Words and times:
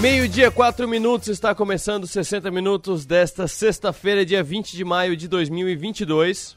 Meio-dia, 0.00 0.48
4 0.48 0.86
minutos, 0.86 1.26
está 1.26 1.52
começando 1.52 2.06
60 2.06 2.52
minutos 2.52 3.04
desta 3.04 3.48
sexta-feira, 3.48 4.24
dia 4.24 4.44
20 4.44 4.76
de 4.76 4.84
maio 4.84 5.16
de 5.16 5.26
2022. 5.26 6.56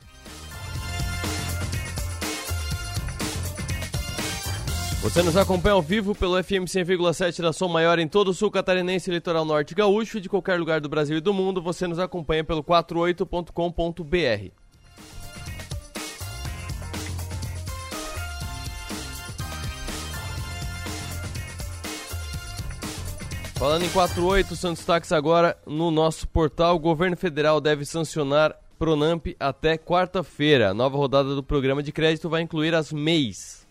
Você 5.02 5.24
nos 5.24 5.36
acompanha 5.36 5.74
ao 5.74 5.82
vivo 5.82 6.14
pelo 6.14 6.42
FM 6.44 6.70
100,7 6.70 7.42
da 7.42 7.52
Som 7.52 7.70
Maior 7.70 7.98
em 7.98 8.08
todo 8.08 8.28
o 8.28 8.34
sul 8.36 8.52
catarinense, 8.52 9.10
litoral 9.10 9.44
norte 9.44 9.74
gaúcho 9.74 10.20
e 10.20 10.22
de 10.22 10.30
qualquer 10.30 10.60
lugar 10.60 10.80
do 10.80 10.88
Brasil 10.88 11.18
e 11.18 11.22
do 11.22 11.34
mundo. 11.34 11.64
Você 11.64 11.88
nos 11.88 11.98
acompanha 11.98 12.44
pelo 12.44 12.64
48.com.br. 12.64 14.61
Falando 23.62 23.86
em 23.86 23.90
48, 23.90 24.56
são 24.56 24.74
destaques 24.74 25.12
agora 25.12 25.56
no 25.68 25.92
nosso 25.92 26.28
portal. 26.28 26.78
O 26.78 26.80
governo 26.80 27.16
federal 27.16 27.62
deve 27.62 27.86
sancionar 27.86 28.56
Pronamp 28.80 29.28
até 29.40 29.78
quarta-feira. 29.78 30.72
A 30.72 30.74
nova 30.74 30.98
rodada 30.98 31.36
do 31.36 31.44
programa 31.44 31.84
de 31.84 31.92
crédito 31.92 32.28
vai 32.28 32.42
incluir 32.42 32.74
as 32.74 32.92
MEIs. 32.92 33.68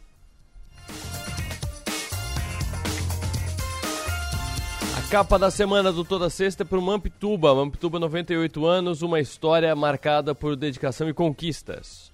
Capa 5.10 5.36
da 5.40 5.50
semana 5.50 5.90
do 5.90 6.04
Toda 6.04 6.30
Sexta 6.30 6.62
é 6.62 6.64
para 6.64 6.78
o 6.78 6.82
Mamptuba. 6.82 7.52
Mamptuba, 7.52 7.98
98 7.98 8.64
anos, 8.64 9.02
uma 9.02 9.18
história 9.18 9.74
marcada 9.74 10.36
por 10.36 10.54
dedicação 10.54 11.08
e 11.08 11.12
conquistas. 11.12 12.12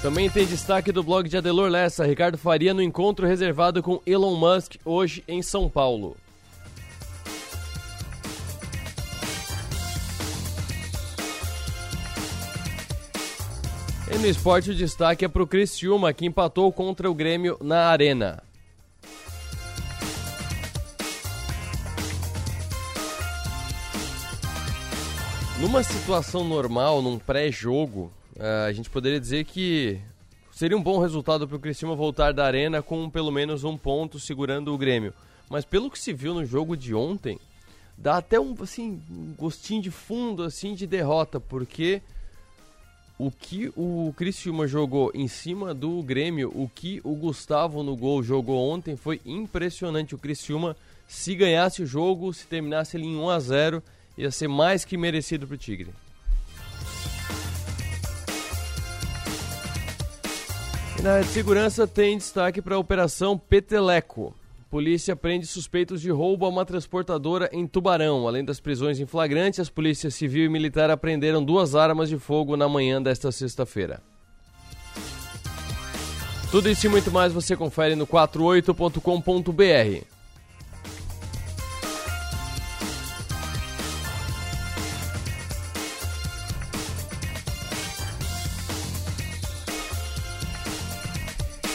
Também 0.00 0.30
tem 0.30 0.46
destaque 0.46 0.92
do 0.92 1.02
blog 1.02 1.28
de 1.28 1.36
Adelor 1.36 1.68
Lessa, 1.68 2.06
Ricardo 2.06 2.38
Faria 2.38 2.72
no 2.72 2.80
encontro 2.80 3.26
reservado 3.26 3.82
com 3.82 4.00
Elon 4.06 4.36
Musk 4.36 4.76
hoje 4.84 5.24
em 5.26 5.42
São 5.42 5.68
Paulo. 5.68 6.16
E 14.10 14.18
no 14.18 14.26
esporte 14.26 14.70
o 14.70 14.74
destaque 14.74 15.24
é 15.24 15.28
para 15.28 15.42
o 15.42 15.46
Criciúma, 15.46 16.12
que 16.12 16.24
empatou 16.24 16.72
contra 16.72 17.10
o 17.10 17.14
Grêmio 17.14 17.58
na 17.60 17.88
Arena. 17.88 18.40
Numa 25.60 25.82
situação 25.82 26.44
normal, 26.44 27.02
num 27.02 27.18
pré-jogo, 27.18 28.12
a 28.38 28.72
gente 28.72 28.88
poderia 28.88 29.18
dizer 29.18 29.44
que 29.44 30.00
seria 30.52 30.76
um 30.76 30.82
bom 30.82 30.98
resultado 31.00 31.46
para 31.46 31.56
o 31.56 31.60
Criciúma 31.60 31.96
voltar 31.96 32.32
da 32.32 32.44
arena 32.44 32.82
com 32.82 33.10
pelo 33.10 33.32
menos 33.32 33.64
um 33.64 33.76
ponto 33.76 34.18
segurando 34.18 34.72
o 34.72 34.78
Grêmio. 34.78 35.12
Mas 35.50 35.64
pelo 35.64 35.90
que 35.90 35.98
se 35.98 36.12
viu 36.12 36.34
no 36.34 36.44
jogo 36.44 36.76
de 36.76 36.94
ontem, 36.94 37.38
dá 37.96 38.18
até 38.18 38.38
um, 38.38 38.54
assim, 38.60 39.00
um 39.10 39.34
gostinho 39.36 39.82
de 39.82 39.90
fundo 39.90 40.42
assim 40.42 40.74
de 40.74 40.86
derrota, 40.86 41.40
porque 41.40 42.00
o 43.18 43.30
que 43.30 43.72
o 43.76 44.14
Criciúma 44.16 44.68
jogou 44.68 45.10
em 45.12 45.26
cima 45.26 45.74
do 45.74 46.00
Grêmio, 46.02 46.52
o 46.54 46.70
que 46.72 47.00
o 47.02 47.14
Gustavo 47.16 47.82
no 47.82 47.96
gol 47.96 48.22
jogou 48.22 48.70
ontem 48.70 48.94
foi 48.94 49.20
impressionante. 49.26 50.14
O 50.14 50.18
Criciúma, 50.18 50.76
se 51.08 51.34
ganhasse 51.34 51.82
o 51.82 51.86
jogo, 51.86 52.32
se 52.32 52.46
terminasse 52.46 52.96
ele 52.96 53.06
em 53.06 53.16
1 53.16 53.30
a 53.30 53.40
0 53.40 53.82
ia 54.16 54.30
ser 54.30 54.48
mais 54.48 54.84
que 54.84 54.96
merecido 54.96 55.46
para 55.46 55.54
o 55.54 55.58
Tigre. 55.58 55.90
Na 61.02 61.12
área 61.12 61.24
de 61.24 61.30
segurança 61.30 61.86
tem 61.86 62.18
destaque 62.18 62.60
para 62.60 62.74
a 62.74 62.78
Operação 62.78 63.38
Peteleco. 63.38 64.34
Polícia 64.70 65.16
prende 65.16 65.46
suspeitos 65.46 66.00
de 66.00 66.10
roubo 66.10 66.44
a 66.44 66.48
uma 66.48 66.64
transportadora 66.64 67.48
em 67.52 67.66
Tubarão. 67.66 68.26
Além 68.26 68.44
das 68.44 68.60
prisões 68.60 69.00
em 69.00 69.06
flagrante, 69.06 69.60
as 69.60 69.70
polícias 69.70 70.14
civil 70.14 70.44
e 70.44 70.48
militar 70.48 70.90
apreenderam 70.90 71.42
duas 71.42 71.74
armas 71.74 72.08
de 72.08 72.18
fogo 72.18 72.56
na 72.56 72.68
manhã 72.68 73.00
desta 73.00 73.32
sexta-feira. 73.32 74.02
Tudo 76.50 76.68
isso 76.68 76.86
e 76.86 76.88
muito 76.88 77.10
mais 77.10 77.32
você 77.32 77.56
confere 77.56 77.94
no 77.94 78.06
48.com.br. 78.06 80.17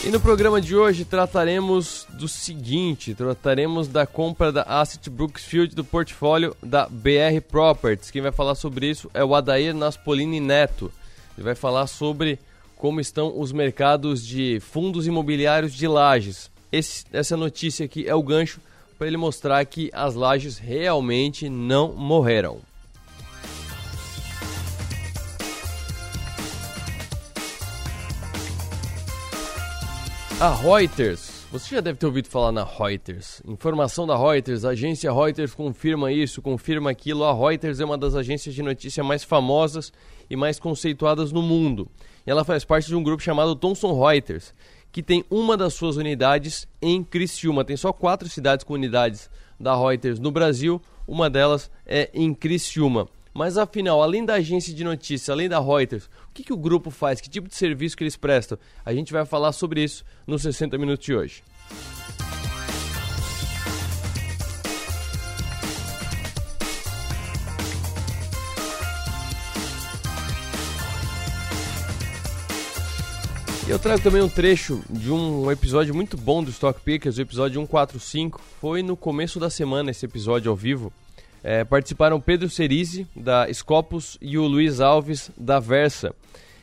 E 0.05 0.09
no 0.09 0.19
programa 0.19 0.59
de 0.59 0.75
hoje 0.75 1.05
trataremos 1.05 2.05
do 2.09 2.27
seguinte: 2.27 3.15
trataremos 3.15 3.87
da 3.87 4.05
compra 4.05 4.51
da 4.51 4.63
Asset 4.63 5.09
Brooksfield 5.09 5.73
do 5.73 5.85
portfólio 5.85 6.53
da 6.61 6.89
BR 6.89 7.39
Properties. 7.49 8.11
Quem 8.11 8.21
vai 8.21 8.33
falar 8.33 8.55
sobre 8.55 8.89
isso 8.89 9.09
é 9.13 9.23
o 9.23 9.33
Adair 9.33 9.73
Naspolini 9.73 10.41
Neto. 10.41 10.91
Ele 11.37 11.45
vai 11.45 11.55
falar 11.55 11.87
sobre 11.87 12.37
como 12.75 12.99
estão 12.99 13.39
os 13.39 13.53
mercados 13.53 14.27
de 14.27 14.59
fundos 14.59 15.07
imobiliários 15.07 15.73
de 15.73 15.87
lajes. 15.87 16.51
Esse, 16.69 17.05
essa 17.13 17.37
notícia 17.37 17.85
aqui 17.85 18.05
é 18.05 18.13
o 18.13 18.21
gancho 18.21 18.59
para 18.97 19.07
ele 19.07 19.15
mostrar 19.15 19.63
que 19.65 19.89
as 19.93 20.15
lajes 20.15 20.57
realmente 20.57 21.47
não 21.47 21.93
morreram. 21.93 22.59
A 30.43 30.49
Reuters, 30.49 31.45
você 31.49 31.75
já 31.75 31.79
deve 31.79 31.97
ter 31.97 32.05
ouvido 32.05 32.27
falar 32.27 32.51
na 32.51 32.65
Reuters. 32.65 33.41
Informação 33.47 34.05
da 34.05 34.17
Reuters, 34.17 34.65
a 34.65 34.71
agência 34.71 35.09
Reuters 35.09 35.55
confirma 35.55 36.11
isso, 36.11 36.41
confirma 36.41 36.91
aquilo. 36.91 37.23
A 37.23 37.33
Reuters 37.33 37.79
é 37.79 37.85
uma 37.85 37.97
das 37.97 38.13
agências 38.13 38.53
de 38.53 38.61
notícia 38.61 39.01
mais 39.05 39.23
famosas 39.23 39.93
e 40.29 40.35
mais 40.35 40.59
conceituadas 40.59 41.31
no 41.31 41.41
mundo. 41.41 41.87
E 42.27 42.29
ela 42.29 42.43
faz 42.43 42.65
parte 42.65 42.87
de 42.87 42.95
um 42.97 43.01
grupo 43.01 43.23
chamado 43.23 43.55
Thomson 43.55 43.97
Reuters, 43.97 44.53
que 44.91 45.01
tem 45.01 45.23
uma 45.31 45.55
das 45.55 45.75
suas 45.75 45.95
unidades 45.95 46.67
em 46.81 47.01
Criciúma. 47.05 47.63
Tem 47.63 47.77
só 47.77 47.93
quatro 47.93 48.27
cidades 48.27 48.65
com 48.65 48.73
unidades 48.73 49.29
da 49.57 49.73
Reuters 49.73 50.19
no 50.19 50.29
Brasil, 50.29 50.81
uma 51.07 51.29
delas 51.29 51.71
é 51.85 52.09
em 52.13 52.33
Criciúma. 52.33 53.07
Mas 53.33 53.57
afinal, 53.57 54.03
além 54.03 54.23
da 54.23 54.35
agência 54.35 54.73
de 54.73 54.83
notícia, 54.83 55.31
além 55.31 55.49
da 55.49 55.59
Reuters, 55.59 56.07
que, 56.33 56.43
que 56.43 56.53
o 56.53 56.57
grupo 56.57 56.89
faz? 56.89 57.21
Que 57.21 57.29
tipo 57.29 57.47
de 57.47 57.55
serviço 57.55 57.95
que 57.95 58.03
eles 58.03 58.17
prestam? 58.17 58.57
A 58.83 58.93
gente 58.93 59.13
vai 59.13 59.25
falar 59.25 59.51
sobre 59.51 59.83
isso 59.83 60.03
nos 60.25 60.41
60 60.41 60.77
minutos 60.77 61.05
de 61.05 61.15
hoje. 61.15 61.43
Eu 73.65 73.79
trago 73.79 74.03
também 74.03 74.21
um 74.21 74.29
trecho 74.29 74.83
de 74.89 75.09
um 75.09 75.49
episódio 75.49 75.95
muito 75.95 76.17
bom 76.17 76.43
do 76.43 76.51
Stock 76.51 76.79
Pickers, 76.81 77.17
o 77.17 77.21
episódio 77.21 77.61
145. 77.61 78.41
Foi 78.59 78.83
no 78.83 78.97
começo 78.97 79.39
da 79.39 79.49
semana 79.49 79.91
esse 79.91 80.05
episódio 80.05 80.51
ao 80.51 80.55
vivo. 80.55 80.91
É, 81.43 81.63
participaram 81.63 82.21
Pedro 82.21 82.49
Cerise, 82.49 83.05
da 83.15 83.51
Scopus, 83.53 84.17
e 84.21 84.37
o 84.37 84.47
Luiz 84.47 84.79
Alves, 84.79 85.29
da 85.37 85.59
Versa. 85.59 86.15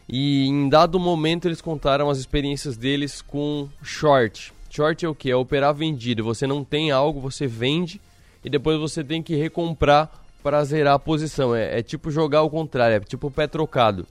E 0.08 0.46
em 0.46 0.68
dado 0.68 0.98
momento 0.98 1.46
eles 1.46 1.60
contaram 1.60 2.08
as 2.08 2.18
experiências 2.18 2.76
deles 2.76 3.20
com 3.22 3.68
short. 3.82 4.52
Short 4.70 5.04
é 5.04 5.08
o 5.08 5.14
que? 5.14 5.30
É 5.30 5.36
operar 5.36 5.74
vendido. 5.74 6.24
Você 6.24 6.46
não 6.46 6.64
tem 6.64 6.90
algo, 6.90 7.20
você 7.20 7.46
vende 7.46 8.00
e 8.44 8.48
depois 8.48 8.78
você 8.78 9.04
tem 9.04 9.22
que 9.22 9.36
recomprar 9.36 10.10
para 10.42 10.64
zerar 10.64 10.94
a 10.94 10.98
posição. 10.98 11.54
É, 11.54 11.78
é 11.78 11.82
tipo 11.82 12.10
jogar 12.10 12.38
ao 12.38 12.50
contrário, 12.50 12.96
é 12.96 13.00
tipo 13.00 13.30
pé 13.30 13.46
trocado. 13.46 14.06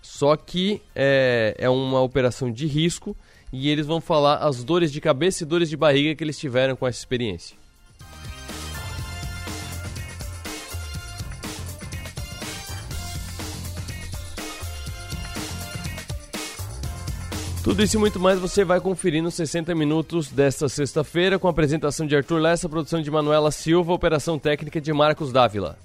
Só 0.00 0.36
que 0.36 0.80
é, 0.94 1.54
é 1.58 1.68
uma 1.68 2.00
operação 2.00 2.52
de 2.52 2.66
risco 2.66 3.16
e 3.52 3.68
eles 3.68 3.86
vão 3.86 4.00
falar 4.00 4.36
as 4.36 4.62
dores 4.62 4.92
de 4.92 5.00
cabeça 5.00 5.42
e 5.42 5.46
dores 5.46 5.68
de 5.68 5.76
barriga 5.76 6.14
que 6.14 6.22
eles 6.22 6.38
tiveram 6.38 6.76
com 6.76 6.86
essa 6.86 6.98
experiência. 6.98 7.56
Tudo 17.64 17.82
isso 17.82 17.96
e 17.96 17.98
muito 17.98 18.20
mais 18.20 18.38
você 18.38 18.62
vai 18.62 18.78
conferir 18.78 19.22
nos 19.22 19.32
60 19.32 19.74
minutos 19.74 20.28
desta 20.28 20.68
sexta-feira 20.68 21.38
com 21.38 21.46
a 21.46 21.50
apresentação 21.50 22.06
de 22.06 22.14
Arthur 22.14 22.38
Lessa, 22.38 22.68
produção 22.68 23.00
de 23.00 23.10
Manuela 23.10 23.50
Silva, 23.50 23.90
operação 23.90 24.38
técnica 24.38 24.78
de 24.82 24.92
Marcos 24.92 25.32
Dávila. 25.32 25.78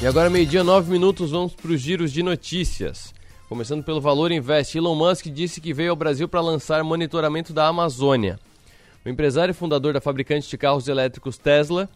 E 0.00 0.06
agora, 0.06 0.30
meio-dia, 0.30 0.62
nove 0.62 0.88
minutos, 0.92 1.32
vamos 1.32 1.52
para 1.52 1.72
os 1.72 1.80
giros 1.80 2.12
de 2.12 2.22
notícias. 2.22 3.12
Começando 3.48 3.82
pelo 3.82 4.00
Valor 4.00 4.30
Invest, 4.30 4.78
Elon 4.78 4.94
Musk 4.94 5.26
disse 5.26 5.60
que 5.60 5.74
veio 5.74 5.90
ao 5.90 5.96
Brasil 5.96 6.28
para 6.28 6.40
lançar 6.40 6.84
monitoramento 6.84 7.52
da 7.52 7.66
Amazônia. 7.66 8.38
O 9.04 9.08
empresário 9.08 9.50
e 9.50 9.54
fundador 9.54 9.92
da 9.92 10.00
fabricante 10.00 10.48
de 10.48 10.56
carros 10.56 10.86
elétricos 10.86 11.36
Tesla 11.36 11.88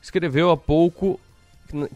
escreveu 0.00 0.50
há 0.50 0.56
pouco 0.56 1.18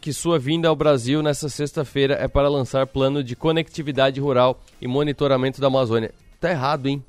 que 0.01 0.13
sua 0.13 0.39
vinda 0.39 0.69
ao 0.69 0.77
Brasil 0.77 1.23
nesta 1.23 1.49
sexta-feira 1.49 2.15
é 2.15 2.29
para 2.29 2.49
lançar 2.49 2.87
plano 2.87 3.25
de 3.25 3.35
conectividade 3.35 4.21
rural 4.21 4.61
e 4.81 4.87
monitoramento 4.87 5.61
da 5.61 5.67
Amazônia. 5.67 6.13
Tá 6.41 6.51
errado, 6.51 6.87
hein? 6.87 7.03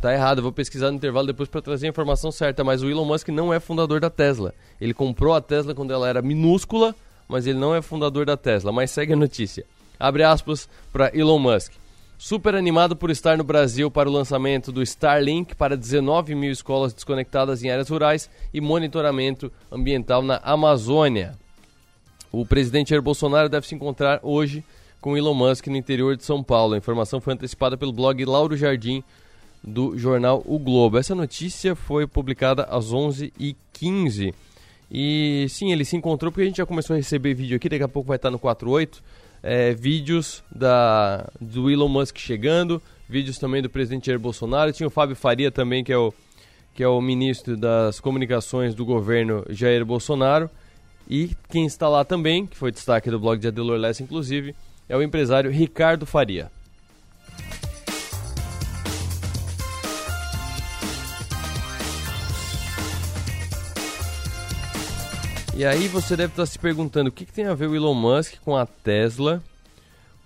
Tá 0.00 0.12
errado, 0.12 0.42
vou 0.42 0.52
pesquisar 0.52 0.90
no 0.90 0.96
intervalo 0.96 1.26
depois 1.26 1.48
para 1.48 1.62
trazer 1.62 1.86
a 1.86 1.90
informação 1.90 2.30
certa, 2.30 2.62
mas 2.62 2.82
o 2.82 2.90
Elon 2.90 3.04
Musk 3.04 3.28
não 3.28 3.52
é 3.52 3.58
fundador 3.58 3.98
da 3.98 4.10
Tesla. 4.10 4.54
Ele 4.80 4.92
comprou 4.92 5.34
a 5.34 5.40
Tesla 5.40 5.74
quando 5.74 5.92
ela 5.92 6.08
era 6.08 6.22
minúscula, 6.22 6.94
mas 7.26 7.46
ele 7.46 7.58
não 7.58 7.74
é 7.74 7.82
fundador 7.82 8.26
da 8.26 8.36
Tesla. 8.36 8.70
Mas 8.70 8.90
segue 8.90 9.14
a 9.14 9.16
notícia. 9.16 9.64
Abre 9.98 10.22
aspas 10.22 10.68
para 10.92 11.10
Elon 11.16 11.38
Musk. 11.38 11.72
Super 12.18 12.54
animado 12.54 12.96
por 12.96 13.10
estar 13.10 13.36
no 13.36 13.44
Brasil 13.44 13.90
para 13.90 14.08
o 14.08 14.12
lançamento 14.12 14.72
do 14.72 14.82
Starlink 14.82 15.54
para 15.54 15.76
19 15.76 16.34
mil 16.34 16.50
escolas 16.50 16.94
desconectadas 16.94 17.62
em 17.62 17.70
áreas 17.70 17.90
rurais 17.90 18.30
e 18.54 18.60
monitoramento 18.60 19.52
ambiental 19.70 20.22
na 20.22 20.38
Amazônia. 20.42 21.34
O 22.32 22.46
presidente 22.46 22.90
Jair 22.90 23.02
Bolsonaro 23.02 23.50
deve 23.50 23.66
se 23.66 23.74
encontrar 23.74 24.18
hoje 24.22 24.64
com 24.98 25.14
Elon 25.14 25.34
Musk 25.34 25.66
no 25.66 25.76
interior 25.76 26.16
de 26.16 26.24
São 26.24 26.42
Paulo. 26.42 26.72
A 26.72 26.78
informação 26.78 27.20
foi 27.20 27.34
antecipada 27.34 27.76
pelo 27.76 27.92
blog 27.92 28.24
Lauro 28.24 28.56
Jardim 28.56 29.04
do 29.62 29.96
jornal 29.98 30.42
O 30.46 30.58
Globo. 30.58 30.96
Essa 30.96 31.14
notícia 31.14 31.74
foi 31.74 32.06
publicada 32.06 32.64
às 32.64 32.92
11h15. 32.92 34.32
E 34.90 35.46
sim, 35.50 35.70
ele 35.70 35.84
se 35.84 35.96
encontrou 35.96 36.32
porque 36.32 36.42
a 36.42 36.46
gente 36.46 36.56
já 36.56 36.66
começou 36.66 36.94
a 36.94 36.96
receber 36.96 37.34
vídeo 37.34 37.56
aqui, 37.56 37.68
daqui 37.68 37.84
a 37.84 37.88
pouco 37.88 38.08
vai 38.08 38.16
estar 38.16 38.30
no 38.30 38.38
48. 38.38 39.02
É, 39.42 39.74
vídeos 39.74 40.42
da, 40.50 41.28
do 41.40 41.70
Elon 41.70 41.88
Musk 41.88 42.18
chegando, 42.18 42.82
vídeos 43.08 43.38
também 43.38 43.62
do 43.62 43.70
presidente 43.70 44.06
Jair 44.06 44.18
Bolsonaro. 44.18 44.72
Tinha 44.72 44.86
o 44.86 44.90
Fábio 44.90 45.14
Faria 45.14 45.50
também, 45.50 45.84
que 45.84 45.92
é 45.92 45.98
o, 45.98 46.12
que 46.74 46.82
é 46.82 46.88
o 46.88 47.00
ministro 47.00 47.56
das 47.56 48.00
comunicações 48.00 48.74
do 48.74 48.84
governo 48.84 49.44
Jair 49.48 49.84
Bolsonaro. 49.84 50.50
E 51.08 51.30
quem 51.48 51.66
está 51.66 51.88
lá 51.88 52.04
também, 52.04 52.46
que 52.46 52.56
foi 52.56 52.72
destaque 52.72 53.10
do 53.10 53.20
blog 53.20 53.38
de 53.38 53.48
Adelor 53.48 53.78
Lessa, 53.78 54.02
inclusive, 54.02 54.54
é 54.88 54.96
o 54.96 55.02
empresário 55.02 55.50
Ricardo 55.50 56.04
Faria. 56.04 56.50
E 65.58 65.64
aí 65.64 65.88
você 65.88 66.14
deve 66.14 66.34
estar 66.34 66.44
se 66.44 66.58
perguntando 66.58 67.08
o 67.08 67.12
que, 67.12 67.24
que, 67.24 67.32
tem 67.32 67.46
a 67.46 67.54
ver 67.54 67.66
o 67.66 67.74
Elon 67.74 67.94
Musk 67.94 68.34
com 68.44 68.54
a 68.54 68.66
Tesla, 68.66 69.42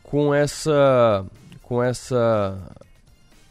com 0.03 0.35
essa, 0.35 1.25
com 1.62 1.81
essa, 1.81 2.59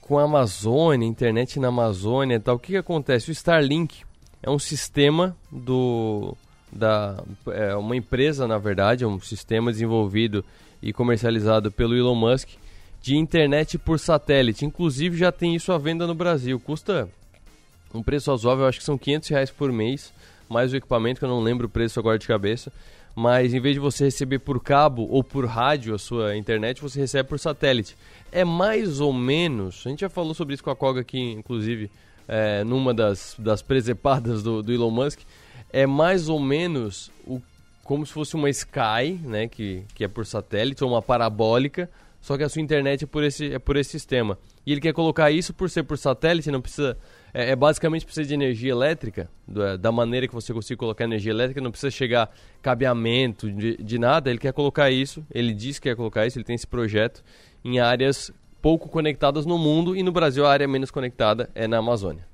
com 0.01 0.19
a 0.19 0.23
Amazônia, 0.23 1.07
internet 1.07 1.57
na 1.57 1.69
Amazônia 1.69 2.35
e 2.35 2.39
tal. 2.39 2.57
O 2.57 2.59
que, 2.59 2.73
que 2.73 2.77
acontece? 2.77 3.29
O 3.29 3.31
Starlink 3.31 4.03
é 4.43 4.49
um 4.49 4.59
sistema 4.59 5.33
do, 5.49 6.35
da, 6.69 7.23
é 7.47 7.73
uma 7.77 7.95
empresa 7.95 8.45
na 8.45 8.57
verdade, 8.57 9.05
é 9.05 9.07
um 9.07 9.21
sistema 9.21 9.71
desenvolvido 9.71 10.43
e 10.83 10.91
comercializado 10.91 11.71
pelo 11.71 11.95
Elon 11.95 12.13
Musk 12.13 12.49
de 13.01 13.15
internet 13.15 13.77
por 13.77 13.97
satélite. 13.99 14.65
Inclusive 14.65 15.17
já 15.17 15.31
tem 15.31 15.55
isso 15.55 15.71
à 15.71 15.77
venda 15.77 16.05
no 16.05 16.13
Brasil. 16.13 16.59
Custa 16.59 17.07
um 17.93 18.03
preço 18.03 18.29
razoável, 18.29 18.65
acho 18.65 18.79
que 18.79 18.85
são 18.85 18.97
500 18.97 19.29
reais 19.29 19.49
por 19.49 19.71
mês 19.71 20.11
mais 20.49 20.73
o 20.73 20.75
equipamento, 20.75 21.19
que 21.19 21.25
eu 21.25 21.29
não 21.29 21.41
lembro 21.41 21.67
o 21.67 21.69
preço 21.69 21.99
agora 21.99 22.17
de 22.17 22.27
cabeça. 22.27 22.71
Mas 23.15 23.53
em 23.53 23.59
vez 23.59 23.75
de 23.75 23.79
você 23.79 24.05
receber 24.05 24.39
por 24.39 24.61
cabo 24.61 25.07
ou 25.09 25.23
por 25.23 25.45
rádio 25.45 25.93
a 25.93 25.99
sua 25.99 26.35
internet, 26.35 26.81
você 26.81 26.99
recebe 26.99 27.27
por 27.27 27.39
satélite. 27.39 27.95
É 28.31 28.45
mais 28.45 28.99
ou 28.99 29.11
menos, 29.11 29.83
a 29.85 29.89
gente 29.89 30.01
já 30.01 30.09
falou 30.09 30.33
sobre 30.33 30.53
isso 30.53 30.63
com 30.63 30.69
a 30.69 30.75
Koga 30.75 31.01
aqui, 31.01 31.19
inclusive, 31.19 31.89
é, 32.27 32.63
numa 32.63 32.93
das, 32.93 33.35
das 33.37 33.61
presepadas 33.61 34.43
do, 34.43 34.61
do 34.61 34.71
Elon 34.71 34.91
Musk, 34.91 35.19
é 35.71 35.85
mais 35.85 36.29
ou 36.29 36.39
menos 36.39 37.11
o, 37.25 37.41
como 37.83 38.05
se 38.05 38.13
fosse 38.13 38.35
uma 38.35 38.49
Sky, 38.49 39.19
né, 39.23 39.47
que, 39.47 39.83
que 39.95 40.03
é 40.03 40.07
por 40.07 40.25
satélite, 40.25 40.83
ou 40.83 40.91
uma 40.91 41.01
parabólica, 41.01 41.89
só 42.21 42.37
que 42.37 42.43
a 42.43 42.49
sua 42.49 42.61
internet 42.61 43.03
é 43.03 43.07
por 43.07 43.23
esse, 43.23 43.53
é 43.53 43.59
por 43.59 43.75
esse 43.75 43.89
sistema. 43.89 44.37
E 44.65 44.71
ele 44.71 44.81
quer 44.81 44.93
colocar 44.93 45.31
isso 45.31 45.53
por 45.53 45.69
ser 45.69 45.83
por 45.83 45.97
satélite, 45.97 46.51
não 46.51 46.61
precisa 46.61 46.97
é, 47.33 47.51
é 47.51 47.55
basicamente 47.55 48.05
precisa 48.05 48.27
de 48.27 48.33
energia 48.33 48.71
elétrica, 48.71 49.29
é, 49.55 49.77
da 49.77 49.91
maneira 49.91 50.27
que 50.27 50.33
você 50.33 50.53
consegue 50.53 50.77
colocar 50.77 51.03
energia 51.03 51.31
elétrica, 51.31 51.61
não 51.61 51.71
precisa 51.71 51.91
chegar 51.91 52.31
cabeamento 52.61 53.51
de, 53.51 53.77
de 53.77 53.99
nada. 53.99 54.29
Ele 54.29 54.39
quer 54.39 54.53
colocar 54.53 54.89
isso, 54.91 55.25
ele 55.31 55.53
diz 55.53 55.79
que 55.79 55.89
quer 55.89 55.95
colocar 55.95 56.25
isso, 56.25 56.37
ele 56.37 56.45
tem 56.45 56.55
esse 56.55 56.67
projeto 56.67 57.23
em 57.63 57.79
áreas 57.79 58.31
pouco 58.61 58.89
conectadas 58.89 59.45
no 59.45 59.57
mundo 59.57 59.95
e 59.95 60.03
no 60.03 60.11
Brasil 60.11 60.45
a 60.45 60.51
área 60.51 60.67
menos 60.67 60.91
conectada 60.91 61.49
é 61.55 61.67
na 61.67 61.77
Amazônia. 61.77 62.28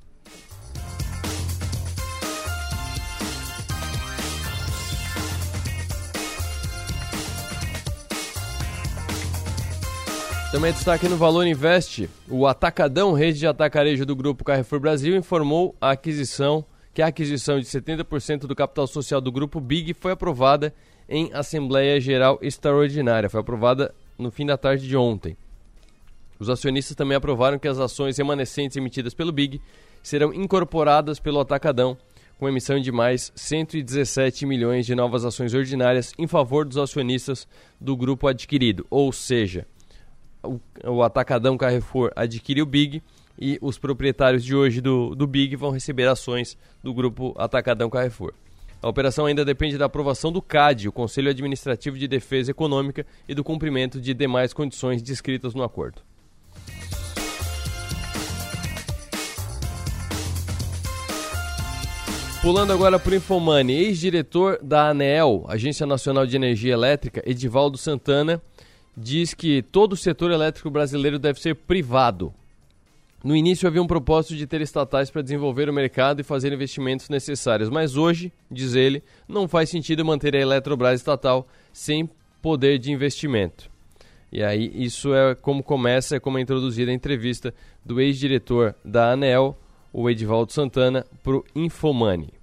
Também 10.56 10.72
destaque 10.72 11.10
no 11.10 11.18
Valor 11.18 11.46
Invest, 11.46 12.10
o 12.30 12.48
Atacadão, 12.48 13.12
rede 13.12 13.40
de 13.40 13.46
atacarejo 13.46 14.06
do 14.06 14.16
grupo 14.16 14.46
Carrefour 14.46 14.80
Brasil, 14.80 15.14
informou 15.14 15.76
a 15.82 15.92
aquisição 15.92 16.64
que 16.94 17.02
a 17.02 17.08
aquisição 17.08 17.60
de 17.60 17.66
70% 17.66 18.48
do 18.48 18.56
capital 18.56 18.88
social 18.88 19.20
do 19.20 19.34
grupo 19.34 19.60
Big 19.60 19.94
foi 19.94 20.14
aprovada 20.14 20.74
em 21.10 21.30
Assembleia 21.34 22.00
Geral 22.00 22.40
Extraordinária. 22.42 23.30
Foi 23.30 23.42
aprovada 23.42 23.94
no 24.18 24.32
fim 24.32 24.46
da 24.46 24.56
tarde 24.56 24.88
de 24.88 24.96
ontem. 24.96 25.36
Os 26.40 26.50
acionistas 26.50 26.96
também 26.96 27.18
aprovaram 27.18 27.60
que 27.60 27.68
as 27.68 27.78
ações 27.78 28.18
remanescentes 28.18 28.78
emitidas 28.78 29.14
pelo 29.14 29.34
Big 29.34 29.60
serão 30.02 30.34
incorporadas 30.34 31.20
pelo 31.20 31.42
Atacadão, 31.42 31.98
com 32.40 32.48
emissão 32.48 32.80
de 32.80 32.94
mais 32.94 33.30
117 33.36 34.46
milhões 34.46 34.86
de 34.86 34.96
novas 34.96 35.26
ações 35.26 35.54
ordinárias 35.54 36.14
em 36.18 36.28
favor 36.28 36.64
dos 36.64 36.78
acionistas 36.78 37.46
do 37.78 37.98
grupo 37.98 38.26
adquirido, 38.26 38.88
ou 38.90 39.12
seja, 39.12 39.68
o, 40.46 40.62
o 40.84 41.04
Atacadão 41.04 41.58
Carrefour 41.58 42.12
adquire 42.16 42.62
o 42.62 42.66
Big 42.66 43.02
e 43.40 43.58
os 43.62 43.78
proprietários 43.78 44.44
de 44.44 44.56
hoje 44.56 44.82
do, 44.82 45.16
do 45.16 45.28
Big 45.28 45.56
vão 45.56 45.72
receber 45.72 46.08
ações 46.08 46.58
do 46.84 46.94
grupo 46.94 47.34
Atacadão 47.38 47.90
Carrefour. 47.90 48.34
A 48.82 48.88
operação 48.88 49.26
ainda 49.26 49.44
depende 49.44 49.78
da 49.78 49.86
aprovação 49.86 50.32
do 50.32 50.42
CAD, 50.42 50.88
o 50.88 50.92
Conselho 50.92 51.30
Administrativo 51.30 51.98
de 51.98 52.08
Defesa 52.08 52.52
Econômica, 52.52 53.06
e 53.28 53.34
do 53.34 53.44
cumprimento 53.44 54.00
de 54.00 54.14
demais 54.14 54.54
condições 54.54 55.02
descritas 55.02 55.56
no 55.56 55.64
acordo. 55.64 56.02
Pulando 62.46 62.72
agora 62.72 63.00
para 63.00 63.12
o 63.12 63.16
Infomani, 63.16 63.74
ex-diretor 63.74 64.60
da 64.62 64.90
ANEEL, 64.90 65.46
Agência 65.48 65.88
Nacional 65.88 66.28
de 66.28 66.36
Energia 66.36 66.74
Elétrica, 66.74 67.24
Edivaldo 67.26 67.76
Santana, 67.76 68.40
diz 68.96 69.34
que 69.34 69.62
todo 69.62 69.94
o 69.94 69.98
setor 69.98 70.32
elétrico 70.32 70.70
brasileiro 70.70 71.20
deve 71.20 71.40
ser 71.42 71.56
privado. 71.56 72.34
No 73.24 73.36
início 73.36 73.68
havia 73.68 73.82
um 73.82 73.88
propósito 73.88 74.36
de 74.36 74.46
ter 74.46 74.62
estatais 74.62 75.10
para 75.10 75.24
desenvolver 75.24 75.68
o 75.68 75.74
mercado 75.74 76.20
e 76.20 76.24
fazer 76.24 76.54
investimentos 76.54 77.10
necessários, 77.10 77.70
mas 77.70 77.98
hoje, 77.98 78.32
diz 78.52 78.76
ele, 78.76 79.02
não 79.28 79.48
faz 79.48 79.70
sentido 79.70 80.06
manter 80.06 80.36
a 80.36 80.40
Eletrobras 80.40 81.00
estatal 81.00 81.48
sem 81.74 82.08
poder 82.40 82.78
de 82.78 82.92
investimento. 82.92 83.68
E 84.32 84.44
aí, 84.44 84.72
isso 84.76 85.14
é 85.16 85.34
como 85.34 85.64
começa, 85.64 86.18
é 86.18 86.20
como 86.20 86.38
é 86.38 86.42
introduzida 86.42 86.92
a 86.92 86.94
entrevista 86.94 87.54
do 87.84 88.00
ex-diretor 88.00 88.76
da 88.86 89.12
ANEL, 89.12 89.58
o 89.92 90.08
Edivaldo 90.10 90.52
Santana, 90.52 91.06
para 91.24 91.38
o 91.38 91.46
Infomani. 91.56 92.34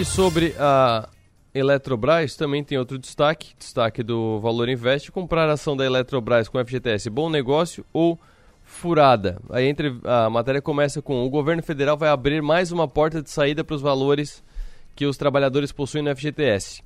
E 0.00 0.04
sobre 0.04 0.54
a 0.58 1.10
Eletrobras, 1.52 2.34
também 2.34 2.64
tem 2.64 2.78
outro 2.78 2.98
destaque, 2.98 3.52
destaque 3.58 4.02
do 4.02 4.40
Valor 4.40 4.70
Invest, 4.70 5.12
comprar 5.12 5.46
a 5.46 5.52
ação 5.52 5.76
da 5.76 5.84
Eletrobras 5.84 6.48
com 6.48 6.58
FGTS, 6.58 7.10
bom 7.10 7.28
negócio 7.28 7.84
ou 7.92 8.18
furada? 8.64 9.38
Aí 9.50 9.66
entre, 9.66 9.94
a 10.04 10.30
matéria 10.30 10.62
começa 10.62 11.02
com, 11.02 11.22
o 11.22 11.28
governo 11.28 11.62
federal 11.62 11.98
vai 11.98 12.08
abrir 12.08 12.40
mais 12.40 12.72
uma 12.72 12.88
porta 12.88 13.20
de 13.20 13.28
saída 13.28 13.62
para 13.62 13.76
os 13.76 13.82
valores 13.82 14.42
que 14.96 15.04
os 15.04 15.18
trabalhadores 15.18 15.70
possuem 15.70 16.02
no 16.02 16.16
FGTS. 16.16 16.82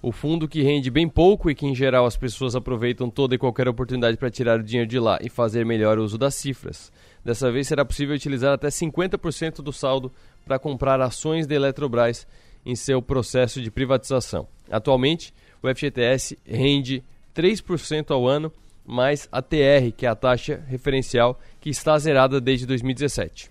O 0.00 0.12
fundo 0.12 0.46
que 0.46 0.62
rende 0.62 0.88
bem 0.88 1.08
pouco 1.08 1.50
e 1.50 1.56
que 1.56 1.66
em 1.66 1.74
geral 1.74 2.06
as 2.06 2.16
pessoas 2.16 2.54
aproveitam 2.54 3.10
toda 3.10 3.34
e 3.34 3.38
qualquer 3.38 3.66
oportunidade 3.66 4.16
para 4.16 4.30
tirar 4.30 4.60
o 4.60 4.62
dinheiro 4.62 4.88
de 4.88 5.00
lá 5.00 5.18
e 5.20 5.28
fazer 5.28 5.66
melhor 5.66 5.98
uso 5.98 6.16
das 6.16 6.36
cifras. 6.36 6.92
Dessa 7.24 7.50
vez 7.50 7.66
será 7.66 7.84
possível 7.84 8.14
utilizar 8.14 8.52
até 8.52 8.68
50% 8.68 9.62
do 9.62 9.72
saldo 9.72 10.12
para 10.44 10.60
comprar 10.60 11.00
ações 11.00 11.44
da 11.44 11.56
Eletrobras 11.56 12.24
em 12.64 12.74
seu 12.74 13.02
processo 13.02 13.60
de 13.60 13.70
privatização. 13.70 14.46
Atualmente, 14.70 15.32
o 15.62 15.68
FGTS 15.68 16.38
rende 16.44 17.02
3% 17.34 18.10
ao 18.10 18.26
ano, 18.26 18.52
mais 18.84 19.28
a 19.30 19.40
TR, 19.40 19.92
que 19.96 20.06
é 20.06 20.08
a 20.08 20.14
taxa 20.14 20.62
referencial, 20.66 21.38
que 21.60 21.70
está 21.70 21.98
zerada 21.98 22.40
desde 22.40 22.66
2017. 22.66 23.50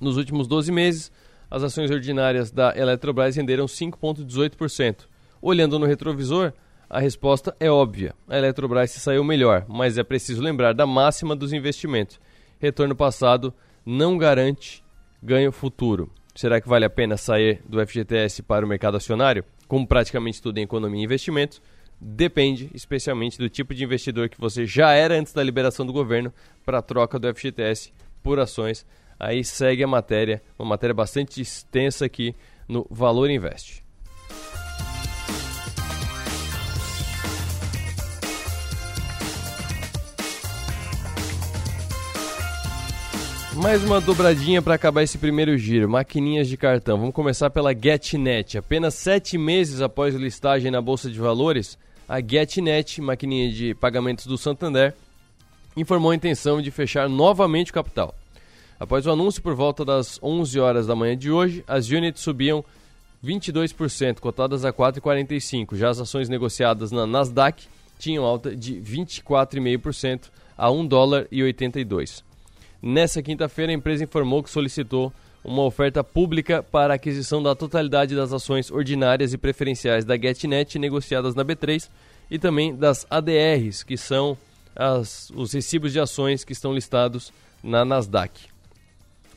Nos 0.00 0.16
últimos 0.16 0.46
12 0.46 0.72
meses, 0.72 1.12
as 1.50 1.62
ações 1.62 1.90
ordinárias 1.90 2.50
da 2.50 2.76
Eletrobras 2.76 3.36
renderam 3.36 3.66
5,18%. 3.66 5.06
Olhando 5.40 5.78
no 5.78 5.86
retrovisor, 5.86 6.52
A 6.92 7.00
resposta 7.00 7.56
é 7.58 7.70
óbvia. 7.70 8.14
A 8.28 8.36
Eletrobras 8.36 8.90
se 8.90 9.00
saiu 9.00 9.24
melhor, 9.24 9.64
mas 9.66 9.96
é 9.96 10.02
preciso 10.02 10.42
lembrar 10.42 10.74
da 10.74 10.86
máxima 10.86 11.34
dos 11.34 11.50
investimentos. 11.54 12.20
Retorno 12.60 12.94
passado 12.94 13.54
não 13.84 14.18
garante 14.18 14.84
ganho 15.22 15.50
futuro. 15.50 16.10
Será 16.34 16.60
que 16.60 16.68
vale 16.68 16.84
a 16.84 16.90
pena 16.90 17.16
sair 17.16 17.60
do 17.68 17.84
FGTS 17.86 18.42
para 18.42 18.64
o 18.64 18.68
mercado 18.68 18.96
acionário? 18.96 19.44
Como 19.68 19.86
praticamente 19.86 20.40
tudo 20.40 20.58
em 20.58 20.62
economia 20.62 21.02
e 21.02 21.04
investimentos, 21.04 21.60
depende 22.00 22.70
especialmente 22.74 23.38
do 23.38 23.48
tipo 23.48 23.74
de 23.74 23.84
investidor 23.84 24.28
que 24.28 24.40
você 24.40 24.66
já 24.66 24.92
era 24.92 25.14
antes 25.14 25.32
da 25.32 25.42
liberação 25.42 25.84
do 25.84 25.92
governo 25.92 26.32
para 26.64 26.78
a 26.78 26.82
troca 26.82 27.18
do 27.18 27.32
FGTS 27.34 27.92
por 28.22 28.40
ações. 28.40 28.86
Aí 29.20 29.44
segue 29.44 29.84
a 29.84 29.86
matéria, 29.86 30.42
uma 30.58 30.70
matéria 30.70 30.94
bastante 30.94 31.40
extensa 31.40 32.06
aqui 32.06 32.34
no 32.66 32.86
Valor 32.90 33.30
Invest. 33.30 33.84
Mais 43.54 43.84
uma 43.84 44.00
dobradinha 44.00 44.62
para 44.62 44.74
acabar 44.74 45.02
esse 45.02 45.18
primeiro 45.18 45.58
giro. 45.58 45.86
Maquininhas 45.86 46.48
de 46.48 46.56
cartão. 46.56 46.98
Vamos 46.98 47.14
começar 47.14 47.50
pela 47.50 47.74
GetNet. 47.74 48.56
Apenas 48.56 48.94
sete 48.94 49.36
meses 49.36 49.82
após 49.82 50.14
listagem 50.14 50.70
na 50.70 50.80
Bolsa 50.80 51.10
de 51.10 51.18
Valores, 51.18 51.76
a 52.08 52.18
GetNet, 52.18 53.02
maquininha 53.02 53.52
de 53.52 53.74
pagamentos 53.74 54.24
do 54.26 54.38
Santander, 54.38 54.94
informou 55.76 56.12
a 56.12 56.14
intenção 56.14 56.62
de 56.62 56.70
fechar 56.70 57.10
novamente 57.10 57.70
o 57.70 57.74
capital. 57.74 58.14
Após 58.80 59.06
o 59.06 59.10
anúncio 59.10 59.42
por 59.42 59.54
volta 59.54 59.84
das 59.84 60.18
11 60.22 60.58
horas 60.58 60.86
da 60.86 60.96
manhã 60.96 61.14
de 61.14 61.30
hoje, 61.30 61.62
as 61.68 61.90
units 61.90 62.22
subiam 62.22 62.64
22%, 63.22 64.18
cotadas 64.18 64.64
a 64.64 64.72
4,45. 64.72 65.76
Já 65.76 65.90
as 65.90 66.00
ações 66.00 66.30
negociadas 66.30 66.90
na 66.90 67.06
Nasdaq 67.06 67.66
tinham 67.98 68.24
alta 68.24 68.56
de 68.56 68.76
24,5% 68.76 70.30
a 70.56 70.70
1 70.70 70.86
dólar 70.86 71.28
e 71.30 71.42
82. 71.42 72.31
Nessa 72.82 73.22
quinta-feira, 73.22 73.70
a 73.70 73.74
empresa 73.74 74.02
informou 74.02 74.42
que 74.42 74.50
solicitou 74.50 75.12
uma 75.44 75.62
oferta 75.62 76.02
pública 76.02 76.64
para 76.64 76.94
a 76.94 76.96
aquisição 76.96 77.40
da 77.40 77.54
totalidade 77.54 78.16
das 78.16 78.32
ações 78.32 78.72
ordinárias 78.72 79.32
e 79.32 79.38
preferenciais 79.38 80.04
da 80.04 80.16
GetNet 80.16 80.78
negociadas 80.80 81.36
na 81.36 81.44
B3 81.44 81.88
e 82.28 82.40
também 82.40 82.74
das 82.74 83.06
ADRs, 83.08 83.84
que 83.84 83.96
são 83.96 84.36
as, 84.74 85.30
os 85.30 85.52
recibos 85.52 85.92
de 85.92 86.00
ações 86.00 86.44
que 86.44 86.52
estão 86.52 86.74
listados 86.74 87.32
na 87.62 87.84
Nasdaq. 87.84 88.48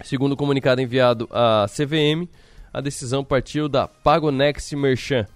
Segundo 0.04 0.32
o 0.32 0.38
comunicado 0.38 0.82
enviado 0.82 1.30
à 1.32 1.68
CVM, 1.70 2.28
a 2.74 2.82
decisão 2.82 3.24
partiu 3.24 3.70
da 3.70 3.88
Pagonext 3.88 4.74
Merchant, 4.76 5.28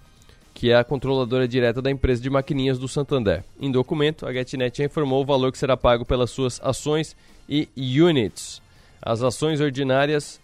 que 0.52 0.70
é 0.70 0.76
a 0.76 0.84
controladora 0.84 1.46
direta 1.46 1.80
da 1.80 1.90
empresa 1.90 2.20
de 2.20 2.28
maquininhas 2.28 2.78
do 2.78 2.88
Santander. 2.88 3.44
Em 3.58 3.70
documento, 3.70 4.26
a 4.26 4.32
GetNet 4.32 4.82
informou 4.82 5.22
o 5.22 5.26
valor 5.26 5.52
que 5.52 5.58
será 5.58 5.76
pago 5.76 6.04
pelas 6.04 6.30
suas 6.30 6.60
ações 6.62 7.16
e 7.50 7.68
units. 8.00 8.62
As 9.02 9.22
ações 9.22 9.60
ordinárias 9.60 10.40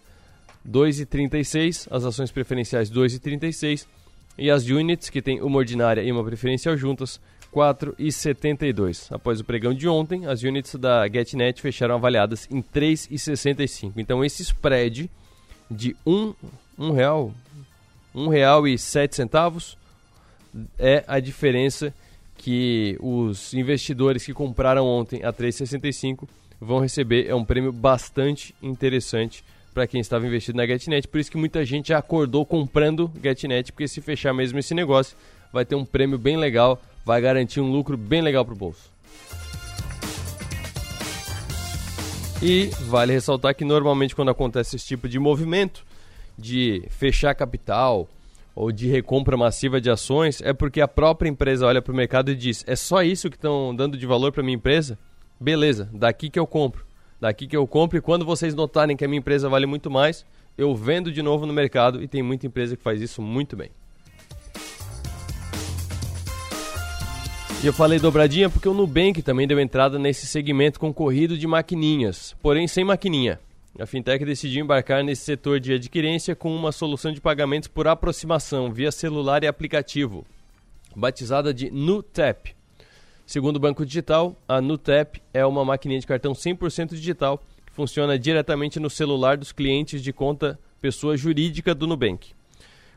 2,36, 0.67 1.87
as 1.89 2.03
ações 2.03 2.29
preferenciais 2.29 2.91
2,36 2.91 3.87
e 4.37 4.51
as 4.51 4.65
units, 4.65 5.09
que 5.09 5.21
tem 5.21 5.41
uma 5.41 5.57
ordinária 5.57 6.01
e 6.01 6.11
uma 6.11 6.23
preferencial 6.23 6.75
juntas, 6.75 7.19
4,72. 7.53 9.07
Após 9.11 9.39
o 9.39 9.43
pregão 9.43 9.73
de 9.73 9.87
ontem, 9.87 10.27
as 10.27 10.43
units 10.43 10.75
da 10.75 11.07
GetNet 11.07 11.61
fecharam 11.61 11.95
avaliadas 11.95 12.47
em 12.51 12.61
3,65. 12.61 13.93
Então 13.97 14.23
esse 14.23 14.43
spread 14.43 15.09
de 15.71 15.95
um, 16.05 16.33
um 16.77 16.91
real, 16.91 17.33
um 18.13 18.27
real 18.27 18.67
e 18.67 18.77
sete 18.77 19.15
centavos 19.15 19.77
é 20.77 21.03
a 21.07 21.19
diferença 21.19 21.93
que 22.37 22.97
os 22.99 23.53
investidores 23.53 24.25
que 24.25 24.33
compraram 24.33 24.85
ontem 24.85 25.23
a 25.23 25.33
3,65 25.33 26.27
vão 26.59 26.79
receber. 26.79 27.27
É 27.27 27.35
um 27.35 27.45
prêmio 27.45 27.71
bastante 27.71 28.53
interessante 28.61 29.43
para 29.73 29.87
quem 29.87 30.01
estava 30.01 30.25
investido 30.25 30.57
na 30.57 30.65
GetNet. 30.65 31.07
Por 31.07 31.19
isso 31.19 31.31
que 31.31 31.37
muita 31.37 31.63
gente 31.63 31.89
já 31.89 31.99
acordou 31.99 32.45
comprando 32.45 33.11
GetNet, 33.21 33.71
porque 33.71 33.87
se 33.87 34.01
fechar 34.01 34.33
mesmo 34.33 34.57
esse 34.57 34.73
negócio, 34.73 35.15
vai 35.53 35.65
ter 35.65 35.75
um 35.75 35.85
prêmio 35.85 36.17
bem 36.17 36.37
legal, 36.37 36.81
vai 37.05 37.21
garantir 37.21 37.61
um 37.61 37.71
lucro 37.71 37.95
bem 37.95 38.21
legal 38.21 38.43
para 38.43 38.53
o 38.53 38.57
bolso. 38.57 38.91
E 42.41 42.69
vale 42.81 43.13
ressaltar 43.13 43.55
que 43.55 43.65
normalmente 43.65 44.15
quando 44.15 44.29
acontece 44.29 44.75
esse 44.75 44.85
tipo 44.85 45.09
de 45.09 45.17
movimento, 45.17 45.83
de 46.37 46.83
fechar 46.89 47.33
capital 47.33 48.07
ou 48.55 48.71
de 48.71 48.87
recompra 48.87 49.35
massiva 49.35 49.81
de 49.81 49.89
ações, 49.89 50.41
é 50.41 50.53
porque 50.53 50.81
a 50.81 50.87
própria 50.87 51.29
empresa 51.29 51.65
olha 51.65 51.81
para 51.81 51.91
o 51.91 51.95
mercado 51.95 52.31
e 52.31 52.35
diz: 52.35 52.63
é 52.67 52.75
só 52.75 53.01
isso 53.01 53.29
que 53.29 53.35
estão 53.35 53.75
dando 53.75 53.97
de 53.97 54.05
valor 54.05 54.31
para 54.31 54.43
minha 54.43 54.55
empresa? 54.55 54.97
Beleza, 55.39 55.89
daqui 55.93 56.29
que 56.29 56.39
eu 56.39 56.47
compro. 56.47 56.85
Daqui 57.19 57.47
que 57.47 57.57
eu 57.57 57.65
compro 57.67 57.97
e 57.97 58.01
quando 58.01 58.25
vocês 58.25 58.53
notarem 58.53 58.95
que 58.97 59.05
a 59.05 59.07
minha 59.07 59.19
empresa 59.19 59.49
vale 59.49 59.65
muito 59.65 59.89
mais, 59.89 60.25
eu 60.57 60.75
vendo 60.75 61.11
de 61.11 61.21
novo 61.21 61.45
no 61.45 61.53
mercado 61.53 62.01
e 62.01 62.07
tem 62.07 62.23
muita 62.23 62.47
empresa 62.47 62.75
que 62.75 62.83
faz 62.83 63.01
isso 63.01 63.21
muito 63.21 63.55
bem. 63.55 63.71
E 67.63 67.65
eu 67.65 67.73
falei 67.73 67.97
dobradinha 67.99 68.51
porque 68.51 68.69
o 68.69 68.73
Nubank 68.73 69.21
também 69.23 69.47
deu 69.47 69.59
entrada 69.59 69.97
nesse 69.97 70.27
segmento 70.27 70.79
concorrido 70.79 71.35
de 71.35 71.47
maquininhas, 71.47 72.35
porém 72.41 72.67
sem 72.67 72.83
maquininha. 72.83 73.39
A 73.79 73.85
fintech 73.85 74.23
decidiu 74.25 74.63
embarcar 74.63 75.03
nesse 75.03 75.23
setor 75.23 75.59
de 75.59 75.73
adquirência 75.73 76.35
com 76.35 76.55
uma 76.55 76.71
solução 76.71 77.11
de 77.11 77.21
pagamentos 77.21 77.67
por 77.67 77.87
aproximação 77.87 78.71
via 78.71 78.91
celular 78.91 79.43
e 79.43 79.47
aplicativo, 79.47 80.25
batizada 80.95 81.53
de 81.53 81.69
NuTap. 81.69 82.56
Segundo 83.27 83.57
o 83.57 83.59
Banco 83.59 83.85
Digital, 83.85 84.41
a 84.47 84.61
Nutep 84.61 85.21
é 85.33 85.45
uma 85.45 85.65
maquininha 85.65 85.99
de 85.99 86.07
cartão 86.07 86.31
100% 86.31 86.91
digital 86.91 87.43
que 87.65 87.73
funciona 87.73 88.17
diretamente 88.17 88.79
no 88.79 88.89
celular 88.89 89.35
dos 89.35 89.51
clientes 89.51 90.01
de 90.01 90.13
conta 90.13 90.57
pessoa 90.79 91.17
jurídica 91.17 91.75
do 91.75 91.85
Nubank. 91.85 92.31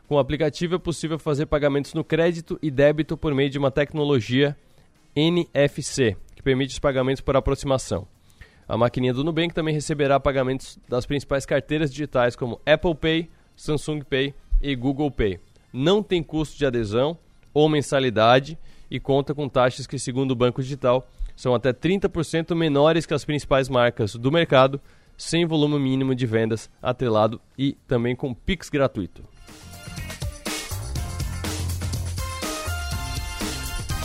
Com 0.07 0.15
o 0.15 0.19
aplicativo 0.19 0.75
é 0.75 0.79
possível 0.79 1.19
fazer 1.19 1.47
pagamentos 1.47 1.93
no 1.93 2.01
crédito 2.01 2.57
e 2.61 2.71
débito 2.71 3.17
por 3.17 3.35
meio 3.35 3.49
de 3.49 3.57
uma 3.57 3.69
tecnologia 3.69 4.55
NFC, 5.13 6.15
que 6.33 6.41
permite 6.41 6.71
os 6.71 6.79
pagamentos 6.79 7.19
por 7.19 7.35
aproximação. 7.35 8.07
A 8.65 8.77
maquininha 8.77 9.13
do 9.13 9.25
Nubank 9.25 9.53
também 9.53 9.73
receberá 9.73 10.17
pagamentos 10.17 10.79
das 10.87 11.05
principais 11.05 11.45
carteiras 11.45 11.91
digitais 11.91 12.37
como 12.37 12.61
Apple 12.65 12.95
Pay, 12.95 13.29
Samsung 13.53 14.01
Pay 14.01 14.33
e 14.61 14.77
Google 14.77 15.11
Pay. 15.11 15.41
Não 15.73 16.01
tem 16.01 16.23
custo 16.23 16.57
de 16.57 16.65
adesão 16.65 17.17
ou 17.53 17.67
mensalidade 17.67 18.57
e 18.91 18.99
conta 18.99 19.33
com 19.33 19.47
taxas 19.47 19.87
que, 19.87 19.97
segundo 19.97 20.31
o 20.31 20.35
Banco 20.35 20.61
Digital, 20.61 21.07
são 21.33 21.55
até 21.55 21.71
30% 21.71 22.53
menores 22.53 23.05
que 23.05 23.13
as 23.13 23.23
principais 23.23 23.69
marcas 23.69 24.15
do 24.15 24.29
mercado, 24.29 24.81
sem 25.17 25.45
volume 25.45 25.79
mínimo 25.79 26.13
de 26.13 26.25
vendas 26.25 26.69
atrelado 26.81 27.39
e 27.57 27.77
também 27.87 28.15
com 28.15 28.33
Pix 28.33 28.69
gratuito. 28.69 29.23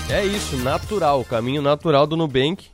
É 0.09 0.25
isso, 0.25 0.57
natural, 0.59 1.25
caminho 1.25 1.61
natural 1.61 2.07
do 2.07 2.17
Nubank, 2.17 2.69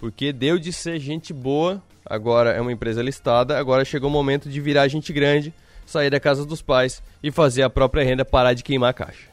porque 0.00 0.32
deu 0.32 0.58
de 0.58 0.72
ser 0.72 0.98
gente 0.98 1.30
boa, 1.30 1.82
agora 2.06 2.52
é 2.52 2.60
uma 2.62 2.72
empresa 2.72 3.02
listada, 3.02 3.58
agora 3.58 3.84
chegou 3.84 4.08
o 4.08 4.12
momento 4.12 4.48
de 4.48 4.58
virar 4.58 4.88
gente 4.88 5.12
grande, 5.12 5.52
sair 5.84 6.08
da 6.08 6.18
casa 6.18 6.46
dos 6.46 6.62
pais 6.62 7.02
e 7.22 7.30
fazer 7.30 7.62
a 7.62 7.68
própria 7.68 8.02
renda 8.02 8.24
parar 8.24 8.54
de 8.54 8.64
queimar 8.64 8.88
a 8.88 8.94
caixa. 8.94 9.31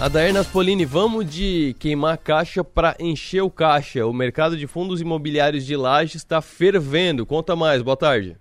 Adair 0.00 0.32
Naspolini, 0.32 0.84
vamos 0.84 1.26
de 1.26 1.74
queimar 1.80 2.16
caixa 2.18 2.62
para 2.62 2.94
encher 3.00 3.42
o 3.42 3.50
caixa. 3.50 4.06
O 4.06 4.12
mercado 4.12 4.56
de 4.56 4.64
fundos 4.64 5.00
imobiliários 5.00 5.66
de 5.66 5.76
laje 5.76 6.16
está 6.16 6.40
fervendo. 6.40 7.26
Conta 7.26 7.56
mais, 7.56 7.82
boa 7.82 7.96
tarde. 7.96 8.36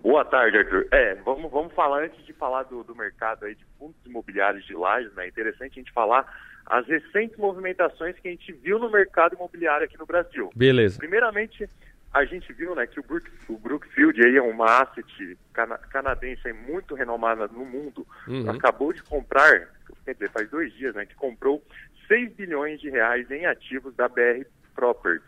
Boa 0.00 0.24
tarde, 0.24 0.58
Arthur. 0.58 0.86
É, 0.92 1.16
vamos, 1.16 1.50
vamos 1.50 1.74
falar 1.74 2.04
antes 2.04 2.24
de 2.24 2.32
falar 2.32 2.62
do, 2.62 2.84
do 2.84 2.94
mercado 2.94 3.44
aí 3.44 3.56
de 3.56 3.64
fundos 3.76 3.96
imobiliários 4.06 4.64
de 4.64 4.74
laje, 4.74 5.10
né? 5.16 5.24
É 5.24 5.28
interessante 5.28 5.72
a 5.72 5.82
gente 5.82 5.92
falar 5.92 6.24
as 6.64 6.86
recentes 6.86 7.36
movimentações 7.36 8.16
que 8.20 8.28
a 8.28 8.30
gente 8.30 8.52
viu 8.52 8.78
no 8.78 8.88
mercado 8.88 9.34
imobiliário 9.34 9.84
aqui 9.84 9.98
no 9.98 10.06
Brasil. 10.06 10.48
Beleza. 10.54 10.96
Primeiramente, 10.96 11.68
a 12.12 12.24
gente 12.24 12.52
viu 12.52 12.74
né, 12.74 12.86
que 12.86 13.00
o, 13.00 13.02
Brook, 13.02 13.30
o 13.48 13.56
Brookfield 13.56 14.22
aí 14.24 14.36
é 14.36 14.42
uma 14.42 14.82
asset 14.82 15.38
cana 15.52 15.78
canadense 15.78 16.52
muito 16.52 16.94
renomada 16.94 17.48
no 17.48 17.64
mundo, 17.64 18.06
uhum. 18.28 18.50
acabou 18.50 18.92
de 18.92 19.02
comprar 19.02 19.68
quer 20.04 20.14
dizer, 20.14 20.30
faz 20.30 20.48
dois 20.50 20.72
dias, 20.74 20.94
né, 20.94 21.06
que 21.06 21.14
comprou 21.14 21.62
6 22.08 22.32
bilhões 22.34 22.80
de 22.80 22.90
reais 22.90 23.30
em 23.30 23.46
ativos 23.46 23.94
da 23.94 24.08
BR 24.08 24.44
Properties. 24.74 25.22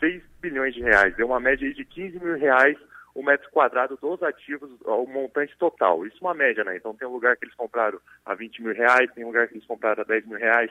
6 0.00 0.22
bilhões 0.40 0.74
de 0.74 0.82
reais, 0.82 1.16
deu 1.16 1.26
uma 1.26 1.40
média 1.40 1.72
de 1.72 1.84
15 1.84 2.18
mil 2.20 2.36
reais 2.36 2.76
o 3.14 3.22
metro 3.22 3.48
quadrado 3.50 3.96
dos 3.96 4.22
ativos, 4.24 4.68
o 4.84 5.06
montante 5.06 5.56
total. 5.56 6.04
Isso 6.04 6.16
é 6.20 6.26
uma 6.26 6.34
média, 6.34 6.64
né? 6.64 6.76
Então 6.76 6.94
tem 6.94 7.06
um 7.06 7.12
lugar 7.12 7.36
que 7.36 7.44
eles 7.44 7.54
compraram 7.54 8.00
a 8.26 8.34
20 8.34 8.60
mil 8.60 8.74
reais, 8.74 9.10
tem 9.14 9.22
um 9.22 9.28
lugar 9.28 9.46
que 9.46 9.54
eles 9.54 9.66
compraram 9.66 10.02
a 10.02 10.04
10 10.04 10.26
mil 10.26 10.38
reais. 10.38 10.70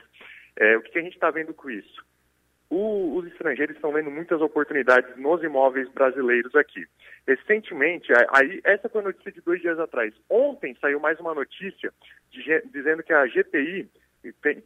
É, 0.56 0.76
o 0.76 0.82
que, 0.82 0.90
que 0.90 0.98
a 0.98 1.02
gente 1.02 1.14
está 1.14 1.30
vendo 1.30 1.54
com 1.54 1.70
isso? 1.70 2.04
O, 2.70 3.16
os 3.16 3.26
estrangeiros 3.26 3.76
estão 3.76 3.92
vendo 3.92 4.10
muitas 4.10 4.40
oportunidades 4.40 5.16
nos 5.16 5.42
imóveis 5.42 5.88
brasileiros 5.90 6.54
aqui. 6.54 6.86
Recentemente, 7.26 8.12
aí, 8.30 8.60
essa 8.64 8.88
foi 8.88 9.00
a 9.00 9.04
notícia 9.04 9.32
de 9.32 9.40
dois 9.40 9.60
dias 9.60 9.78
atrás. 9.78 10.14
Ontem 10.28 10.76
saiu 10.80 10.98
mais 10.98 11.18
uma 11.20 11.34
notícia 11.34 11.92
de, 12.30 12.42
dizendo 12.72 13.02
que 13.02 13.12
a 13.12 13.26
GTI, 13.26 13.88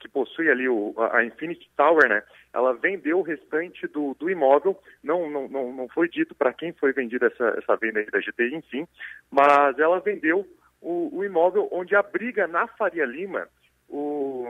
que 0.00 0.08
possui 0.08 0.48
ali 0.48 0.68
o, 0.68 0.94
a 1.12 1.24
Infinity 1.24 1.68
Tower, 1.76 2.08
né, 2.08 2.22
ela 2.52 2.72
vendeu 2.74 3.18
o 3.18 3.22
restante 3.22 3.86
do, 3.88 4.14
do 4.14 4.30
imóvel. 4.30 4.78
Não, 5.02 5.28
não, 5.28 5.48
não, 5.48 5.72
não 5.72 5.88
foi 5.88 6.08
dito 6.08 6.34
para 6.34 6.52
quem 6.52 6.72
foi 6.72 6.92
vendida 6.92 7.26
essa, 7.26 7.58
essa 7.58 7.76
venda 7.76 8.04
da 8.04 8.20
GTI, 8.20 8.54
enfim, 8.54 8.86
mas 9.30 9.78
ela 9.78 10.00
vendeu 10.00 10.46
o, 10.80 11.18
o 11.18 11.24
imóvel 11.24 11.68
onde 11.72 11.94
abriga 11.94 12.46
na 12.46 12.66
Faria 12.68 13.04
Lima 13.04 13.48
o 13.88 14.46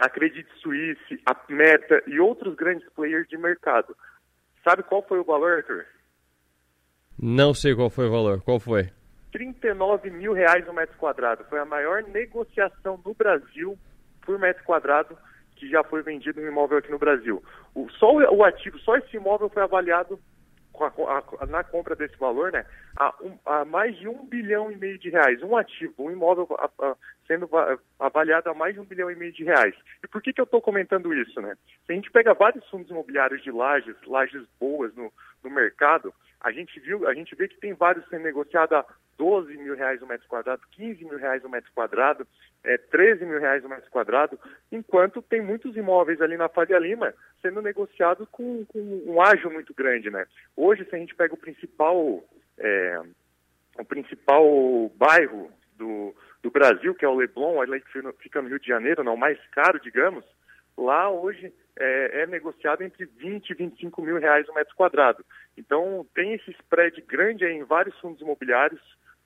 a 0.00 0.08
Credit 0.08 0.48
Suisse, 0.60 1.20
a 1.26 1.36
Meta 1.52 2.02
e 2.06 2.18
outros 2.18 2.54
grandes 2.54 2.88
players 2.94 3.28
de 3.28 3.36
mercado. 3.36 3.94
Sabe 4.64 4.82
qual 4.82 5.02
foi 5.06 5.18
o 5.18 5.24
valor, 5.24 5.58
Arthur? 5.58 5.86
Não 7.18 7.52
sei 7.52 7.74
qual 7.74 7.90
foi 7.90 8.06
o 8.06 8.10
valor. 8.10 8.42
Qual 8.42 8.58
foi? 8.58 8.90
39 9.32 10.10
mil 10.10 10.32
reais 10.32 10.66
o 10.66 10.72
metro 10.72 10.96
quadrado. 10.96 11.44
Foi 11.44 11.58
a 11.58 11.64
maior 11.64 12.02
negociação 12.02 12.98
do 12.98 13.14
Brasil 13.14 13.78
por 14.22 14.38
metro 14.38 14.64
quadrado 14.64 15.16
que 15.56 15.68
já 15.68 15.84
foi 15.84 16.02
vendido 16.02 16.40
um 16.40 16.48
imóvel 16.48 16.78
aqui 16.78 16.90
no 16.90 16.98
Brasil. 16.98 17.42
O, 17.74 17.88
só 17.90 18.10
o 18.10 18.42
ativo, 18.42 18.78
só 18.78 18.96
esse 18.96 19.16
imóvel 19.16 19.50
foi 19.50 19.62
avaliado 19.62 20.18
a, 20.80 21.44
a, 21.44 21.46
na 21.46 21.62
compra 21.62 21.94
desse 21.94 22.16
valor, 22.16 22.50
né, 22.50 22.64
a, 22.96 23.14
um, 23.20 23.38
a, 23.44 23.64
mais 23.66 23.94
de 23.98 24.08
um 24.08 24.24
bilhão 24.26 24.72
e 24.72 24.76
meio 24.76 24.98
de 24.98 25.10
reais. 25.10 25.42
Um 25.42 25.54
ativo, 25.54 25.92
um 25.98 26.10
imóvel 26.10 26.48
sendo 27.30 27.48
avaliado 28.00 28.50
a 28.50 28.54
mais 28.54 28.74
de 28.74 28.80
um 28.80 28.84
bilhão 28.84 29.08
e 29.08 29.14
meio 29.14 29.32
de 29.32 29.44
reais. 29.44 29.76
E 30.02 30.08
por 30.08 30.20
que, 30.20 30.32
que 30.32 30.40
eu 30.40 30.44
estou 30.44 30.60
comentando 30.60 31.14
isso, 31.14 31.40
né? 31.40 31.56
Se 31.86 31.92
a 31.92 31.94
gente 31.94 32.10
pega 32.10 32.34
vários 32.34 32.68
fundos 32.68 32.90
imobiliários 32.90 33.40
de 33.44 33.52
lajes, 33.52 33.94
lajes 34.04 34.42
boas 34.58 34.92
no, 34.96 35.12
no 35.44 35.48
mercado, 35.48 36.12
a 36.40 36.50
gente 36.50 36.80
viu, 36.80 37.06
a 37.06 37.14
gente 37.14 37.36
vê 37.36 37.46
que 37.46 37.60
tem 37.60 37.72
vários 37.72 38.04
sendo 38.08 38.24
negociados 38.24 38.76
a 38.76 38.84
12 39.16 39.56
mil 39.58 39.76
reais 39.76 40.02
o 40.02 40.08
metro 40.08 40.26
quadrado, 40.26 40.60
15 40.72 41.04
mil 41.04 41.18
reais 41.18 41.44
o 41.44 41.48
metro 41.48 41.70
quadrado, 41.72 42.26
é, 42.64 42.76
13 42.76 43.24
mil 43.24 43.38
reais 43.38 43.64
o 43.64 43.68
metro 43.68 43.88
quadrado, 43.92 44.36
enquanto 44.72 45.22
tem 45.22 45.40
muitos 45.40 45.76
imóveis 45.76 46.20
ali 46.20 46.36
na 46.36 46.48
Faria 46.48 46.80
Lima 46.80 47.14
sendo 47.40 47.62
negociados 47.62 48.26
com, 48.32 48.64
com 48.64 49.02
um 49.06 49.22
ágio 49.22 49.52
muito 49.52 49.72
grande, 49.72 50.10
né? 50.10 50.26
Hoje, 50.56 50.84
se 50.84 50.96
a 50.96 50.98
gente 50.98 51.14
pega 51.14 51.32
o 51.32 51.38
principal, 51.38 52.24
é, 52.58 53.00
o 53.78 53.84
principal 53.84 54.90
bairro 54.96 55.48
do, 55.76 56.12
do 56.42 56.50
Brasil, 56.50 56.94
que 56.94 57.04
é 57.04 57.08
o 57.08 57.14
Leblon, 57.14 57.60
que 57.80 58.22
fica 58.22 58.40
no 58.40 58.48
Rio 58.48 58.58
de 58.58 58.66
Janeiro, 58.66 59.04
não, 59.04 59.16
mais 59.16 59.38
caro, 59.48 59.78
digamos, 59.80 60.24
lá 60.76 61.10
hoje 61.10 61.52
é, 61.78 62.22
é, 62.22 62.26
negociado 62.26 62.82
entre 62.82 63.04
20 63.04 63.50
e 63.50 63.54
25 63.54 64.02
mil 64.02 64.18
reais 64.18 64.48
o 64.48 64.54
metro 64.54 64.74
quadrado. 64.74 65.24
Então 65.56 66.06
tem 66.14 66.34
esse 66.34 66.50
spread 66.52 67.00
grande 67.02 67.44
em 67.44 67.64
vários 67.64 67.98
fundos 68.00 68.20
imobiliários, 68.20 68.80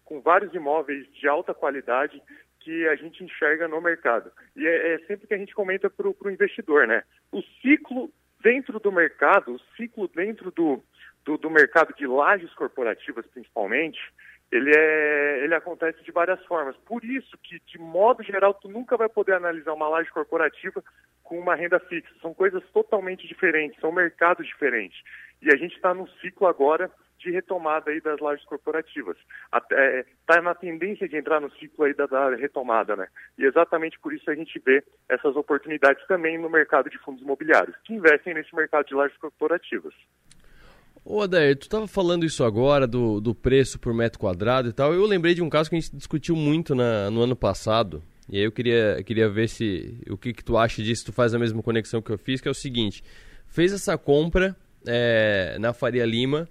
com 0.05 0.21
vários 0.21 0.53
imóveis 0.55 1.11
de 1.13 1.29
alta 1.29 1.55
qualidade 1.55 2.21
que 2.61 2.89
a 2.89 2.97
gente 2.97 3.23
enxerga 3.23 3.69
no 3.69 3.81
mercado. 3.81 4.33
E 4.57 4.67
é, 4.67 4.95
é 4.95 4.99
sempre 5.07 5.27
que 5.27 5.35
a 5.35 5.39
gente 5.39 5.55
comenta 5.55 5.89
para 5.91 6.09
o 6.09 6.31
investidor, 6.31 6.87
né? 6.87 7.03
O 7.31 7.43
ciclo 7.63 8.11
dentro 8.43 8.79
do 8.81 8.91
mercado, 8.91 9.55
o 9.55 9.61
ciclo 9.77 10.09
dentro 10.09 10.51
do, 10.51 10.83
do, 11.25 11.39
do 11.39 11.51
mercado 11.51 11.95
de 11.95 12.07
lajes 12.07 12.53
corporativas, 12.55 13.27
principalmente, 13.27 14.01
ele, 14.55 14.71
é, 14.73 15.43
ele 15.43 15.55
acontece 15.55 16.01
de 16.05 16.13
várias 16.13 16.43
formas. 16.45 16.77
Por 16.87 17.05
isso 17.05 17.37
que, 17.43 17.61
de 17.67 17.77
modo 17.77 18.23
geral, 18.23 18.55
tu 18.55 18.69
nunca 18.69 18.97
vai 18.97 19.09
poder 19.09 19.33
analisar 19.33 19.73
uma 19.73 19.89
laje 19.89 20.11
corporativa 20.13 20.81
com 21.25 21.41
uma 21.41 21.57
renda 21.57 21.81
fixa. 21.81 22.15
São 22.23 22.33
coisas 22.33 22.63
totalmente 22.73 23.27
diferentes, 23.27 23.81
são 23.81 23.91
mercados 23.91 24.47
diferentes. 24.47 24.97
E 25.43 25.53
a 25.53 25.57
gente 25.57 25.75
está 25.75 25.93
num 25.93 26.07
ciclo 26.21 26.47
agora 26.47 26.89
de 27.19 27.33
retomada 27.33 27.91
aí 27.91 28.01
das 28.01 28.21
lajes 28.21 28.45
corporativas. 28.45 29.17
Está 29.53 30.37
é, 30.37 30.41
na 30.41 30.55
tendência 30.55 31.09
de 31.09 31.17
entrar 31.17 31.41
no 31.41 31.51
ciclo 31.53 31.85
aí 31.85 31.95
da, 31.95 32.07
da, 32.07 32.37
retomada, 32.37 32.95
né? 32.95 33.09
E 33.37 33.45
exatamente 33.45 33.99
por 33.99 34.13
isso 34.13 34.31
a 34.31 34.35
gente 34.37 34.61
vê 34.65 34.85
essas 35.09 35.35
oportunidades 35.35 36.07
também 36.07 36.39
no 36.39 36.49
mercado 36.49 36.89
de 36.89 36.99
fundos 36.99 37.23
imobiliários, 37.23 37.77
que 37.85 37.95
investem 37.95 38.35
nesse 38.35 38.55
mercado 38.55 38.87
de 38.87 38.95
lajes 38.95 39.17
corporativas. 39.17 39.95
Ô 41.07 41.21
Adair, 41.21 41.55
tu 41.55 41.65
estava 41.65 41.87
falando 41.87 42.25
isso 42.25 42.43
agora 42.43 42.87
do, 42.87 43.21
do 43.21 43.35
preço 43.35 43.79
por 43.79 43.93
metro 43.93 44.19
quadrado 44.19 44.71
e 44.71 44.73
tal. 44.73 44.95
Eu 44.95 45.05
lembrei 45.05 45.35
de 45.35 45.43
um 45.43 45.51
caso 45.51 45.69
que 45.69 45.77
a 45.77 45.81
gente 45.81 45.95
discutiu 45.95 46.35
muito 46.35 46.75
na, 46.75 47.11
no 47.11 47.21
ano 47.21 47.37
passado. 47.37 48.03
E 48.27 48.39
aí 48.39 48.45
eu 48.45 48.51
queria, 48.51 49.03
queria 49.05 49.29
ver 49.29 49.51
se 49.51 49.99
o 50.09 50.17
que, 50.17 50.33
que 50.33 50.43
tu 50.43 50.57
acha 50.57 50.83
disso, 50.83 51.05
tu 51.05 51.13
faz 51.13 51.35
a 51.35 51.39
mesma 51.39 51.63
conexão 51.63 52.01
que 52.01 52.11
eu 52.11 52.17
fiz, 52.17 52.41
que 52.41 52.49
é 52.49 52.51
o 52.51 52.55
seguinte. 52.55 53.05
Fez 53.47 53.71
essa 53.71 53.99
compra 53.99 54.57
é, 54.87 55.59
na 55.61 55.75
Faria 55.75 56.07
Lima 56.07 56.49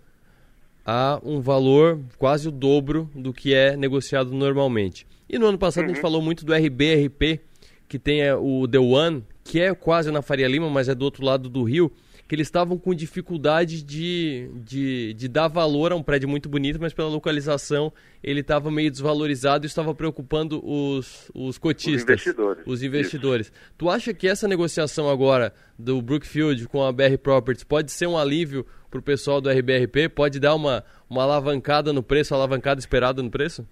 a 0.85 1.19
um 1.23 1.39
valor 1.41 1.99
quase 2.19 2.47
o 2.47 2.51
dobro 2.51 3.09
do 3.15 3.33
que 3.33 3.55
é 3.55 3.75
negociado 3.75 4.31
normalmente. 4.31 5.07
E 5.27 5.39
no 5.39 5.47
ano 5.47 5.57
passado 5.57 5.85
uhum. 5.85 5.85
a 5.85 5.93
gente 5.95 5.97
uhum. 5.97 6.01
falou 6.03 6.21
muito 6.21 6.45
do 6.45 6.53
RBRP, 6.53 7.39
que 7.87 7.97
tem 7.97 8.21
é, 8.21 8.35
o 8.35 8.67
The 8.67 8.79
One, 8.79 9.23
que 9.43 9.59
é 9.59 9.73
quase 9.73 10.11
na 10.11 10.21
Faria 10.21 10.47
Lima, 10.47 10.69
mas 10.69 10.89
é 10.89 10.93
do 10.93 11.03
outro 11.03 11.25
lado 11.25 11.49
do 11.49 11.63
rio, 11.63 11.91
que 12.33 12.35
eles 12.35 12.47
estavam 12.47 12.79
com 12.79 12.95
dificuldade 12.95 13.83
de, 13.83 14.49
de, 14.55 15.13
de, 15.13 15.27
dar 15.27 15.47
valor 15.47 15.91
a 15.91 15.95
um 15.95 16.01
prédio 16.01 16.27
muito 16.27 16.49
bonito, 16.49 16.79
mas 16.81 16.91
pela 16.91 17.07
localização 17.07 17.93
ele 18.23 18.39
estava 18.39 18.71
meio 18.71 18.89
desvalorizado 18.89 19.65
e 19.65 19.67
estava 19.67 19.93
preocupando 19.93 20.59
os, 20.65 21.29
os 21.31 21.59
cotistas, 21.59 22.01
os 22.01 22.01
investidores. 22.01 22.63
Os 22.65 22.81
investidores. 22.81 23.53
Tu 23.77 23.87
acha 23.87 24.15
que 24.15 24.27
essa 24.27 24.47
negociação 24.47 25.07
agora 25.11 25.53
do 25.77 26.01
Brookfield 26.01 26.67
com 26.69 26.83
a 26.83 26.91
BR 26.91 27.19
Properties 27.21 27.63
pode 27.63 27.91
ser 27.91 28.07
um 28.07 28.17
alívio 28.17 28.65
para 28.89 28.99
o 28.99 29.03
pessoal 29.03 29.39
do 29.39 29.47
RBRP? 29.51 30.09
Pode 30.09 30.39
dar 30.39 30.55
uma, 30.55 30.83
uma 31.07 31.21
alavancada 31.21 31.93
no 31.93 32.01
preço, 32.01 32.33
alavancada 32.33 32.79
esperada 32.79 33.21
no 33.21 33.29
preço? 33.29 33.63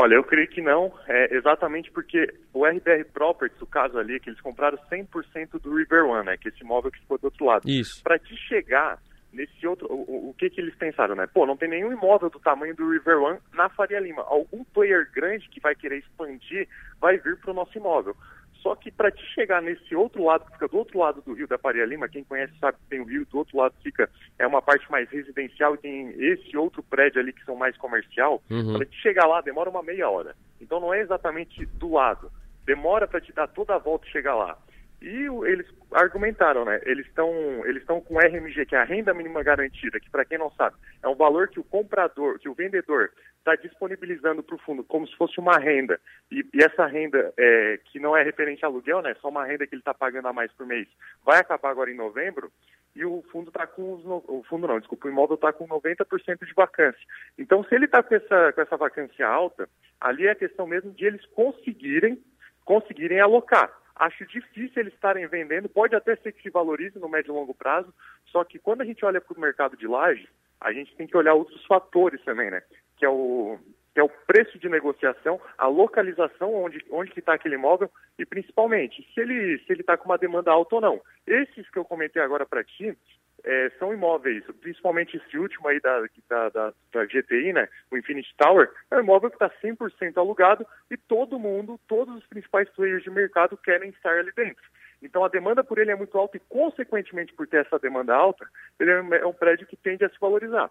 Olha, 0.00 0.14
eu 0.14 0.24
creio 0.24 0.48
que 0.48 0.62
não, 0.62 0.90
é 1.06 1.34
exatamente 1.36 1.90
porque 1.90 2.32
o 2.54 2.64
RBR 2.64 3.04
Properties, 3.12 3.60
o 3.60 3.66
caso 3.66 3.98
ali, 3.98 4.16
é 4.16 4.18
que 4.18 4.30
eles 4.30 4.40
compraram 4.40 4.78
100% 4.90 5.60
do 5.60 5.76
River 5.76 6.06
One, 6.06 6.24
né, 6.24 6.36
que 6.38 6.48
é 6.48 6.50
esse 6.50 6.62
imóvel 6.62 6.90
que 6.90 7.00
ficou 7.00 7.18
do 7.18 7.24
outro 7.24 7.44
lado. 7.44 7.68
Isso. 7.68 8.02
Para 8.02 8.18
te 8.18 8.34
chegar 8.34 8.98
nesse 9.30 9.66
outro, 9.66 9.86
o, 9.92 10.30
o, 10.30 10.34
que 10.38 10.48
que 10.48 10.60
eles 10.60 10.74
pensaram, 10.74 11.14
né? 11.14 11.26
Pô, 11.26 11.44
não 11.44 11.56
tem 11.56 11.68
nenhum 11.68 11.92
imóvel 11.92 12.30
do 12.30 12.40
tamanho 12.40 12.74
do 12.74 12.90
River 12.90 13.18
One 13.18 13.38
na 13.52 13.68
Faria 13.68 14.00
Lima. 14.00 14.22
Algum 14.22 14.64
player 14.64 15.06
grande 15.12 15.48
que 15.50 15.60
vai 15.60 15.74
querer 15.74 15.98
expandir 15.98 16.66
vai 16.98 17.18
vir 17.18 17.36
para 17.36 17.50
o 17.50 17.54
nosso 17.54 17.76
imóvel. 17.76 18.16
Só 18.62 18.74
que 18.74 18.90
para 18.90 19.10
te 19.10 19.22
chegar 19.34 19.62
nesse 19.62 19.94
outro 19.94 20.24
lado, 20.24 20.44
que 20.44 20.52
fica 20.52 20.68
do 20.68 20.76
outro 20.76 20.98
lado 20.98 21.22
do 21.22 21.32
rio 21.32 21.48
da 21.48 21.58
Faria 21.58 21.84
Lima, 21.86 22.08
quem 22.08 22.22
conhece 22.22 22.52
sabe 22.60 22.78
que 22.78 22.90
tem 22.90 23.00
o 23.00 23.04
rio, 23.04 23.26
do 23.26 23.38
outro 23.38 23.56
lado 23.56 23.74
fica 23.82 24.08
é 24.38 24.46
uma 24.46 24.60
parte 24.60 24.90
mais 24.90 25.08
residencial 25.08 25.74
e 25.74 25.78
tem 25.78 26.10
esse 26.18 26.56
outro 26.56 26.82
prédio 26.82 27.20
ali 27.20 27.32
que 27.32 27.44
são 27.44 27.56
mais 27.56 27.76
comercial. 27.76 28.42
Uhum. 28.50 28.76
Para 28.76 28.86
te 28.86 28.96
chegar 29.00 29.26
lá 29.26 29.40
demora 29.40 29.70
uma 29.70 29.82
meia 29.82 30.08
hora. 30.08 30.34
Então 30.60 30.78
não 30.78 30.92
é 30.92 31.00
exatamente 31.00 31.64
do 31.64 31.92
lado. 31.92 32.30
Demora 32.66 33.08
para 33.08 33.20
te 33.20 33.32
dar 33.32 33.48
toda 33.48 33.74
a 33.74 33.78
volta 33.78 34.06
e 34.06 34.10
chegar 34.10 34.34
lá. 34.34 34.58
E 35.02 35.26
eles 35.46 35.66
argumentaram, 35.92 36.64
né? 36.64 36.80
Eles 36.84 37.06
estão 37.06 37.30
eles 37.64 37.80
estão 37.80 38.00
com 38.02 38.18
RMG, 38.18 38.66
que 38.66 38.76
é 38.76 38.78
a 38.78 38.84
renda 38.84 39.14
mínima 39.14 39.42
garantida, 39.42 39.98
que 39.98 40.10
para 40.10 40.26
quem 40.26 40.36
não 40.36 40.50
sabe, 40.50 40.76
é 41.02 41.08
um 41.08 41.14
valor 41.14 41.48
que 41.48 41.58
o 41.58 41.64
comprador, 41.64 42.38
que 42.38 42.48
o 42.48 42.54
vendedor 42.54 43.10
está 43.38 43.56
disponibilizando 43.56 44.42
para 44.42 44.54
o 44.54 44.58
fundo 44.58 44.84
como 44.84 45.08
se 45.08 45.16
fosse 45.16 45.40
uma 45.40 45.56
renda. 45.58 45.98
E, 46.30 46.44
e 46.52 46.62
essa 46.62 46.86
renda 46.86 47.32
é, 47.38 47.80
que 47.84 47.98
não 47.98 48.14
é 48.14 48.22
referente 48.22 48.62
a 48.62 48.68
aluguel, 48.68 49.00
né? 49.00 49.16
Só 49.22 49.28
uma 49.28 49.46
renda 49.46 49.66
que 49.66 49.74
ele 49.74 49.80
está 49.80 49.94
pagando 49.94 50.28
a 50.28 50.32
mais 50.34 50.52
por 50.52 50.66
mês, 50.66 50.86
vai 51.24 51.38
acabar 51.38 51.70
agora 51.70 51.90
em 51.90 51.96
novembro. 51.96 52.52
E 52.94 53.04
o 53.04 53.22
fundo 53.30 53.48
está 53.48 53.66
com 53.66 53.94
os, 53.94 54.04
o 54.04 54.44
fundo 54.48 54.66
não, 54.66 54.78
desculpa, 54.78 55.06
o 55.06 55.10
imóvel 55.10 55.36
está 55.36 55.52
com 55.52 55.66
90% 55.66 56.44
de 56.44 56.52
vacância. 56.52 57.00
Então, 57.38 57.64
se 57.64 57.74
ele 57.74 57.84
está 57.84 58.02
com 58.02 58.14
essa, 58.14 58.52
com 58.52 58.60
essa 58.60 58.76
vacância 58.76 59.26
alta, 59.26 59.68
ali 60.00 60.26
é 60.26 60.32
a 60.32 60.34
questão 60.34 60.66
mesmo 60.66 60.90
de 60.92 61.06
eles 61.06 61.24
conseguirem 61.26 62.22
conseguirem 62.64 63.20
alocar. 63.20 63.79
Acho 64.00 64.24
difícil 64.24 64.72
eles 64.80 64.94
estarem 64.94 65.26
vendendo, 65.26 65.68
pode 65.68 65.94
até 65.94 66.16
ser 66.16 66.32
que 66.32 66.40
se 66.40 66.48
valorize 66.48 66.98
no 66.98 67.06
médio 67.06 67.32
e 67.32 67.36
longo 67.36 67.52
prazo, 67.52 67.92
só 68.28 68.42
que 68.42 68.58
quando 68.58 68.80
a 68.80 68.84
gente 68.86 69.04
olha 69.04 69.20
para 69.20 69.36
o 69.36 69.40
mercado 69.40 69.76
de 69.76 69.86
laje, 69.86 70.26
a 70.58 70.72
gente 70.72 70.96
tem 70.96 71.06
que 71.06 71.14
olhar 71.14 71.34
outros 71.34 71.62
fatores 71.66 72.18
também, 72.24 72.50
né? 72.50 72.62
Que 72.96 73.04
é 73.04 73.10
o, 73.10 73.58
que 73.92 74.00
é 74.00 74.02
o 74.02 74.08
preço 74.08 74.58
de 74.58 74.68
negociação, 74.68 75.40
a 75.58 75.66
localização 75.66 76.54
onde, 76.54 76.84
onde 76.90 77.12
está 77.16 77.34
aquele 77.34 77.56
imóvel 77.56 77.90
e 78.18 78.24
principalmente 78.24 79.06
se 79.12 79.20
ele 79.20 79.58
se 79.58 79.72
ele 79.72 79.80
está 79.80 79.96
com 79.96 80.06
uma 80.06 80.18
demanda 80.18 80.50
alta 80.50 80.76
ou 80.76 80.80
não. 80.80 81.00
Esses 81.26 81.68
que 81.70 81.78
eu 81.78 81.84
comentei 81.84 82.22
agora 82.22 82.46
para 82.46 82.64
ti, 82.64 82.96
é, 83.44 83.70
são 83.78 83.92
imóveis, 83.92 84.44
principalmente 84.60 85.16
esse 85.16 85.38
último 85.38 85.68
aí 85.68 85.80
da, 85.80 86.00
da, 86.28 86.48
da, 86.50 86.72
da, 86.92 87.04
GTI, 87.06 87.52
né, 87.52 87.68
o 87.90 87.96
Infinity 87.96 88.34
Tower, 88.36 88.70
é 88.90 88.96
um 88.96 89.00
imóvel 89.00 89.30
que 89.30 89.36
está 89.36 89.50
100% 89.62 90.16
alugado 90.18 90.66
e 90.90 90.96
todo 90.96 91.38
mundo, 91.38 91.80
todos 91.88 92.14
os 92.16 92.26
principais 92.26 92.68
players 92.70 93.02
de 93.02 93.10
mercado 93.10 93.56
querem 93.56 93.90
estar 93.90 94.18
ali 94.18 94.32
dentro. 94.32 94.62
Então 95.02 95.24
a 95.24 95.28
demanda 95.28 95.64
por 95.64 95.78
ele 95.78 95.90
é 95.90 95.96
muito 95.96 96.16
alta 96.18 96.36
e, 96.36 96.40
consequentemente, 96.40 97.32
por 97.32 97.46
ter 97.46 97.64
essa 97.64 97.78
demanda 97.78 98.14
alta, 98.14 98.46
ele 98.78 98.90
é 98.90 99.26
um 99.26 99.32
prédio 99.32 99.66
que 99.66 99.76
tende 99.76 100.04
a 100.04 100.10
se 100.10 100.20
valorizar. 100.20 100.70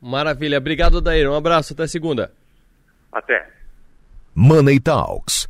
Maravilha. 0.00 0.58
Obrigado, 0.58 1.00
Daír. 1.00 1.28
Um 1.28 1.34
abraço. 1.34 1.72
Até 1.72 1.88
segunda. 1.88 2.32
Até. 3.10 3.48
Money 4.34 4.78
Talks 4.78 5.48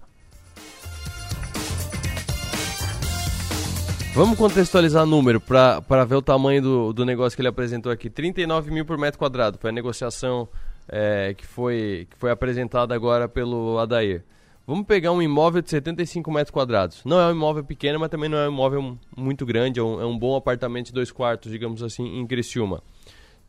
Vamos 4.14 4.38
contextualizar 4.38 5.02
o 5.02 5.06
número 5.06 5.38
para 5.38 6.04
ver 6.06 6.14
o 6.14 6.22
tamanho 6.22 6.62
do, 6.62 6.92
do 6.94 7.04
negócio 7.04 7.36
que 7.36 7.42
ele 7.42 7.48
apresentou 7.48 7.92
aqui. 7.92 8.08
39 8.08 8.70
mil 8.70 8.86
por 8.86 8.96
metro 8.96 9.18
quadrado. 9.18 9.58
Foi 9.58 9.68
a 9.68 9.72
negociação 9.72 10.48
é, 10.88 11.34
que, 11.34 11.46
foi, 11.46 12.08
que 12.10 12.16
foi 12.16 12.30
apresentada 12.30 12.94
agora 12.94 13.28
pelo 13.28 13.78
Adair. 13.78 14.24
Vamos 14.66 14.86
pegar 14.86 15.12
um 15.12 15.20
imóvel 15.20 15.60
de 15.60 15.68
75 15.68 16.30
metros 16.32 16.50
quadrados. 16.50 17.04
Não 17.04 17.20
é 17.20 17.26
um 17.26 17.32
imóvel 17.32 17.62
pequeno, 17.62 18.00
mas 18.00 18.08
também 18.08 18.30
não 18.30 18.38
é 18.38 18.48
um 18.48 18.52
imóvel 18.52 18.98
muito 19.14 19.44
grande. 19.44 19.80
É 19.80 19.82
um, 19.82 20.00
é 20.00 20.06
um 20.06 20.18
bom 20.18 20.34
apartamento 20.34 20.86
de 20.86 20.92
dois 20.92 21.12
quartos, 21.12 21.52
digamos 21.52 21.82
assim, 21.82 22.18
em 22.18 22.26
Criciúma. 22.26 22.82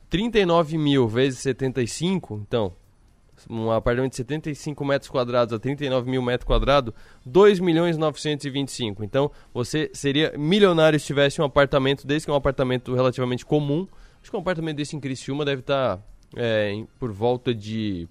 39 0.09 0.77
mil 0.77 1.07
vezes 1.07 1.39
75, 1.39 2.41
então, 2.47 2.73
um 3.49 3.69
apartamento 3.71 4.11
de 4.11 4.17
75 4.17 4.85
metros 4.85 5.09
quadrados 5.09 5.53
a 5.53 5.59
39 5.59 6.09
mil 6.09 6.21
metros 6.21 6.47
quadrados, 6.47 6.93
2 7.25 7.59
milhões 7.59 7.97
925. 7.97 9.03
Então, 9.03 9.29
você 9.53 9.91
seria 9.93 10.33
milionário 10.37 10.99
se 10.99 11.05
tivesse 11.05 11.41
um 11.41 11.45
apartamento 11.45 12.07
desse, 12.07 12.25
que 12.25 12.31
é 12.31 12.33
um 12.33 12.37
apartamento 12.37 12.95
relativamente 12.95 13.45
comum. 13.45 13.87
Acho 14.21 14.31
que 14.31 14.37
um 14.37 14.39
apartamento 14.39 14.77
desse 14.77 14.95
em 14.95 14.99
Criciúma 14.99 15.45
deve 15.45 15.61
estar 15.61 15.99
é, 16.35 16.83
por 16.99 17.11
volta 17.11 17.53
de 17.53 18.07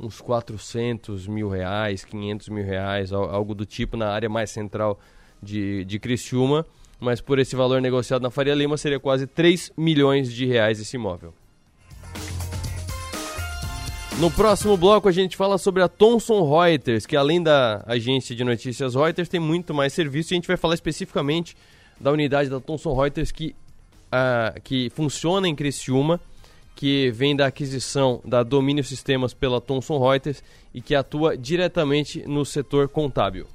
uns 0.00 0.20
400 0.20 1.26
mil 1.26 1.48
reais, 1.48 2.04
500 2.04 2.48
mil 2.48 2.64
reais, 2.64 3.12
algo 3.12 3.54
do 3.54 3.66
tipo 3.66 3.96
na 3.96 4.08
área 4.08 4.28
mais 4.28 4.50
central 4.50 4.98
de, 5.42 5.84
de 5.84 5.98
Criciúma 5.98 6.64
mas 7.00 7.20
por 7.20 7.38
esse 7.38 7.54
valor 7.54 7.80
negociado 7.80 8.22
na 8.22 8.30
Faria 8.30 8.54
Lima 8.54 8.76
seria 8.76 8.98
quase 8.98 9.26
3 9.26 9.72
milhões 9.76 10.32
de 10.32 10.46
reais 10.46 10.80
esse 10.80 10.96
imóvel. 10.96 11.32
No 14.18 14.32
próximo 14.32 14.76
bloco 14.76 15.08
a 15.08 15.12
gente 15.12 15.36
fala 15.36 15.58
sobre 15.58 15.80
a 15.80 15.88
Thomson 15.88 16.42
Reuters, 16.42 17.06
que 17.06 17.16
além 17.16 17.40
da 17.40 17.84
agência 17.86 18.34
de 18.34 18.42
notícias 18.42 18.96
Reuters 18.96 19.28
tem 19.28 19.38
muito 19.38 19.72
mais 19.72 19.92
serviço 19.92 20.32
e 20.32 20.34
a 20.34 20.36
gente 20.38 20.48
vai 20.48 20.56
falar 20.56 20.74
especificamente 20.74 21.56
da 22.00 22.10
unidade 22.10 22.50
da 22.50 22.58
Thomson 22.58 22.94
Reuters 22.94 23.30
que, 23.30 23.54
uh, 24.06 24.60
que 24.62 24.90
funciona 24.90 25.46
em 25.46 25.54
Criciúma, 25.54 26.20
que 26.74 27.12
vem 27.12 27.36
da 27.36 27.46
aquisição 27.46 28.20
da 28.24 28.42
Domínio 28.42 28.82
Sistemas 28.82 29.32
pela 29.32 29.60
Thomson 29.60 29.98
Reuters 30.00 30.42
e 30.74 30.80
que 30.80 30.96
atua 30.96 31.36
diretamente 31.36 32.24
no 32.26 32.44
setor 32.44 32.88
contábil. 32.88 33.46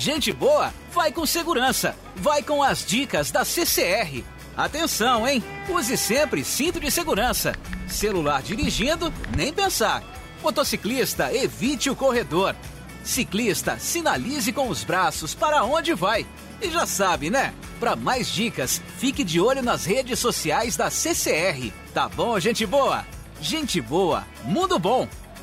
Gente 0.00 0.32
boa, 0.32 0.72
vai 0.92 1.12
com 1.12 1.26
segurança. 1.26 1.94
Vai 2.16 2.42
com 2.42 2.62
as 2.62 2.84
dicas 2.86 3.30
da 3.30 3.44
CCR. 3.44 4.24
Atenção, 4.56 5.28
hein? 5.28 5.44
Use 5.68 5.96
sempre 5.96 6.42
cinto 6.42 6.80
de 6.80 6.90
segurança. 6.90 7.54
Celular 7.86 8.42
dirigindo, 8.42 9.12
nem 9.36 9.52
pensar. 9.52 10.02
Motociclista, 10.42 11.32
evite 11.34 11.90
o 11.90 11.96
corredor. 11.96 12.56
Ciclista, 13.04 13.78
sinalize 13.78 14.52
com 14.52 14.68
os 14.68 14.84
braços 14.84 15.34
para 15.34 15.64
onde 15.64 15.92
vai. 15.92 16.26
E 16.62 16.70
já 16.70 16.86
sabe, 16.86 17.30
né? 17.30 17.54
Para 17.78 17.94
mais 17.94 18.28
dicas, 18.28 18.80
fique 18.98 19.22
de 19.22 19.40
olho 19.40 19.62
nas 19.62 19.84
redes 19.84 20.18
sociais 20.18 20.76
da 20.76 20.90
CCR. 20.90 21.72
Tá 21.92 22.08
bom, 22.08 22.40
gente 22.40 22.64
boa? 22.64 23.06
Gente 23.40 23.80
boa, 23.80 24.26
mundo 24.44 24.78
bom. 24.78 25.08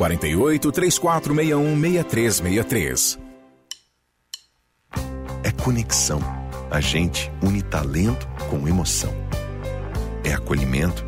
48 0.00 0.72
3461 0.72 1.78
6363 1.78 3.18
é 5.42 5.50
conexão. 5.52 6.20
A 6.70 6.80
gente 6.80 7.30
une 7.42 7.60
talento 7.60 8.26
com 8.48 8.66
emoção. 8.66 9.12
É 10.24 10.32
acolhimento, 10.32 11.04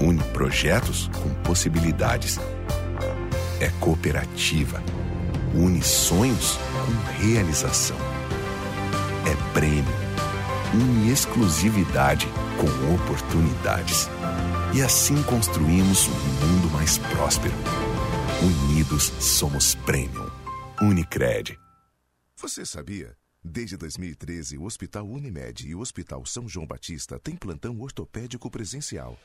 une 0.00 0.22
projetos 0.32 1.10
com 1.20 1.30
possibilidades. 1.42 2.38
É 3.58 3.70
cooperativa, 3.80 4.80
une 5.52 5.82
sonhos 5.82 6.60
com 6.86 7.20
realização. 7.20 7.96
É 9.26 9.52
prêmio, 9.52 9.84
une 10.74 11.10
exclusividade 11.10 12.28
com 12.56 12.94
oportunidades. 12.94 14.08
E 14.72 14.80
assim 14.80 15.20
construímos 15.24 16.06
um 16.06 16.46
mundo 16.46 16.70
mais 16.70 16.98
próspero. 16.98 17.54
Unidos 18.40 19.10
somos 19.18 19.74
Premium. 19.74 20.30
Unicred. 20.80 21.58
Você 22.36 22.64
sabia? 22.64 23.16
Desde 23.42 23.76
2013, 23.76 24.56
o 24.56 24.62
Hospital 24.62 25.08
Unimed 25.08 25.66
e 25.66 25.74
o 25.74 25.80
Hospital 25.80 26.24
São 26.24 26.48
João 26.48 26.64
Batista 26.64 27.18
têm 27.18 27.34
plantão 27.34 27.80
ortopédico 27.80 28.48
presencial. 28.48 29.18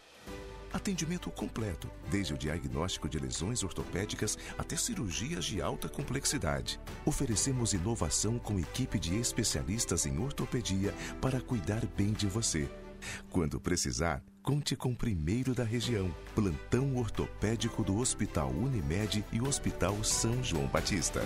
Atendimento 0.73 1.29
completo, 1.29 1.87
desde 2.09 2.33
o 2.33 2.37
diagnóstico 2.39 3.07
de 3.07 3.19
lesões 3.19 3.61
ortopédicas 3.63 4.35
até 4.57 4.75
cirurgias 4.75 5.45
de 5.45 5.61
alta 5.61 5.87
complexidade. 5.87 6.79
Oferecemos 7.05 7.73
inovação 7.73 8.39
com 8.39 8.57
equipe 8.57 8.97
de 8.97 9.15
especialistas 9.19 10.07
em 10.07 10.17
ortopedia 10.17 10.91
para 11.21 11.39
cuidar 11.39 11.85
bem 11.95 12.13
de 12.13 12.25
você. 12.25 12.67
Quando 13.29 13.59
precisar, 13.59 14.21
conte 14.41 14.75
com 14.75 14.91
o 14.91 14.95
primeiro 14.95 15.53
da 15.53 15.63
região. 15.63 16.13
Plantão 16.35 16.95
ortopédico 16.95 17.83
do 17.83 17.97
Hospital 17.97 18.49
Unimed 18.49 19.23
e 19.31 19.41
Hospital 19.41 20.03
São 20.03 20.43
João 20.43 20.67
Batista. 20.67 21.21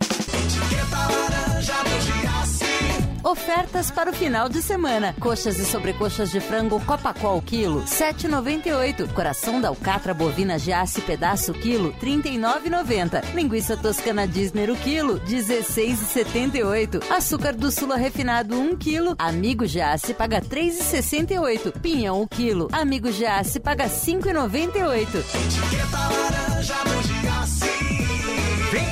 Etiqueta 0.00 1.08
laranja 1.08 1.74
do. 1.84 3.09
Ofertas 3.30 3.92
para 3.92 4.10
o 4.10 4.12
final 4.12 4.48
de 4.48 4.60
semana. 4.60 5.14
Coxas 5.20 5.60
e 5.60 5.64
sobrecoxas 5.64 6.32
de 6.32 6.40
frango 6.40 6.84
Copacol 6.84 7.40
quilo, 7.40 7.84
7,98. 7.84 9.06
Coração 9.12 9.60
da 9.60 9.68
alcatra 9.68 10.12
bovina 10.12 10.58
Giasse 10.58 11.00
pedaço 11.00 11.52
quilo, 11.52 11.94
39,90. 12.00 13.32
Linguiça 13.32 13.76
toscana 13.76 14.26
Disney 14.26 14.68
o 14.68 14.74
quilo, 14.74 15.20
16,78. 15.20 17.08
Açúcar 17.08 17.54
do 17.54 17.70
Sula 17.70 17.96
refinado 17.96 18.58
1 18.58 18.76
quilo. 18.76 19.14
Amigo 19.16 19.64
Giasse 19.64 20.12
paga 20.12 20.40
3,68. 20.40 21.78
Pinhão 21.80 22.22
o 22.22 22.26
quilo. 22.26 22.66
Amigo 22.72 23.12
Giasse 23.12 23.60
paga 23.60 23.88
5,98. 23.88 25.06
Etiqueta 25.06 25.98
laranja. 26.08 27.19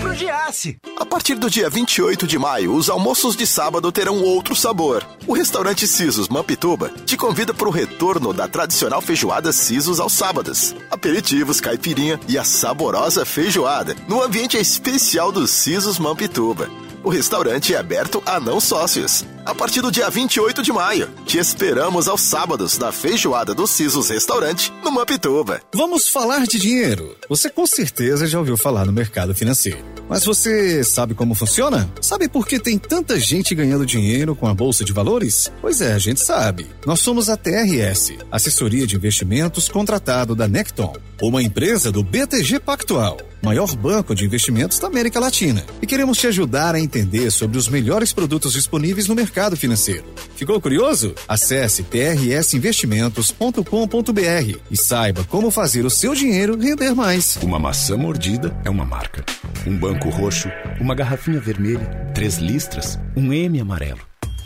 Pro 0.01 0.15
Giasse! 0.15 0.79
A 0.97 1.05
partir 1.05 1.35
do 1.35 1.51
dia 1.51 1.69
28 1.69 2.27
de 2.27 2.39
maio, 2.39 2.73
os 2.73 2.89
almoços 2.89 3.35
de 3.35 3.47
sábado 3.47 3.91
terão 3.91 4.23
outro 4.23 4.55
sabor. 4.55 5.05
O 5.27 5.33
restaurante 5.33 5.87
Sisos 5.87 6.29
Mampituba 6.29 6.91
te 7.05 7.17
convida 7.17 7.53
para 7.53 7.69
o 7.69 7.73
retorno 7.73 8.33
da 8.33 8.47
tradicional 8.47 9.01
feijoada 9.01 9.53
Sisos 9.53 9.99
aos 9.99 10.13
sábados. 10.13 10.75
Aperitivos, 10.91 11.61
caipirinha 11.61 12.19
e 12.29 12.39
a 12.39 12.45
saborosa 12.45 13.25
feijoada 13.25 13.97
no 14.09 14.23
ambiente 14.23 14.57
especial 14.57 15.33
do 15.33 15.47
Sisos 15.49 15.99
Mampituba. 15.99 16.71
O 17.03 17.09
restaurante 17.09 17.75
é 17.75 17.79
aberto 17.79 18.23
a 18.25 18.39
não 18.39 18.61
sócios. 18.61 19.25
A 19.49 19.55
partir 19.55 19.81
do 19.81 19.91
dia 19.91 20.11
28 20.11 20.63
de 20.63 20.71
maio, 20.71 21.09
te 21.25 21.39
esperamos 21.39 22.07
aos 22.07 22.21
sábados 22.21 22.77
na 22.77 22.93
feijoada 22.93 23.55
do 23.55 23.67
Sisos 23.67 24.11
Restaurante, 24.11 24.71
no 24.85 24.93
Mampituba. 24.93 25.63
Vamos 25.75 26.07
falar 26.07 26.47
de 26.47 26.59
dinheiro. 26.59 27.17
Você 27.31 27.49
com 27.49 27.67
certeza 27.67 28.27
já 28.27 28.39
ouviu 28.39 28.59
falar 28.59 28.85
no 28.85 28.93
mercado 28.93 29.35
financeiro. 29.35 29.79
Mas 30.07 30.23
você 30.23 30.85
sabe 30.85 31.15
como 31.15 31.35
funciona? 31.35 31.91
Sabe 31.99 32.29
por 32.29 32.47
que 32.47 32.61
tem 32.61 32.77
tanta 32.77 33.19
gente 33.19 33.55
ganhando 33.55 33.87
dinheiro 33.87 34.37
com 34.37 34.47
a 34.47 34.53
Bolsa 34.53 34.85
de 34.85 34.93
Valores? 34.93 35.51
Pois 35.63 35.81
é, 35.81 35.95
a 35.95 35.99
gente 35.99 36.21
sabe. 36.21 36.67
Nós 36.85 37.01
somos 37.01 37.31
a 37.31 37.37
TRS, 37.37 38.19
assessoria 38.31 38.87
de 38.87 38.97
investimentos 38.97 39.67
contratado 39.67 40.35
da 40.35 40.47
Necton, 40.47 40.95
uma 41.23 41.43
empresa 41.43 41.91
do 41.91 42.03
BTG 42.03 42.61
Pactual 42.61 43.17
maior 43.43 43.75
banco 43.77 44.15
de 44.15 44.25
investimentos 44.25 44.79
da 44.79 44.89
América 44.89 45.21
Latina. 45.21 45.65
E 45.81 45.87
queremos 45.87 46.19
te 46.19 46.27
ajudar 46.27 46.75
a 46.75 46.81
entender 46.81 47.31
sobre 47.31 47.59
os 47.59 47.69
melhores 47.69 48.13
produtos 48.13 48.53
disponíveis 48.53 49.07
no 49.07 49.15
mercado 49.15 49.38
financeiro. 49.57 50.05
Ficou 50.37 50.61
curioso? 50.61 51.13
Acesse 51.27 51.83
trsinvestimentos.com.br 51.83 54.59
e 54.71 54.77
saiba 54.77 55.25
como 55.25 55.51
fazer 55.51 55.85
o 55.85 55.91
seu 55.91 56.15
dinheiro 56.15 56.57
render 56.57 56.95
mais. 56.95 57.37
Uma 57.43 57.59
maçã 57.59 57.97
mordida 57.97 58.57
é 58.65 58.71
uma 58.71 58.85
marca. 58.85 59.25
Um 59.67 59.77
banco 59.77 60.09
roxo, 60.09 60.49
uma 60.81 60.95
garrafinha 60.95 61.41
vermelha, 61.41 62.13
três 62.15 62.39
listras, 62.39 62.99
um 63.17 63.33
M 63.33 63.61
amarelo. 63.61 64.01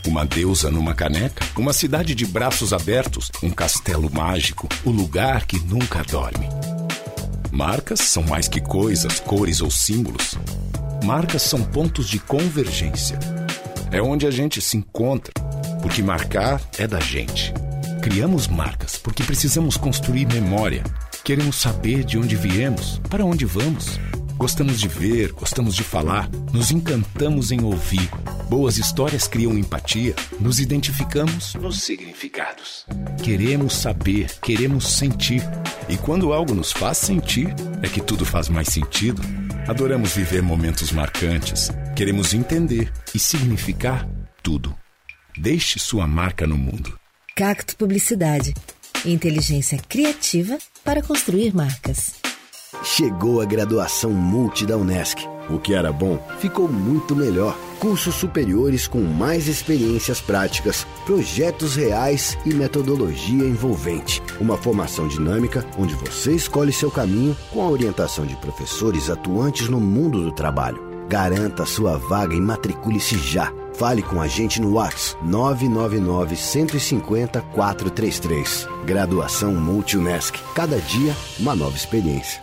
Uma 0.06 0.24
deusa 0.24 0.70
numa 0.70 0.94
caneca, 0.94 1.44
uma 1.56 1.72
cidade 1.72 2.14
de 2.14 2.26
braços 2.26 2.72
abertos, 2.72 3.30
um 3.42 3.50
castelo 3.50 4.10
mágico, 4.10 4.68
o 4.84 4.90
lugar 4.90 5.46
que 5.46 5.60
nunca 5.60 6.02
dorme. 6.02 6.48
Marcas 7.52 8.00
são 8.00 8.22
mais 8.22 8.48
que 8.48 8.60
coisas, 8.60 9.20
cores 9.20 9.60
ou 9.60 9.70
símbolos. 9.70 10.36
Marcas 11.04 11.42
são 11.42 11.62
pontos 11.62 12.08
de 12.08 12.18
convergência. 12.18 13.18
É 13.92 14.00
onde 14.00 14.26
a 14.26 14.30
gente 14.30 14.58
se 14.62 14.78
encontra, 14.78 15.34
porque 15.82 16.02
marcar 16.02 16.58
é 16.78 16.86
da 16.86 16.98
gente. 16.98 17.52
Criamos 18.00 18.48
marcas 18.48 18.96
porque 18.96 19.22
precisamos 19.22 19.76
construir 19.76 20.26
memória. 20.26 20.82
Queremos 21.22 21.56
saber 21.56 22.02
de 22.02 22.16
onde 22.16 22.34
viemos, 22.34 23.02
para 23.10 23.22
onde 23.22 23.44
vamos. 23.44 24.00
Gostamos 24.38 24.80
de 24.80 24.88
ver, 24.88 25.32
gostamos 25.32 25.76
de 25.76 25.84
falar, 25.84 26.28
nos 26.54 26.70
encantamos 26.70 27.52
em 27.52 27.62
ouvir. 27.62 28.08
Boas 28.48 28.78
histórias 28.78 29.28
criam 29.28 29.58
empatia, 29.58 30.14
nos 30.40 30.58
identificamos 30.58 31.54
nos 31.56 31.82
significados. 31.82 32.86
Queremos 33.22 33.74
saber, 33.74 34.30
queremos 34.40 34.88
sentir. 34.88 35.42
E 35.86 35.98
quando 35.98 36.32
algo 36.32 36.54
nos 36.54 36.72
faz 36.72 36.96
sentir, 36.96 37.54
é 37.82 37.88
que 37.88 38.00
tudo 38.00 38.24
faz 38.24 38.48
mais 38.48 38.68
sentido. 38.68 39.22
Adoramos 39.68 40.12
viver 40.14 40.42
momentos 40.42 40.90
marcantes. 40.90 41.70
Queremos 41.94 42.34
entender 42.34 42.92
e 43.14 43.18
significar 43.18 44.08
tudo. 44.42 44.74
Deixe 45.38 45.78
sua 45.78 46.04
marca 46.04 46.46
no 46.48 46.58
mundo. 46.58 46.98
Cacto 47.36 47.76
Publicidade. 47.76 48.54
Inteligência 49.06 49.78
criativa 49.88 50.58
para 50.84 51.00
construir 51.00 51.54
marcas. 51.54 52.14
Chegou 52.82 53.40
a 53.40 53.44
graduação 53.44 54.10
Multi 54.10 54.66
da 54.66 54.76
Unesc. 54.76 55.18
O 55.48 55.60
que 55.60 55.74
era 55.74 55.92
bom 55.92 56.18
ficou 56.40 56.68
muito 56.68 57.14
melhor. 57.14 57.56
Cursos 57.82 58.14
superiores 58.14 58.86
com 58.86 59.00
mais 59.00 59.48
experiências 59.48 60.20
práticas, 60.20 60.86
projetos 61.04 61.74
reais 61.74 62.38
e 62.46 62.54
metodologia 62.54 63.44
envolvente. 63.44 64.22
Uma 64.40 64.56
formação 64.56 65.08
dinâmica 65.08 65.66
onde 65.76 65.96
você 65.96 66.30
escolhe 66.30 66.72
seu 66.72 66.92
caminho 66.92 67.36
com 67.50 67.60
a 67.60 67.68
orientação 67.68 68.24
de 68.24 68.36
professores 68.36 69.10
atuantes 69.10 69.68
no 69.68 69.80
mundo 69.80 70.22
do 70.22 70.30
trabalho. 70.30 70.80
Garanta 71.08 71.66
sua 71.66 71.98
vaga 71.98 72.36
e 72.36 72.40
matricule-se 72.40 73.18
já. 73.18 73.52
Fale 73.74 74.00
com 74.00 74.20
a 74.20 74.28
gente 74.28 74.60
no 74.60 74.74
WhatsApp 74.74 75.18
999 75.26 76.36
150 76.36 77.40
433. 77.40 78.68
Graduação 78.86 79.54
Multi-UNESC. 79.54 80.38
Cada 80.54 80.78
dia, 80.78 81.16
uma 81.40 81.56
nova 81.56 81.76
experiência. 81.76 82.41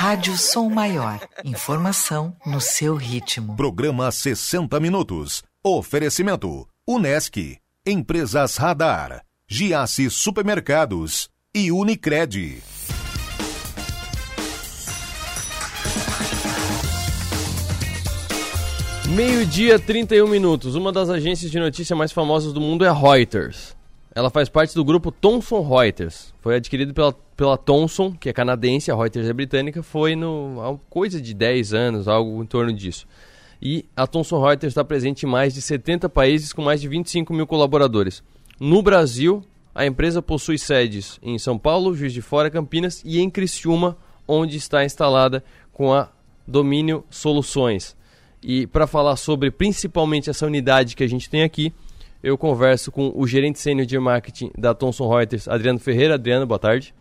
Rádio 0.00 0.38
Som 0.38 0.68
Maior. 0.68 1.18
Informação 1.44 2.32
no 2.46 2.60
seu 2.60 2.94
ritmo. 2.94 3.56
Programa 3.56 4.12
60 4.12 4.78
Minutos. 4.78 5.42
Oferecimento: 5.60 6.68
Unesc, 6.88 7.58
Empresas 7.84 8.56
Radar, 8.58 9.24
Giasse 9.48 10.08
Supermercados 10.08 11.28
e 11.52 11.72
Unicred. 11.72 12.62
Meio-dia, 19.08 19.80
31 19.80 20.28
minutos. 20.28 20.76
Uma 20.76 20.92
das 20.92 21.10
agências 21.10 21.50
de 21.50 21.58
notícia 21.58 21.96
mais 21.96 22.12
famosas 22.12 22.52
do 22.52 22.60
mundo 22.60 22.84
é 22.84 22.88
a 22.88 22.92
Reuters. 22.92 23.76
Ela 24.14 24.30
faz 24.30 24.48
parte 24.48 24.74
do 24.74 24.84
grupo 24.84 25.12
Thomson 25.12 25.60
Reuters. 25.62 26.34
Foi 26.40 26.56
adquirido 26.56 26.92
pela, 26.94 27.12
pela 27.36 27.56
Thomson, 27.56 28.12
que 28.12 28.28
é 28.28 28.32
canadense, 28.32 28.90
a 28.90 28.96
Reuters 28.96 29.28
é 29.28 29.32
britânica, 29.32 29.82
foi 29.82 30.16
no, 30.16 30.60
há 30.60 30.76
coisa 30.90 31.20
de 31.20 31.34
10 31.34 31.74
anos, 31.74 32.08
algo 32.08 32.42
em 32.42 32.46
torno 32.46 32.72
disso. 32.72 33.06
E 33.60 33.84
a 33.96 34.06
Thomson 34.06 34.40
Reuters 34.40 34.72
está 34.72 34.84
presente 34.84 35.24
em 35.24 35.28
mais 35.28 35.54
de 35.54 35.60
70 35.60 36.08
países 36.08 36.52
com 36.52 36.62
mais 36.62 36.80
de 36.80 36.88
25 36.88 37.32
mil 37.32 37.46
colaboradores. 37.46 38.22
No 38.58 38.82
Brasil, 38.82 39.42
a 39.74 39.86
empresa 39.86 40.20
possui 40.20 40.58
sedes 40.58 41.18
em 41.22 41.38
São 41.38 41.58
Paulo, 41.58 41.94
Juiz 41.94 42.12
de 42.12 42.22
Fora, 42.22 42.50
Campinas 42.50 43.02
e 43.04 43.20
em 43.20 43.30
Criciúma, 43.30 43.96
onde 44.26 44.56
está 44.56 44.84
instalada 44.84 45.44
com 45.72 45.92
a 45.92 46.10
Domínio 46.46 47.04
Soluções. 47.10 47.96
E 48.42 48.66
para 48.66 48.86
falar 48.86 49.16
sobre 49.16 49.50
principalmente 49.50 50.30
essa 50.30 50.46
unidade 50.46 50.96
que 50.96 51.04
a 51.04 51.08
gente 51.08 51.28
tem 51.28 51.42
aqui, 51.42 51.72
eu 52.22 52.36
converso 52.36 52.90
com 52.90 53.12
o 53.14 53.26
gerente 53.26 53.58
sênior 53.58 53.86
de 53.86 53.98
marketing 53.98 54.50
da 54.56 54.74
Thomson 54.74 55.08
Reuters, 55.08 55.48
Adriano 55.48 55.78
Ferreira. 55.78 56.14
Adriano, 56.14 56.46
boa 56.46 56.58
tarde. 56.58 56.94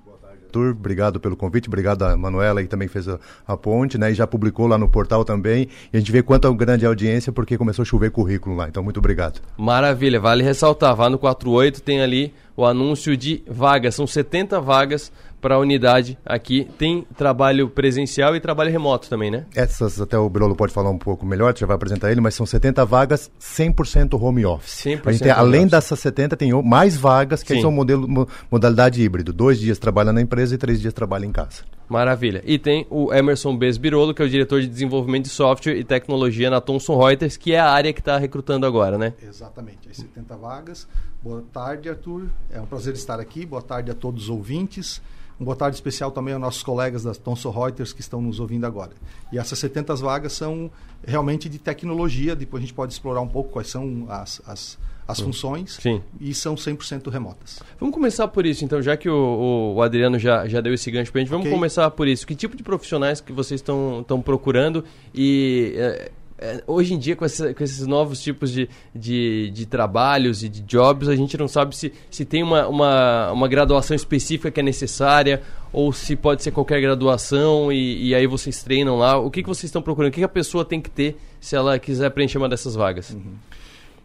Arthur, 0.57 0.71
obrigado 0.71 1.19
pelo 1.19 1.35
convite, 1.35 1.67
obrigado 1.67 2.03
a 2.03 2.17
Manuela 2.17 2.61
que 2.61 2.67
também 2.67 2.87
fez 2.87 3.07
a, 3.07 3.19
a, 3.45 3.55
ponte, 3.55 3.97
né? 3.97 4.11
E 4.11 4.13
já 4.13 4.25
publicou 4.25 4.65
lá 4.65 4.77
no 4.77 4.89
portal 4.89 5.23
também. 5.23 5.67
E 5.93 5.97
a 5.97 5.99
gente 5.99 6.11
vê 6.11 6.23
quanto 6.23 6.47
é 6.47 6.53
grande 6.53 6.85
audiência 6.85 7.31
porque 7.31 7.57
começou 7.57 7.83
a 7.83 7.85
chover 7.85 8.11
currículo 8.11 8.55
lá. 8.55 8.67
Então, 8.67 8.81
muito 8.81 8.97
obrigado. 8.97 9.41
Maravilha, 9.57 10.19
vale 10.19 10.43
ressaltar, 10.43 10.95
vá 10.95 11.09
no 11.09 11.19
48, 11.19 11.81
tem 11.81 12.01
ali 12.01 12.33
o 12.55 12.65
anúncio 12.65 13.15
de 13.15 13.43
vagas. 13.47 13.93
São 13.93 14.07
70 14.07 14.59
vagas 14.59 15.11
para 15.41 15.55
a 15.55 15.59
unidade 15.59 16.17
aqui. 16.25 16.67
Tem 16.77 17.05
trabalho 17.15 17.69
presencial 17.69 18.35
e 18.35 18.39
trabalho 18.39 18.71
remoto 18.71 19.09
também, 19.09 19.31
né? 19.31 19.45
Essas 19.55 20.01
até 20.01 20.17
o 20.17 20.29
Birolo 20.29 20.55
pode 20.55 20.73
falar 20.73 20.89
um 20.89 20.97
pouco 20.97 21.25
melhor, 21.25 21.53
você 21.53 21.61
já 21.61 21.67
vai 21.67 21.75
apresentar 21.75 22.11
ele, 22.11 22.21
mas 22.21 22.35
são 22.35 22.45
70 22.45 22.85
vagas 22.85 23.31
100% 23.39 24.21
home 24.21 24.45
office. 24.45 24.85
100% 24.85 25.01
a 25.05 25.11
gente 25.11 25.23
tem, 25.23 25.31
além 25.31 25.61
office. 25.61 25.71
dessas 25.71 25.99
70, 25.99 26.37
tem 26.37 26.63
mais 26.63 26.97
vagas 26.97 27.43
que 27.43 27.59
são 27.61 27.71
modelo, 27.71 28.27
modalidade 28.51 29.01
híbrido. 29.01 29.31
Dois 29.31 29.59
dias 29.59 29.77
trabalha 29.77 30.11
na 30.11 30.21
empresa 30.21 30.55
e 30.55 30.57
três 30.57 30.81
dias 30.81 30.93
trabalha 30.93 31.25
em 31.25 31.31
casa. 31.31 31.63
Maravilha. 31.89 32.43
E 32.45 32.59
tem 32.59 32.85
o 32.89 33.13
Emerson 33.13 33.57
Bez 33.57 33.77
Birolo, 33.77 34.13
que 34.13 34.21
é 34.21 34.25
o 34.25 34.29
diretor 34.29 34.61
de 34.61 34.67
desenvolvimento 34.67 35.23
de 35.23 35.29
software 35.29 35.77
e 35.77 35.83
tecnologia 35.83 36.49
na 36.49 36.59
Thomson 36.59 36.97
Reuters, 36.97 37.37
que 37.37 37.53
é 37.53 37.59
a 37.59 37.69
área 37.69 37.93
que 37.93 38.01
está 38.01 38.17
recrutando 38.17 38.65
agora, 38.65 38.97
né? 38.97 39.13
Exatamente. 39.21 39.89
As 39.89 39.97
70 39.97 40.35
vagas. 40.35 40.87
Boa 41.23 41.43
tarde, 41.53 41.89
Arthur. 41.89 42.27
É 42.51 42.59
um 42.59 42.65
prazer 42.65 42.93
estar 42.93 43.19
aqui. 43.19 43.45
Boa 43.45 43.61
tarde 43.61 43.89
a 43.89 43.93
todos 43.93 44.23
os 44.23 44.29
ouvintes. 44.29 45.01
Um 45.39 45.45
boa 45.45 45.55
tarde 45.55 45.75
especial 45.75 46.09
também 46.09 46.33
aos 46.33 46.41
nossos 46.41 46.63
colegas 46.63 47.03
da 47.03 47.13
Thomson 47.13 47.51
Reuters 47.51 47.93
que 47.93 48.01
estão 48.01 48.21
nos 48.21 48.39
ouvindo 48.39 48.65
agora. 48.65 48.91
E 49.31 49.37
essas 49.37 49.59
70 49.59 49.95
vagas 49.95 50.33
são 50.33 50.71
realmente 51.05 51.47
de 51.47 51.59
tecnologia, 51.59 52.35
depois 52.35 52.61
a 52.61 52.65
gente 52.65 52.73
pode 52.73 52.91
explorar 52.91 53.21
um 53.21 53.27
pouco 53.27 53.51
quais 53.51 53.69
são 53.69 54.07
as, 54.09 54.41
as, 54.47 54.79
as 55.07 55.19
funções 55.19 55.77
Sim. 55.81 56.01
e 56.19 56.33
são 56.33 56.55
100% 56.55 57.09
remotas. 57.09 57.61
Vamos 57.79 57.93
começar 57.93 58.27
por 58.27 58.45
isso, 58.45 58.65
então, 58.65 58.81
já 58.81 58.97
que 58.97 59.09
o, 59.09 59.75
o 59.75 59.81
Adriano 59.81 60.19
já, 60.19 60.47
já 60.47 60.59
deu 60.59 60.73
esse 60.73 60.91
gancho 60.91 61.11
para 61.11 61.19
a 61.19 61.23
gente, 61.23 61.29
vamos 61.29 61.45
okay. 61.45 61.55
começar 61.55 61.89
por 61.91 62.07
isso. 62.07 62.27
Que 62.27 62.35
tipo 62.35 62.57
de 62.57 62.63
profissionais 62.63 63.21
que 63.21 63.31
vocês 63.31 63.61
estão 63.61 64.21
procurando 64.23 64.83
e... 65.13 65.73
É, 65.77 66.11
é, 66.39 66.63
hoje 66.67 66.93
em 66.93 66.99
dia, 66.99 67.15
com, 67.15 67.25
essa, 67.25 67.51
com, 67.51 67.63
esses 67.63 67.87
novos 67.87 68.21
tipos 68.21 68.51
de, 68.51 68.69
de, 68.93 69.49
de, 69.49 69.65
trabalhos 69.65 70.43
e 70.43 70.49
de 70.49 70.61
jobs, 70.61 71.09
a 71.09 71.15
gente 71.15 71.35
não 71.35 71.47
sabe 71.47 71.75
se, 71.75 71.91
se 72.11 72.25
tem 72.25 72.43
uma, 72.43 72.67
uma, 72.67 73.31
uma 73.31 73.47
graduação 73.47 73.95
específica 73.95 74.51
que 74.51 74.59
é 74.59 74.63
necessária 74.63 75.41
ou 75.73 75.91
se 75.91 76.15
pode 76.15 76.43
ser 76.43 76.51
qualquer 76.51 76.79
graduação 76.79 77.71
e, 77.71 78.09
e 78.09 78.15
aí 78.15 78.27
vocês 78.27 78.61
treinam 78.61 78.97
lá. 78.97 79.17
O 79.17 79.31
que, 79.31 79.41
que 79.41 79.49
vocês 79.49 79.65
estão 79.65 79.81
procurando? 79.81 80.09
O 80.09 80.13
que, 80.13 80.21
que 80.21 80.25
a 80.25 80.29
pessoa 80.29 80.63
tem 80.63 80.79
que 80.79 80.91
ter 80.91 81.17
se 81.41 81.55
ela 81.55 81.79
quiser 81.79 82.11
preencher 82.11 82.37
uma 82.37 82.47
dessas 82.47 82.75
vagas? 82.75 83.09
Uhum. 83.09 83.33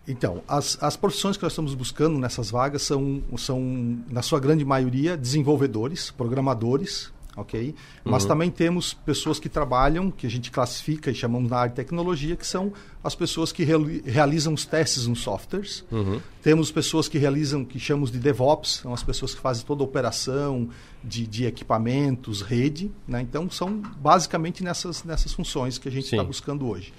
Então, 0.07 0.43
as, 0.49 0.77
as 0.83 0.97
profissões 0.97 1.37
que 1.37 1.43
nós 1.43 1.53
estamos 1.53 1.75
buscando 1.75 2.19
nessas 2.19 2.51
vagas 2.51 2.83
são, 2.83 3.23
são, 3.37 3.99
na 4.11 4.21
sua 4.23 4.41
grande 4.41 4.65
maioria, 4.65 5.17
desenvolvedores, 5.17 6.11
programadores, 6.11 7.12
ok? 7.37 7.75
Mas 8.05 8.25
uhum. 8.25 8.29
também 8.29 8.51
temos 8.51 8.93
pessoas 8.93 9.38
que 9.38 9.49
trabalham, 9.49 10.11
que 10.11 10.27
a 10.27 10.31
gente 10.31 10.51
classifica 10.51 11.11
e 11.11 11.15
chamamos 11.15 11.49
na 11.49 11.59
área 11.59 11.71
de 11.71 11.77
tecnologia, 11.77 12.35
que 12.35 12.47
são 12.47 12.73
as 13.03 13.15
pessoas 13.15 13.53
que 13.53 13.65
realizam 14.05 14.53
os 14.53 14.67
testes 14.67 15.07
nos 15.07 15.21
softwares. 15.21 15.85
Uhum. 15.91 16.21
Temos 16.43 16.73
pessoas 16.73 17.09
que 17.09 17.17
realizam, 17.17 17.65
que 17.65 17.79
chamamos 17.79 18.11
de 18.11 18.19
DevOps, 18.19 18.81
são 18.83 18.93
as 18.93 19.05
pessoas 19.05 19.35
que 19.35 19.41
fazem 19.41 19.65
toda 19.65 19.83
a 19.83 19.85
operação 19.85 20.69
de, 21.03 21.29
de 21.29 21.47
equipamentos, 21.47 22.43
rede. 22.43 22.91
Né? 23.07 23.21
Então, 23.23 23.49
são 23.49 23.81
basicamente 23.99 24.65
nessas, 24.65 25.05
nessas 25.05 25.33
funções 25.33 25.79
que 25.79 25.88
a 25.88 25.93
gente 25.93 26.07
está 26.07 26.25
buscando 26.25 26.69
hoje 26.69 26.93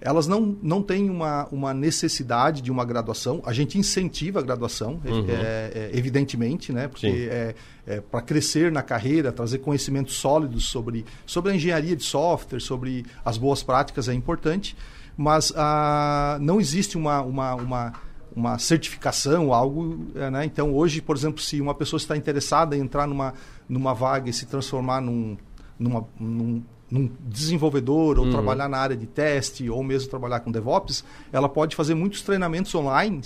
elas 0.00 0.26
não, 0.26 0.56
não 0.62 0.82
têm 0.82 1.08
uma, 1.08 1.46
uma 1.50 1.72
necessidade 1.72 2.60
de 2.62 2.70
uma 2.70 2.84
graduação. 2.84 3.42
A 3.44 3.52
gente 3.52 3.78
incentiva 3.78 4.40
a 4.40 4.42
graduação, 4.42 5.00
uhum. 5.04 5.26
é, 5.28 5.72
é, 5.74 5.90
evidentemente, 5.94 6.72
né? 6.72 6.88
porque 6.88 7.28
é, 7.30 7.54
é 7.86 8.00
para 8.00 8.20
crescer 8.20 8.70
na 8.70 8.82
carreira, 8.82 9.32
trazer 9.32 9.58
conhecimentos 9.58 10.16
sólidos 10.16 10.66
sobre, 10.66 11.04
sobre 11.24 11.52
a 11.52 11.54
engenharia 11.54 11.96
de 11.96 12.04
software, 12.04 12.60
sobre 12.60 13.04
as 13.24 13.38
boas 13.38 13.62
práticas 13.62 14.08
é 14.08 14.14
importante, 14.14 14.76
mas 15.16 15.52
ah, 15.56 16.36
não 16.40 16.60
existe 16.60 16.96
uma, 16.96 17.22
uma, 17.22 17.54
uma, 17.54 17.92
uma 18.34 18.58
certificação, 18.58 19.52
algo. 19.52 20.06
É, 20.14 20.30
né? 20.30 20.44
Então, 20.44 20.74
hoje, 20.74 21.00
por 21.00 21.16
exemplo, 21.16 21.40
se 21.40 21.60
uma 21.60 21.74
pessoa 21.74 21.98
está 21.98 22.16
interessada 22.16 22.76
em 22.76 22.80
entrar 22.80 23.06
numa, 23.06 23.32
numa 23.66 23.94
vaga 23.94 24.28
e 24.28 24.32
se 24.32 24.44
transformar 24.44 25.00
num, 25.00 25.38
numa, 25.78 26.06
num 26.20 26.62
num 26.90 27.10
desenvolvedor 27.20 28.18
ou 28.18 28.26
uhum. 28.26 28.32
trabalhar 28.32 28.68
na 28.68 28.78
área 28.78 28.96
de 28.96 29.06
teste 29.06 29.68
ou 29.68 29.82
mesmo 29.82 30.08
trabalhar 30.08 30.40
com 30.40 30.50
DevOps, 30.50 31.04
ela 31.32 31.48
pode 31.48 31.74
fazer 31.74 31.94
muitos 31.94 32.22
treinamentos 32.22 32.74
online 32.74 33.20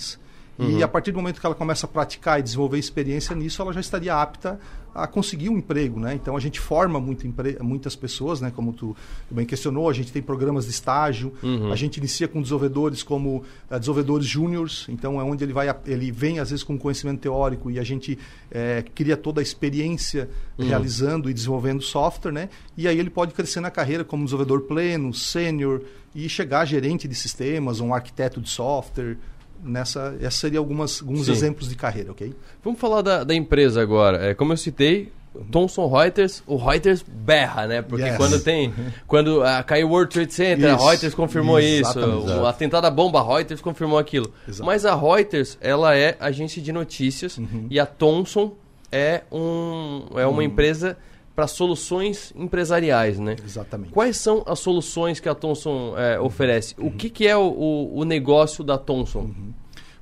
Uhum. 0.61 0.77
E 0.77 0.83
a 0.83 0.87
partir 0.87 1.11
do 1.11 1.17
momento 1.17 1.39
que 1.39 1.45
ela 1.45 1.55
começa 1.55 1.87
a 1.87 1.89
praticar 1.89 2.39
e 2.39 2.43
desenvolver 2.43 2.77
experiência 2.77 3.35
nisso, 3.35 3.61
ela 3.61 3.73
já 3.73 3.79
estaria 3.79 4.13
apta 4.13 4.59
a 4.93 5.07
conseguir 5.07 5.49
um 5.49 5.57
emprego, 5.57 5.99
né? 5.99 6.13
Então 6.13 6.35
a 6.35 6.39
gente 6.39 6.59
forma 6.59 6.99
muito 6.99 7.25
muitas 7.61 7.95
pessoas, 7.95 8.41
né? 8.41 8.51
Como 8.53 8.73
tu, 8.73 8.95
tu, 9.27 9.33
bem 9.33 9.45
questionou, 9.45 9.89
a 9.89 9.93
gente 9.93 10.11
tem 10.11 10.21
programas 10.21 10.65
de 10.65 10.71
estágio, 10.71 11.33
uhum. 11.41 11.71
a 11.71 11.75
gente 11.75 11.97
inicia 11.97 12.27
com 12.27 12.41
desenvolvedores 12.41 13.01
como 13.01 13.37
uh, 13.37 13.79
desenvolvedores 13.79 14.27
júniores, 14.27 14.85
então 14.89 15.19
é 15.19 15.23
onde 15.23 15.43
ele 15.43 15.53
vai, 15.53 15.73
ele 15.85 16.11
vem 16.11 16.39
às 16.39 16.49
vezes 16.49 16.63
com 16.63 16.77
conhecimento 16.77 17.21
teórico 17.21 17.71
e 17.71 17.79
a 17.79 17.83
gente 17.83 18.19
é, 18.51 18.83
cria 18.93 19.15
toda 19.15 19.39
a 19.39 19.43
experiência 19.43 20.29
uhum. 20.57 20.67
realizando 20.67 21.29
e 21.29 21.33
desenvolvendo 21.33 21.81
software, 21.81 22.33
né? 22.33 22.49
E 22.77 22.87
aí 22.87 22.99
ele 22.99 23.09
pode 23.09 23.33
crescer 23.33 23.61
na 23.61 23.71
carreira 23.71 24.03
como 24.03 24.25
desenvolvedor 24.25 24.61
pleno, 24.61 25.13
sênior 25.13 25.81
e 26.13 26.27
chegar 26.27 26.61
a 26.61 26.65
gerente 26.65 27.07
de 27.07 27.15
sistemas, 27.15 27.79
um 27.79 27.93
arquiteto 27.93 28.41
de 28.41 28.49
software, 28.49 29.17
nessa 29.63 30.15
essas 30.19 30.35
seriam 30.35 30.61
algumas 30.61 31.01
alguns 31.01 31.25
Sim. 31.25 31.31
exemplos 31.31 31.69
de 31.69 31.75
carreira, 31.75 32.11
ok? 32.11 32.33
Vamos 32.63 32.79
falar 32.79 33.01
da, 33.01 33.23
da 33.23 33.35
empresa 33.35 33.81
agora. 33.81 34.29
É, 34.29 34.33
como 34.33 34.53
eu 34.53 34.57
citei, 34.57 35.11
Thomson 35.49 35.87
Reuters, 35.87 36.43
o 36.45 36.57
Reuters 36.57 37.03
berra, 37.07 37.65
né? 37.65 37.81
Porque 37.81 38.05
yes. 38.05 38.17
quando 38.17 38.39
tem. 38.43 38.73
Quando 39.07 39.41
uh, 39.41 39.63
caiu 39.65 39.87
o 39.87 39.91
World 39.91 40.11
Trade 40.11 40.33
Center, 40.33 40.73
isso. 40.73 40.83
a 40.83 40.89
Reuters 40.89 41.13
confirmou 41.13 41.59
isso. 41.59 41.99
O 41.99 42.45
atentado 42.45 42.85
à 42.85 42.91
bomba, 42.91 43.19
a 43.21 43.23
Reuters 43.23 43.61
confirmou 43.61 43.97
aquilo. 43.97 44.31
Exato. 44.47 44.65
Mas 44.65 44.85
a 44.85 44.95
Reuters, 44.95 45.57
ela 45.61 45.95
é 45.95 46.17
agência 46.19 46.61
de 46.61 46.71
notícias 46.71 47.37
uhum. 47.37 47.67
e 47.69 47.79
a 47.79 47.85
Thomson 47.85 48.55
é, 48.91 49.21
um, 49.31 50.05
é 50.15 50.25
uma 50.25 50.37
uhum. 50.37 50.41
empresa 50.41 50.97
para 51.35 51.47
soluções 51.47 52.33
empresariais, 52.35 53.19
né? 53.19 53.35
Exatamente. 53.43 53.91
Quais 53.91 54.17
são 54.17 54.43
as 54.45 54.59
soluções 54.59 55.19
que 55.19 55.29
a 55.29 55.35
Thomson 55.35 55.93
é, 55.97 56.19
oferece? 56.19 56.75
Uhum. 56.77 56.87
O 56.87 56.91
que, 56.91 57.09
que 57.09 57.27
é 57.27 57.35
o, 57.35 57.91
o, 57.93 58.03
negócio 58.03 58.63
da 58.63 58.77
Thomson? 58.77 59.19
Uhum. 59.21 59.53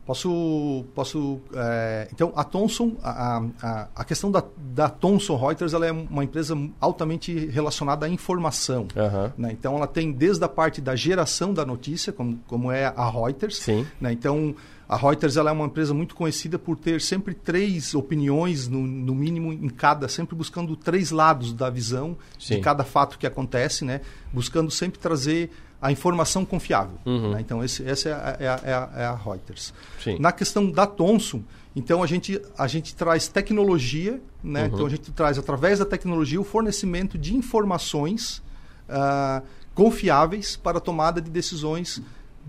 Posso, 0.06 0.86
posso 0.96 1.40
é, 1.54 2.08
então 2.12 2.34
a 2.36 2.44
Thomson, 2.44 2.98
a, 3.04 3.44
a, 3.62 3.88
a, 3.96 4.04
questão 4.04 4.32
da, 4.32 4.44
da 4.58 4.90
Thomson 4.90 5.36
Reuters, 5.36 5.72
ela 5.72 5.86
é 5.86 5.92
uma 5.92 6.24
empresa 6.24 6.58
altamente 6.82 7.46
relacionada 7.46 8.08
à 8.08 8.10
informação. 8.10 8.88
Uhum. 8.96 9.32
Né? 9.38 9.52
Então 9.52 9.76
ela 9.76 9.86
tem 9.86 10.12
desde 10.12 10.44
a 10.44 10.50
parte 10.50 10.82
da 10.82 10.96
geração 10.96 11.54
da 11.54 11.64
notícia, 11.64 12.12
como, 12.12 12.40
como 12.48 12.72
é 12.72 12.88
a 12.88 13.08
Reuters. 13.08 13.60
Sim. 13.60 13.86
Né? 14.02 14.12
Então 14.12 14.56
a 14.90 14.98
Reuters 14.98 15.38
ela 15.38 15.52
é 15.52 15.54
uma 15.54 15.68
empresa 15.68 15.94
muito 15.94 16.16
conhecida 16.16 16.58
por 16.58 16.76
ter 16.76 17.00
sempre 17.00 17.36
três 17.36 17.94
opiniões, 17.94 18.68
no, 18.68 18.80
no 18.80 19.14
mínimo, 19.14 19.54
em 19.54 19.70
cada, 19.70 20.08
sempre 20.08 20.36
buscando 20.36 20.76
três 20.76 21.12
lados 21.12 21.54
da 21.54 21.70
visão 21.70 22.18
Sim. 22.40 22.56
de 22.56 22.62
cada 22.62 22.84
fato 22.84 23.20
que 23.20 23.28
acontece, 23.28 23.86
né? 23.86 24.02
buscando 24.34 24.72
sempre 24.72 24.98
trazer 24.98 25.52
a 25.80 25.92
informação 25.92 26.44
confiável. 26.44 26.98
Uhum. 27.06 27.34
Né? 27.34 27.42
Então, 27.42 27.64
esse, 27.64 27.88
essa 27.88 28.10
é 28.10 28.14
a, 28.14 28.38
é 28.40 28.48
a, 28.48 28.62
é 28.64 28.74
a, 28.74 28.90
é 28.96 29.06
a 29.06 29.16
Reuters. 29.16 29.76
Sim. 30.04 30.18
Na 30.20 30.32
questão 30.32 30.72
da 30.72 30.88
Thomson, 30.88 31.44
então 31.76 32.02
a 32.02 32.08
gente, 32.08 32.42
a 32.58 32.66
gente 32.66 32.96
traz 32.96 33.28
tecnologia, 33.28 34.20
né? 34.44 34.64
Uhum. 34.64 34.68
então 34.74 34.86
a 34.88 34.90
gente 34.90 35.12
traz, 35.12 35.38
através 35.38 35.78
da 35.78 35.86
tecnologia, 35.86 36.42
o 36.42 36.44
fornecimento 36.44 37.16
de 37.16 37.36
informações 37.36 38.42
uh, 38.90 39.46
confiáveis 39.76 40.56
para 40.56 40.80
a 40.80 40.82
tomada 40.82 41.22
de 41.22 41.30
decisões 41.30 42.02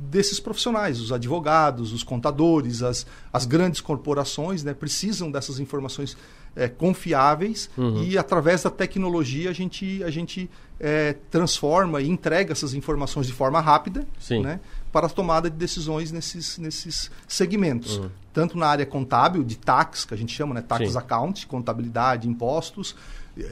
desses 0.09 0.41
profissionais, 0.41 1.01
os 1.01 1.13
advogados, 1.13 1.93
os 1.93 2.03
contadores, 2.03 2.83
as, 2.83 3.07
as 3.33 3.45
grandes 3.45 3.81
corporações, 3.81 4.65
né, 4.65 4.73
precisam 4.73 5.31
dessas 5.31 5.61
informações 5.61 6.17
é, 6.57 6.69
confiáveis 6.69 7.71
uhum. 7.77 8.03
e 8.03 8.19
através 8.19 8.63
da 8.63 8.71
tecnologia 8.71 9.51
a 9.51 9.53
gente, 9.53 10.03
a 10.03 10.11
gente 10.11 10.51
é, 10.81 11.15
transforma 11.31 12.01
e 12.01 12.09
entrega 12.09 12.53
essas 12.53 12.75
informações 12.75 13.27
de 13.27 13.33
forma 13.33 13.61
rápida 13.61 14.07
né, 14.43 14.61
para 14.91 15.07
a 15.07 15.11
tomada 15.11 15.49
de 15.49 15.57
decisões 15.57 16.11
nesses, 16.11 16.59
nesses 16.59 17.11
segmentos. 17.29 17.99
Uhum. 17.99 18.11
Tanto 18.33 18.57
na 18.57 18.67
área 18.67 18.87
contábil, 18.87 19.43
de 19.43 19.59
tax, 19.59 20.05
que 20.05 20.15
a 20.15 20.17
gente 20.17 20.35
chama, 20.35 20.55
né, 20.55 20.63
tax 20.63 20.93
Sim. 20.93 20.99
account, 20.99 21.47
contabilidade, 21.47 22.29
impostos, 22.29 22.97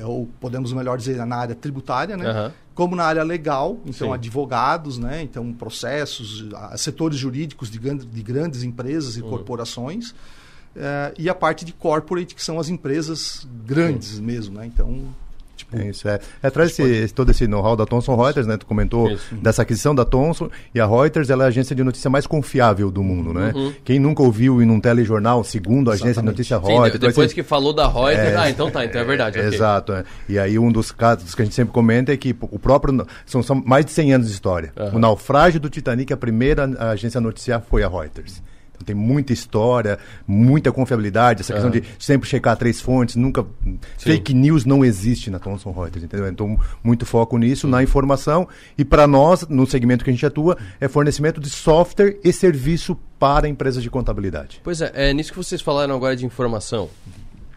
ou 0.04 0.28
podemos 0.40 0.72
melhor 0.72 0.98
dizer 0.98 1.24
na 1.24 1.36
área 1.36 1.54
tributária, 1.54 2.16
né? 2.16 2.30
Uhum. 2.30 2.52
como 2.74 2.96
na 2.96 3.04
área 3.04 3.22
legal, 3.22 3.78
então 3.84 4.08
Sim. 4.08 4.14
advogados, 4.14 4.98
né? 4.98 5.22
então 5.22 5.52
processos, 5.52 6.48
setores 6.76 7.18
jurídicos 7.18 7.70
de, 7.70 7.78
de 7.78 8.22
grandes 8.22 8.62
empresas 8.62 9.16
e 9.16 9.22
uhum. 9.22 9.30
corporações, 9.30 10.10
uh, 10.10 11.14
e 11.18 11.28
a 11.28 11.34
parte 11.34 11.64
de 11.64 11.72
corporate, 11.72 12.34
que 12.34 12.42
são 12.42 12.58
as 12.58 12.68
empresas 12.68 13.46
grandes 13.64 14.10
Sim. 14.10 14.22
mesmo. 14.22 14.58
Né? 14.58 14.66
Então, 14.66 15.04
Tipo, 15.70 15.82
é 15.82 15.88
isso, 15.88 16.08
é. 16.08 16.18
é 16.42 16.50
traz 16.50 16.78
esse, 16.78 17.12
todo 17.12 17.30
esse 17.30 17.46
know-how 17.46 17.76
da 17.76 17.84
Thomson 17.84 18.16
Reuters, 18.16 18.46
né? 18.46 18.56
Tu 18.56 18.64
comentou 18.64 19.10
isso. 19.10 19.34
dessa 19.34 19.62
aquisição 19.62 19.94
da 19.94 20.04
Thomson. 20.04 20.48
E 20.74 20.80
a 20.80 20.86
Reuters 20.86 21.28
ela 21.30 21.44
é 21.44 21.46
a 21.46 21.48
agência 21.48 21.76
de 21.76 21.84
notícia 21.84 22.08
mais 22.08 22.26
confiável 22.26 22.90
do 22.90 23.02
mundo, 23.02 23.34
né? 23.34 23.52
Uhum. 23.54 23.72
Quem 23.84 23.98
nunca 23.98 24.22
ouviu 24.22 24.62
em 24.62 24.70
um 24.70 24.80
telejornal, 24.80 25.44
segundo 25.44 25.90
a 25.90 25.94
Exatamente. 25.94 26.04
agência 26.04 26.22
de 26.22 26.26
notícia 26.26 26.58
Reuters... 26.58 26.92
Sim, 26.92 26.98
depois 26.98 27.32
que 27.32 27.42
falou 27.42 27.72
da 27.72 27.86
Reuters, 27.86 28.18
é, 28.18 28.36
ah, 28.36 28.50
então 28.50 28.70
tá, 28.70 28.84
então 28.84 29.00
é 29.00 29.04
verdade. 29.04 29.38
Okay. 29.38 29.54
Exato. 29.54 29.92
É. 29.92 30.04
E 30.28 30.38
aí 30.38 30.58
um 30.58 30.72
dos 30.72 30.90
casos 30.90 31.34
que 31.34 31.42
a 31.42 31.44
gente 31.44 31.54
sempre 31.54 31.72
comenta 31.72 32.12
é 32.12 32.16
que 32.16 32.34
o 32.40 32.58
próprio... 32.58 33.06
São, 33.26 33.42
são 33.42 33.62
mais 33.64 33.84
de 33.84 33.92
100 33.92 34.14
anos 34.14 34.26
de 34.28 34.32
história. 34.32 34.72
Uhum. 34.76 34.96
O 34.96 34.98
naufrágio 34.98 35.60
do 35.60 35.68
Titanic, 35.68 36.12
a 36.12 36.16
primeira 36.16 36.64
agência 36.90 37.18
a 37.18 37.20
noticiar 37.20 37.62
foi 37.68 37.82
a 37.82 37.88
Reuters. 37.88 38.42
Então, 38.78 38.86
tem 38.86 38.94
muita 38.94 39.32
história, 39.32 39.98
muita 40.26 40.70
confiabilidade, 40.70 41.40
essa 41.40 41.52
questão 41.52 41.70
de 41.70 41.82
sempre 41.98 42.28
checar 42.28 42.56
três 42.56 42.80
fontes, 42.80 43.16
nunca. 43.16 43.42
Sim. 43.42 43.78
Fake 43.98 44.32
news 44.32 44.64
não 44.64 44.84
existe 44.84 45.30
na 45.30 45.38
Thomson 45.38 45.72
Reuters, 45.72 46.04
entendeu? 46.04 46.28
Então, 46.28 46.58
muito 46.82 47.04
foco 47.04 47.36
nisso, 47.36 47.66
na 47.66 47.82
informação. 47.82 48.48
E 48.76 48.84
para 48.84 49.06
nós, 49.06 49.46
no 49.48 49.66
segmento 49.66 50.04
que 50.04 50.10
a 50.10 50.12
gente 50.12 50.24
atua, 50.24 50.56
é 50.80 50.86
fornecimento 50.88 51.40
de 51.40 51.50
software 51.50 52.18
e 52.22 52.32
serviço 52.32 52.96
para 53.18 53.48
empresas 53.48 53.82
de 53.82 53.90
contabilidade. 53.90 54.60
Pois 54.62 54.80
é, 54.80 54.92
é 54.94 55.12
nisso 55.12 55.32
que 55.32 55.38
vocês 55.38 55.60
falaram 55.60 55.94
agora 55.94 56.14
de 56.14 56.24
informação. 56.24 56.88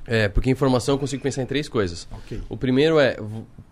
É, 0.08 0.28
porque 0.28 0.50
informação 0.50 0.96
eu 0.96 1.00
consigo 1.00 1.22
pensar 1.22 1.44
em 1.44 1.46
três 1.46 1.70
coisas. 1.70 2.08
Okay. 2.26 2.42
O 2.50 2.58
primeiro 2.58 3.00
é 3.00 3.18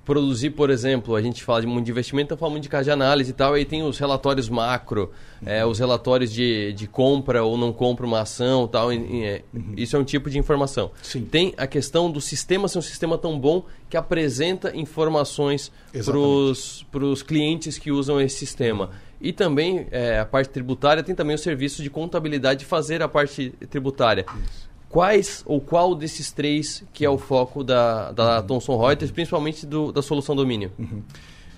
produzir, 0.10 0.50
por 0.50 0.72
exemplo, 0.72 1.16
a 1.16 1.22
gente 1.22 1.44
fala 1.44 1.62
de 1.62 1.68
muito 1.68 1.86
de 1.86 1.92
investimento, 1.92 2.30
então 2.30 2.38
fala 2.38 2.50
muito 2.50 2.64
de 2.64 2.70
caso 2.70 2.86
de 2.86 2.90
análise 2.90 3.30
e 3.30 3.34
tal, 3.34 3.54
aí 3.54 3.64
tem 3.64 3.84
os 3.84 4.00
relatórios 4.00 4.50
macro, 4.50 5.12
uhum. 5.40 5.48
é, 5.48 5.64
os 5.64 5.78
relatórios 5.78 6.34
de, 6.34 6.74
de 6.74 6.88
compra 6.88 7.44
ou 7.44 7.56
não 7.56 7.72
compra 7.72 8.08
uma 8.08 8.22
ação 8.22 8.68
tal. 8.68 8.92
E, 8.92 9.24
é, 9.24 9.44
uhum. 9.54 9.74
Isso 9.78 9.96
é 9.96 10.00
um 10.00 10.04
tipo 10.04 10.28
de 10.28 10.40
informação. 10.40 10.90
Sim. 11.04 11.26
Tem 11.26 11.54
a 11.58 11.68
questão 11.68 12.10
do 12.10 12.20
sistema 12.20 12.68
ser 12.68 12.80
um 12.80 12.82
sistema 12.82 13.20
tão 13.20 13.40
bom 13.40 13.64
que 13.88 13.96
apresenta 13.96 14.76
informações 14.76 15.72
para 15.94 17.06
os 17.06 17.22
clientes 17.22 17.78
que 17.78 17.92
usam 17.92 18.20
esse 18.20 18.36
sistema. 18.36 18.86
Uhum. 18.86 18.92
E 19.22 19.32
também 19.32 19.86
é, 19.92 20.18
a 20.18 20.26
parte 20.26 20.50
tributária 20.50 21.04
tem 21.04 21.14
também 21.14 21.36
o 21.36 21.40
serviço 21.40 21.84
de 21.84 21.90
contabilidade 21.92 22.62
de 22.62 22.66
fazer 22.66 23.04
a 23.04 23.08
parte 23.08 23.52
tributária. 23.70 24.26
Isso 24.44 24.69
quais 24.90 25.44
ou 25.46 25.62
qual 25.62 25.96
desses 25.96 26.32
três 26.32 26.84
que 26.92 27.06
é 27.06 27.10
o 27.10 27.18
foco 27.18 27.64
da, 27.64 28.12
da. 28.12 28.42
Thomson 28.42 28.78
Reuters, 28.78 29.12
principalmente 29.12 29.66
do, 29.66 29.92
da 29.92 30.02
solução 30.02 30.36
domínio? 30.36 30.72
Uhum. 30.78 31.04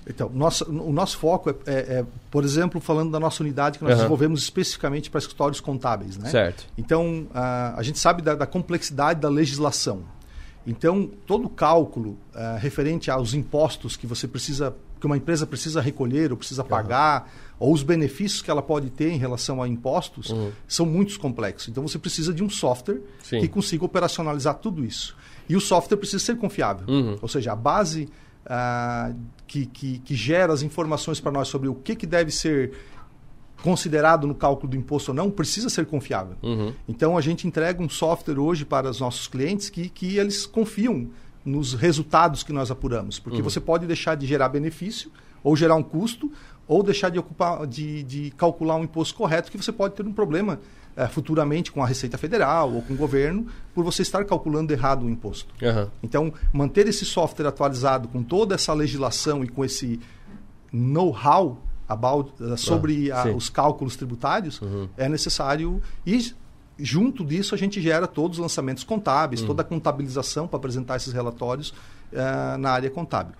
Então, 0.08 0.30
nosso, 0.34 0.70
o 0.70 0.91
nosso 0.91 1.17
foco 1.17 1.52
é, 1.52 1.54
é, 1.65 1.74
é, 1.74 2.06
por 2.30 2.44
exemplo, 2.44 2.82
falando 2.82 3.12
da 3.12 3.20
nossa 3.20 3.44
unidade 3.44 3.78
que 3.78 3.84
nós 3.84 3.91
uhum. 3.94 3.98
desenvolvemos 3.98 4.41
especificamente 4.41 5.10
para 5.10 5.20
escritórios 5.20 5.60
contábeis. 5.60 6.17
Né? 6.17 6.30
Certo. 6.30 6.65
Então, 6.78 7.28
a, 7.34 7.76
a 7.78 7.84
gente 7.84 8.00
sabe 8.00 8.22
da, 8.22 8.36
da, 8.36 8.48
complexidade 8.48 9.20
da 9.20 9.30
legislação. 9.30 10.04
Então, 10.65 11.10
todo 11.26 11.48
cálculo 11.50 12.17
uh, 12.36 12.58
referente 12.60 13.10
aos 13.10 13.34
impostos 13.34 13.96
que 13.96 14.06
você 14.06 14.28
precisa, 14.28 14.76
que 15.02 15.08
uma 15.08 15.18
empresa 15.18 15.48
precisa 15.48 15.82
recolher 15.82 16.32
ou 16.32 16.38
precisa 16.38 16.64
pagar, 16.64 17.28
ou 17.60 17.74
os 17.74 17.82
benefícios 17.82 18.42
que 18.42 18.52
ela 18.52 18.62
pode 18.62 18.92
ter 18.92 19.10
em 19.10 19.18
relação 19.18 19.62
a 19.62 19.68
impostos 19.68 20.30
uhum. 20.30 20.52
são 20.68 20.86
muito 20.86 21.20
complexos. 21.20 21.70
Então 21.70 21.86
você 21.86 21.98
precisa 21.98 22.32
de 22.32 22.44
um 22.44 22.50
software 22.50 23.02
Sim. 23.24 23.40
que 23.42 23.48
consiga 23.48 23.84
operacionalizar 23.84 24.56
tudo 24.56 24.86
isso. 24.86 25.18
E 25.50 25.56
o 25.56 25.60
software 25.60 25.98
precisa 25.98 26.24
ser 26.24 26.38
confiável. 26.38 26.86
Uhum. 26.88 27.18
Ou 27.20 27.28
seja, 27.28 27.52
a 27.52 27.56
base 27.56 28.08
uh, 28.46 29.16
que, 29.48 29.66
que, 29.66 30.00
que, 30.00 30.16
gera 30.16 30.54
as 30.54 30.62
informações 30.62 31.20
para 31.20 31.32
nós 31.32 31.48
sobre 31.48 31.68
o 31.68 31.74
que, 31.74 31.96
que 31.96 32.06
deve 32.06 32.30
ser 32.30 32.72
considerado 33.64 34.28
no 34.28 34.36
cálculo 34.36 34.70
do 34.70 34.78
imposto 34.78 35.12
ou 35.12 35.16
não, 35.16 35.30
precisa 35.32 35.70
ser 35.70 35.88
confiável. 35.88 36.36
Uhum. 36.44 36.74
Então 36.88 37.18
a 37.18 37.22
gente 37.22 37.48
entrega 37.48 37.82
um 37.82 37.90
software 37.90 38.40
hoje 38.40 38.66
para 38.66 38.90
os 38.90 39.00
nossos 39.00 39.28
clientes 39.28 39.70
que, 39.70 39.90
que 39.90 40.18
eles 40.18 40.46
confiam 40.46 41.10
nos 41.43 41.73
resultados 41.73 42.43
que 42.43 42.54
nós 42.54 42.71
apuramos. 42.71 43.19
Porque 43.19 43.38
uhum. 43.38 43.43
você 43.43 43.60
pode 43.60 43.86
deixar 43.88 44.15
de 44.15 44.25
gerar 44.25 44.49
benefício 44.49 45.12
ou 45.43 45.56
gerar 45.56 45.75
um 45.75 45.84
custo, 45.84 46.32
ou 46.67 46.84
deixar 46.84 47.10
de, 47.10 47.19
ocupar, 47.19 47.65
de, 47.65 48.04
de 48.04 48.32
calcular 48.32 48.75
um 48.75 48.84
imposto 48.84 49.15
correto, 49.15 49.51
que 49.51 49.58
você 49.58 49.71
pode 49.71 49.95
ter 49.95 50.06
um 50.06 50.13
problema 50.13 50.60
é, 50.95 51.08
futuramente 51.08 51.71
com 51.71 51.84
a 51.84 51.88
Receita 51.88 52.17
Federal 52.17 52.71
ou 52.71 52.82
com 52.82 52.93
o 52.93 52.97
governo 52.97 53.48
por 53.73 53.83
você 53.83 54.02
estar 54.02 54.23
calculando 54.25 54.71
errado 54.71 55.06
o 55.06 55.10
imposto. 55.10 55.54
Uhum. 55.62 55.87
Então, 56.04 56.33
manter 56.54 56.87
esse 56.87 57.06
software 57.06 57.48
atualizado 57.48 58.08
com 58.08 58.23
toda 58.23 58.56
essa 58.56 58.73
legislação 58.73 59.44
e 59.44 59.48
com 59.48 59.65
esse 59.65 60.00
know-how 60.71 61.62
uh, 61.89 62.58
sobre 62.58 63.12
ah, 63.12 63.23
a, 63.23 63.31
os 63.31 63.50
cálculos 63.50 63.96
tributários 63.96 64.62
uhum. 64.62 64.87
é 64.96 65.10
necessário 65.10 65.81
e 66.06 66.33
junto 66.80 67.24
disso 67.24 67.54
a 67.56 67.58
gente 67.58 67.82
gera 67.82 68.08
todos 68.08 68.38
os 68.38 68.42
lançamentos 68.42 68.84
contábeis, 68.84 69.42
uhum. 69.42 69.48
toda 69.48 69.62
a 69.62 69.65
contabilização 69.65 70.48
para 70.48 70.58
apresentar 70.58 70.98
esses 70.98 71.13
relatórios 71.13 71.69
uh, 72.12 72.58
na 72.58 72.72
área 72.72 72.90
contábil. 72.90 73.34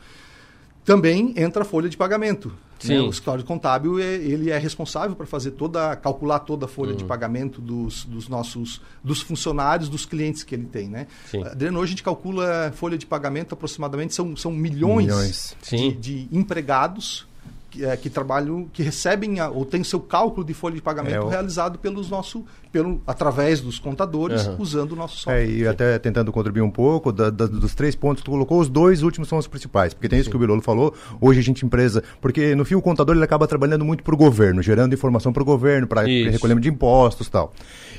Também 0.84 1.34
entra 1.38 1.62
a 1.62 1.66
folha 1.66 1.90
de 1.90 1.98
pagamento. 1.98 2.52
Né? 2.84 3.00
O 3.00 3.10
escritório 3.10 3.44
contábil 3.44 4.00
é, 4.00 4.16
ele 4.16 4.50
é 4.50 4.58
responsável 4.58 5.16
para 5.16 5.26
fazer 5.26 5.52
toda, 5.52 5.96
calcular 5.96 6.40
toda 6.40 6.66
a 6.66 6.68
folha 6.68 6.92
uhum. 6.92 6.98
de 6.98 7.04
pagamento 7.04 7.62
dos, 7.62 8.06
dos 8.06 8.28
nossos, 8.28 8.82
dos 9.04 9.22
funcionários, 9.22 9.88
dos 9.88 10.06
clientes 10.06 10.44
que 10.44 10.56
ele 10.56 10.66
tem, 10.66 10.90
né? 10.90 11.06
Sim. 11.30 11.44
Adriano, 11.44 11.80
hoje 11.80 11.90
a 11.90 11.92
gente 11.92 12.04
calcula 12.04 12.72
folha 12.76 12.98
de 12.98 13.06
pagamento 13.06 13.54
aproximadamente 13.54 14.16
são, 14.16 14.36
são 14.36 14.52
milhões, 14.52 15.06
milhões. 15.06 15.56
De, 15.70 15.92
de 15.92 16.28
empregados 16.32 17.28
que, 17.72 17.86
é, 17.86 17.96
que, 17.96 18.10
trabalham, 18.10 18.68
que 18.72 18.84
recebem 18.84 19.40
a, 19.40 19.50
ou 19.50 19.64
têm 19.64 19.84
seu 19.84 20.00
cálculo 20.00 20.46
de 20.46 20.54
folha 20.54 20.76
de 20.76 20.82
pagamento 20.82 21.28
é, 21.28 21.30
realizado 21.30 21.80
pelos 21.80 22.10
nosso, 22.10 22.46
pelo, 22.72 23.02
através 23.06 23.60
dos 23.62 23.80
contadores, 23.80 24.48
uhum. 24.48 24.56
usando 24.60 24.94
o 24.94 24.96
nosso 24.96 25.18
software. 25.18 25.42
É, 25.42 25.46
e 25.46 25.68
até 25.68 26.00
tentando 26.00 26.32
contribuir 26.32 26.62
um 26.62 26.72
pouco, 26.72 27.12
da, 27.12 27.30
da, 27.30 27.46
dos 27.46 27.76
três 27.76 27.96
pontos 27.96 28.22
que 28.22 28.26
tu 28.26 28.32
colocou, 28.32 28.60
os 28.60 28.70
dois 28.70 29.04
últimos 29.04 29.28
são 29.28 29.38
os 29.38 29.48
principais, 29.48 29.94
porque 29.94 30.08
tem 30.08 30.18
Sim. 30.18 30.22
isso 30.22 30.30
que 30.30 30.36
o 30.36 30.40
Bilolo 30.40 30.62
falou, 30.62 30.94
hoje 31.20 31.40
a 31.40 31.44
gente 31.44 31.66
empresa, 31.66 32.04
porque 32.20 32.56
no 32.56 32.66
fim 32.66 32.76
o 32.76 32.82
contador 32.82 33.16
ele 33.16 33.24
acaba 33.24 33.48
trabalhando 33.48 33.84
muito 33.84 34.04
para 34.04 34.14
o 34.14 34.18
governo, 34.18 34.62
gerando 34.62 34.94
informação 34.94 35.34
para 35.34 35.42
o 35.42 35.46
governo, 35.46 35.88
para 35.88 36.02
recolhimento 36.04 36.62
de 36.62 36.70
impostos 36.70 37.28
e 37.28 37.32
tal. 37.32 37.54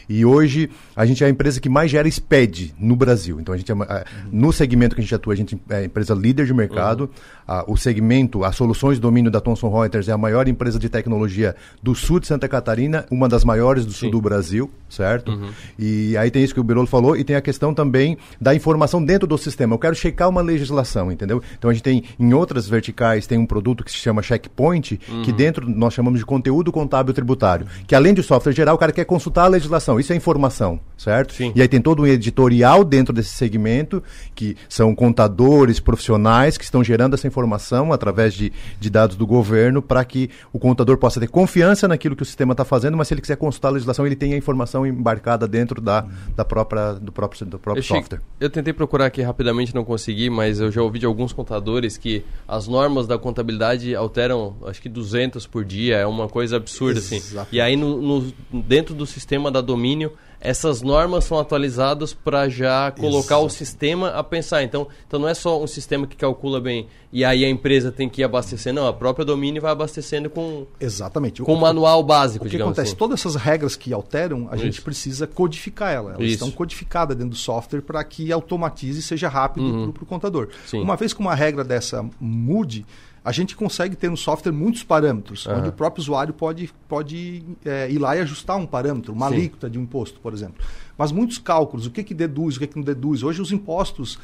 E 0.09 0.25
hoje 0.25 0.70
a 0.95 1.07
gente 1.07 1.23
é 1.23 1.27
a 1.27 1.31
empresa 1.31 1.61
que 1.61 1.68
mais 1.68 1.91
gera 1.91 2.09
SPED 2.09 2.75
no 2.79 2.97
Brasil. 2.97 3.41
Então 3.41 3.55
a 3.55 3.57
gente 3.57 3.70
é, 3.70 3.75
uhum. 3.75 3.85
no 4.31 4.53
segmento 4.53 4.95
que 4.95 5.01
a 5.01 5.05
gente 5.05 5.14
atua, 5.14 5.33
a 5.33 5.37
gente 5.37 5.59
é 5.68 5.77
a 5.77 5.85
empresa 5.85 6.14
líder 6.14 6.47
de 6.47 6.55
mercado. 6.55 7.11
Uhum. 7.49 7.64
o 7.68 7.77
segmento, 7.77 8.45
as 8.45 8.57
soluções 8.57 8.97
de 8.97 9.01
domínio 9.01 9.31
da 9.31 9.41
Thomson 9.41 9.70
Reuters 9.70 10.09
é 10.09 10.12
a 10.12 10.18
maior 10.18 10.49
empresa 10.49 10.79
de 10.79 10.89
tecnologia 10.89 11.55
do 11.83 11.95
sul 11.95 12.20
de 12.20 12.27
Santa 12.27 12.49
Catarina, 12.49 13.07
uma 13.11 13.29
das 13.29 13.45
maiores 13.45 13.87
do 13.87 13.93
sul 13.93 14.11
do 14.11 14.20
Brasil, 14.20 14.61
certo? 14.88 15.32
Uhum. 15.32 15.48
E 15.78 16.16
aí 16.16 16.30
tem 16.30 16.44
isso 16.44 16.52
que 16.52 16.60
o 16.60 16.64
Birolo 16.64 16.86
falou 16.86 17.16
e 17.16 17.24
tem 17.24 17.34
a 17.34 17.40
questão 17.40 17.72
também 17.72 18.18
da 18.40 18.54
informação 18.54 19.02
dentro 19.02 19.26
do 19.26 19.38
sistema. 19.38 19.74
Eu 19.74 19.78
quero 19.78 19.94
checar 19.94 20.28
uma 20.28 20.42
legislação, 20.42 21.10
entendeu? 21.10 21.42
Então 21.58 21.70
a 21.70 21.72
gente 21.72 21.82
tem 21.82 22.04
em 22.18 22.34
outras 22.34 22.68
verticais 22.68 23.26
tem 23.26 23.38
um 23.38 23.46
produto 23.46 23.82
que 23.82 23.90
se 23.90 23.96
chama 23.96 24.22
Checkpoint, 24.22 24.96
que 24.96 25.30
uhum. 25.30 25.36
dentro 25.36 25.68
nós 25.68 25.94
chamamos 25.94 26.20
de 26.20 26.26
conteúdo 26.26 26.70
contábil 26.70 27.14
tributário, 27.14 27.66
que 27.86 27.94
além 27.94 28.12
de 28.12 28.22
software 28.22 28.52
geral, 28.52 28.74
o 28.74 28.78
cara 28.78 28.92
quer 28.92 29.04
consultar 29.04 29.44
a 29.44 29.48
legislação 29.48 29.98
isso 29.98 30.12
é 30.12 30.16
informação, 30.16 30.78
certo? 30.96 31.32
Sim. 31.32 31.52
E 31.54 31.62
aí 31.62 31.68
tem 31.68 31.80
todo 31.80 32.02
um 32.02 32.06
editorial 32.06 32.84
dentro 32.84 33.14
desse 33.14 33.30
segmento, 33.30 34.02
que 34.34 34.56
são 34.68 34.94
contadores 34.94 35.80
profissionais 35.80 36.58
que 36.58 36.64
estão 36.64 36.84
gerando 36.84 37.14
essa 37.14 37.26
informação 37.26 37.92
através 37.92 38.34
de, 38.34 38.52
de 38.78 38.90
dados 38.90 39.16
do 39.16 39.26
governo 39.26 39.80
para 39.80 40.04
que 40.04 40.30
o 40.52 40.58
contador 40.58 40.98
possa 40.98 41.18
ter 41.20 41.28
confiança 41.28 41.88
naquilo 41.88 42.14
que 42.16 42.22
o 42.22 42.26
sistema 42.26 42.52
está 42.52 42.64
fazendo, 42.64 42.96
mas 42.96 43.08
se 43.08 43.14
ele 43.14 43.20
quiser 43.20 43.36
consultar 43.36 43.68
a 43.68 43.72
legislação, 43.72 44.06
ele 44.06 44.16
tem 44.16 44.34
a 44.34 44.36
informação 44.36 44.51
embarcada 44.86 45.46
dentro 45.46 45.80
da, 45.80 46.07
da 46.36 46.44
própria, 46.44 46.94
do 46.94 47.12
próprio, 47.12 47.46
do 47.46 47.59
próprio 47.59 47.80
eu 47.80 47.84
software. 47.84 48.20
eu 48.40 48.50
tentei 48.50 48.72
procurar 48.72 49.07
aqui 49.07 49.22
rapidamente, 49.22 49.74
não 49.74 49.84
consegui, 49.84 50.30
mas 50.30 50.61
eu 50.61 50.70
já 50.70 50.82
ouvi 50.82 50.98
de 50.98 51.07
alguns 51.07 51.32
contadores 51.32 51.96
que 51.96 52.24
as 52.46 52.68
normas 52.68 53.07
da 53.07 53.18
contabilidade 53.18 53.94
alteram, 53.94 54.57
acho 54.66 54.80
que 54.80 54.88
200 54.88 55.46
por 55.46 55.64
dia, 55.64 55.96
é 55.96 56.07
uma 56.07 56.28
coisa 56.28 56.57
absurda, 56.57 56.98
Exatamente. 56.98 57.38
assim. 57.38 57.48
E 57.53 57.61
aí, 57.61 57.76
no, 57.76 58.00
no, 58.00 58.32
dentro 58.62 58.94
do 58.94 59.07
sistema 59.07 59.50
da 59.50 59.61
domínio, 59.61 60.12
essas 60.43 60.82
normas 60.82 61.24
são 61.24 61.38
atualizadas 61.38 62.12
para 62.12 62.49
já 62.49 62.90
colocar 62.90 63.36
Exato. 63.36 63.47
o 63.47 63.51
sistema 63.51 64.09
a 64.09 64.24
pensar. 64.24 64.62
Então, 64.62 64.88
então 65.07 65.20
não 65.20 65.28
é 65.28 65.34
só 65.34 65.62
um 65.62 65.66
sistema 65.66 66.07
que 66.07 66.16
calcula 66.16 66.61
bem 66.61 66.88
e 67.12 67.24
aí 67.24 67.45
a 67.45 67.49
empresa 67.49 67.93
tem 67.93 68.09
que 68.09 68.24
abastecer, 68.24 68.72
não, 68.72 68.86
a 68.86 68.93
própria 68.93 69.22
domínio 69.22 69.61
vai 69.61 69.70
abastecendo 69.70 70.30
com 70.30 70.66
Exatamente. 70.80 71.43
com 71.43 71.53
o 71.53 71.61
manual 71.61 72.03
básico, 72.03 72.47
O 72.47 72.49
que 72.49 72.57
acontece? 72.57 72.88
Assim. 72.88 72.97
Todas 72.97 73.20
essas 73.20 73.36
regras 73.36 73.76
que 73.76 73.93
alteram, 73.93 74.49
a 74.51 74.57
Isso. 74.57 74.64
gente 74.64 74.82
precisa 74.82 75.26
codificar 75.26 75.93
elas. 75.93 76.14
Elas 76.14 76.24
Isso. 76.24 76.34
estão 76.34 76.51
codificadas 76.51 77.14
dentro 77.14 77.30
do 77.30 77.36
software 77.36 77.82
para 77.82 78.03
que 78.03 78.32
automatize 78.32 79.01
e 79.01 79.03
seja 79.03 79.28
rápido 79.28 79.66
uhum. 79.66 79.93
para 79.93 80.03
o 80.03 80.07
contador. 80.07 80.49
Sim. 80.66 80.80
Uma 80.80 80.97
vez 80.97 81.12
que 81.12 81.20
uma 81.20 81.34
regra 81.34 81.62
dessa 81.62 82.03
mude, 82.18 82.86
a 83.25 83.31
gente 83.31 83.55
consegue 83.55 83.95
ter 83.95 84.11
no 84.11 84.16
software 84.16 84.53
muitos 84.53 84.83
parâmetros, 84.83 85.47
uhum. 85.47 85.59
onde 85.59 85.68
o 85.68 85.73
próprio 85.73 86.01
usuário 86.01 86.35
pode, 86.35 86.70
pode 86.89 87.43
é, 87.64 87.91
ir 87.91 87.99
lá 87.99 88.16
e 88.16 88.20
ajustar 88.20 88.57
um 88.57 88.66
parâmetro, 88.66 89.12
uma 89.12 89.29
Sim. 89.29 89.35
alíquota 89.35 89.70
de 89.70 89.79
um 89.79 89.83
imposto, 89.83 90.18
por 90.20 90.33
exemplo. 90.33 90.64
Mas 90.99 91.12
muitos 91.12 91.39
cálculos, 91.39 91.87
o 91.87 91.91
que, 91.91 92.03
que 92.03 92.14
deduz, 92.14 92.57
o 92.57 92.61
que, 92.61 92.66
que 92.66 92.77
não 92.77 92.83
deduz. 92.83 93.23
Hoje 93.23 93.41
os 93.41 93.53
impostos 93.53 94.18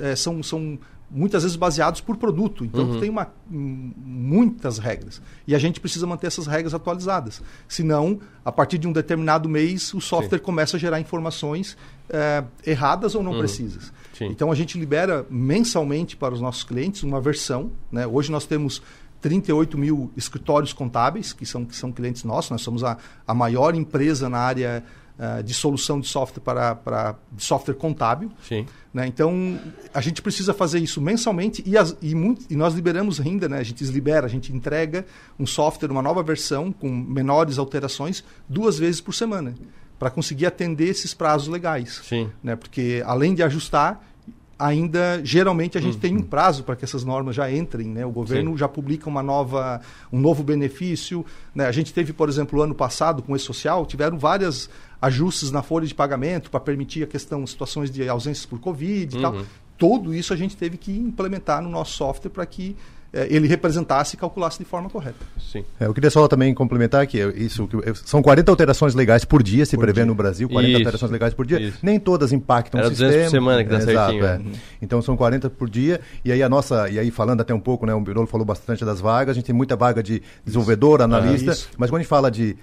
é, 0.00 0.14
são, 0.14 0.42
são 0.42 0.78
muitas 1.10 1.42
vezes 1.42 1.56
baseados 1.56 2.00
por 2.00 2.16
produto. 2.16 2.64
Então 2.64 2.84
uhum. 2.84 3.00
tem 3.00 3.10
uma, 3.10 3.28
muitas 3.48 4.78
regras. 4.78 5.20
E 5.46 5.54
a 5.54 5.58
gente 5.58 5.80
precisa 5.80 6.06
manter 6.06 6.28
essas 6.28 6.46
regras 6.46 6.74
atualizadas. 6.74 7.42
Senão, 7.68 8.20
a 8.44 8.52
partir 8.52 8.78
de 8.78 8.86
um 8.86 8.92
determinado 8.92 9.48
mês, 9.48 9.92
o 9.94 10.00
software 10.00 10.38
Sim. 10.38 10.44
começa 10.44 10.76
a 10.76 10.80
gerar 10.80 11.00
informações 11.00 11.76
é, 12.08 12.44
erradas 12.64 13.14
ou 13.14 13.22
não 13.22 13.32
uhum. 13.32 13.38
precisas. 13.38 13.92
Sim. 14.16 14.26
Então 14.26 14.50
a 14.50 14.54
gente 14.54 14.78
libera 14.78 15.26
mensalmente 15.28 16.16
para 16.16 16.32
os 16.32 16.40
nossos 16.40 16.62
clientes 16.62 17.02
uma 17.02 17.20
versão. 17.20 17.72
Né? 17.90 18.06
Hoje 18.06 18.30
nós 18.30 18.46
temos 18.46 18.80
38 19.20 19.76
mil 19.76 20.12
escritórios 20.16 20.72
contábeis, 20.72 21.32
que 21.32 21.44
são, 21.44 21.64
que 21.64 21.74
são 21.74 21.90
clientes 21.90 22.24
nossos. 22.24 22.50
Nós 22.50 22.62
somos 22.62 22.84
a, 22.84 22.96
a 23.26 23.34
maior 23.34 23.74
empresa 23.74 24.28
na 24.28 24.38
área 24.38 24.84
uh, 25.18 25.42
de 25.42 25.52
solução 25.52 25.98
de 25.98 26.06
software 26.06 26.42
para, 26.42 26.74
para 26.74 27.16
software 27.38 27.74
contábil. 27.74 28.30
Sim. 28.46 28.66
Né? 28.92 29.06
Então, 29.06 29.58
a 29.92 30.00
gente 30.00 30.22
precisa 30.22 30.54
fazer 30.54 30.78
isso 30.78 31.00
mensalmente 31.00 31.62
e, 31.66 31.76
as, 31.76 31.96
e, 32.00 32.14
muito, 32.14 32.44
e, 32.48 32.54
nós 32.54 32.74
liberamos 32.74 33.20
ainda, 33.20 33.48
né? 33.48 33.58
a 33.58 33.62
gente 33.62 33.82
libera, 33.84 34.26
a 34.26 34.30
gente 34.30 34.52
entrega 34.52 35.04
um 35.38 35.46
software, 35.46 35.90
uma 35.90 36.02
nova 36.02 36.22
versão 36.22 36.70
com 36.70 36.88
menores 36.88 37.58
alterações 37.58 38.22
duas 38.48 38.78
vezes 38.78 39.00
por 39.00 39.14
semana 39.14 39.54
para 39.98 40.10
conseguir 40.10 40.46
atender 40.46 40.88
esses 40.88 41.14
prazos 41.14 41.48
legais. 41.48 42.00
Sim. 42.04 42.30
Né? 42.42 42.56
Porque 42.56 43.02
além 43.06 43.34
de 43.34 43.42
ajustar, 43.42 44.02
ainda 44.58 45.20
geralmente 45.24 45.76
a 45.76 45.80
gente 45.80 45.94
uhum. 45.94 46.00
tem 46.00 46.16
um 46.16 46.22
prazo 46.22 46.64
para 46.64 46.76
que 46.76 46.84
essas 46.84 47.04
normas 47.04 47.34
já 47.34 47.50
entrem, 47.50 47.88
né? 47.88 48.06
O 48.06 48.10
governo 48.10 48.52
Sim. 48.52 48.58
já 48.58 48.68
publica 48.68 49.08
uma 49.08 49.22
nova, 49.22 49.80
um 50.12 50.18
novo 50.18 50.42
benefício, 50.42 51.24
né? 51.54 51.66
A 51.66 51.72
gente 51.72 51.92
teve, 51.92 52.12
por 52.12 52.28
exemplo, 52.28 52.60
ano 52.62 52.74
passado 52.74 53.22
com 53.22 53.34
esse 53.34 53.44
social, 53.44 53.84
tiveram 53.84 54.18
várias 54.18 54.68
ajustes 55.00 55.50
na 55.50 55.62
folha 55.62 55.86
de 55.86 55.94
pagamento 55.94 56.50
para 56.50 56.60
permitir 56.60 57.02
a 57.02 57.06
questão 57.06 57.46
situações 57.46 57.90
de 57.90 58.08
ausências 58.08 58.46
por 58.46 58.58
covid 58.58 59.14
uhum. 59.14 59.20
e 59.20 59.22
tal. 59.22 59.34
Uhum. 59.34 59.44
Tudo 59.76 60.14
isso 60.14 60.32
a 60.32 60.36
gente 60.36 60.56
teve 60.56 60.76
que 60.76 60.96
implementar 60.96 61.60
no 61.60 61.68
nosso 61.68 61.94
software 61.94 62.30
para 62.30 62.46
que 62.46 62.76
ele 63.28 63.46
representasse 63.46 64.16
e 64.16 64.18
calculasse 64.18 64.58
de 64.58 64.64
forma 64.64 64.90
correta. 64.90 65.16
Sim. 65.38 65.64
É, 65.78 65.86
eu 65.86 65.94
queria 65.94 66.10
só 66.10 66.26
também 66.26 66.52
complementar 66.52 67.06
que 67.06 67.18
isso 67.36 67.68
que, 67.68 67.76
são 68.04 68.22
40 68.22 68.50
alterações 68.50 68.94
legais 68.94 69.24
por 69.24 69.42
dia, 69.42 69.64
se 69.64 69.76
por 69.76 69.82
prevê 69.82 70.00
dia. 70.00 70.06
no 70.06 70.14
Brasil, 70.14 70.48
40 70.48 70.68
isso. 70.68 70.78
alterações 70.78 71.12
legais 71.12 71.34
por 71.34 71.46
dia. 71.46 71.60
Isso. 71.60 71.78
Nem 71.82 71.98
todas 71.98 72.32
impactam 72.32 72.80
Era 72.80 72.88
o 72.88 72.90
sistema. 72.90 73.22
por 73.24 73.30
semana 73.30 73.64
que 73.64 73.70
dá 73.70 73.76
é, 73.76 73.80
certinho. 73.80 74.24
Exato, 74.24 74.42
é. 74.42 74.44
Uhum. 74.44 74.52
Então 74.82 75.02
são 75.02 75.16
40 75.16 75.50
por 75.50 75.70
dia. 75.70 76.00
E 76.24 76.32
aí 76.32 76.42
a 76.42 76.48
nossa, 76.48 76.88
e 76.88 76.98
aí 76.98 77.10
falando 77.10 77.40
até 77.40 77.54
um 77.54 77.60
pouco, 77.60 77.86
né, 77.86 77.94
o 77.94 78.00
Birolo 78.00 78.26
falou 78.26 78.44
bastante 78.44 78.84
das 78.84 79.00
vagas, 79.00 79.32
a 79.32 79.34
gente 79.34 79.46
tem 79.46 79.54
muita 79.54 79.76
vaga 79.76 80.02
de 80.02 80.22
desenvolvedor, 80.44 81.02
analista, 81.02 81.52
ah, 81.52 81.74
mas 81.78 81.90
quando 81.90 82.00
a 82.00 82.02
gente 82.02 82.08
fala 82.08 82.30
de 82.30 82.56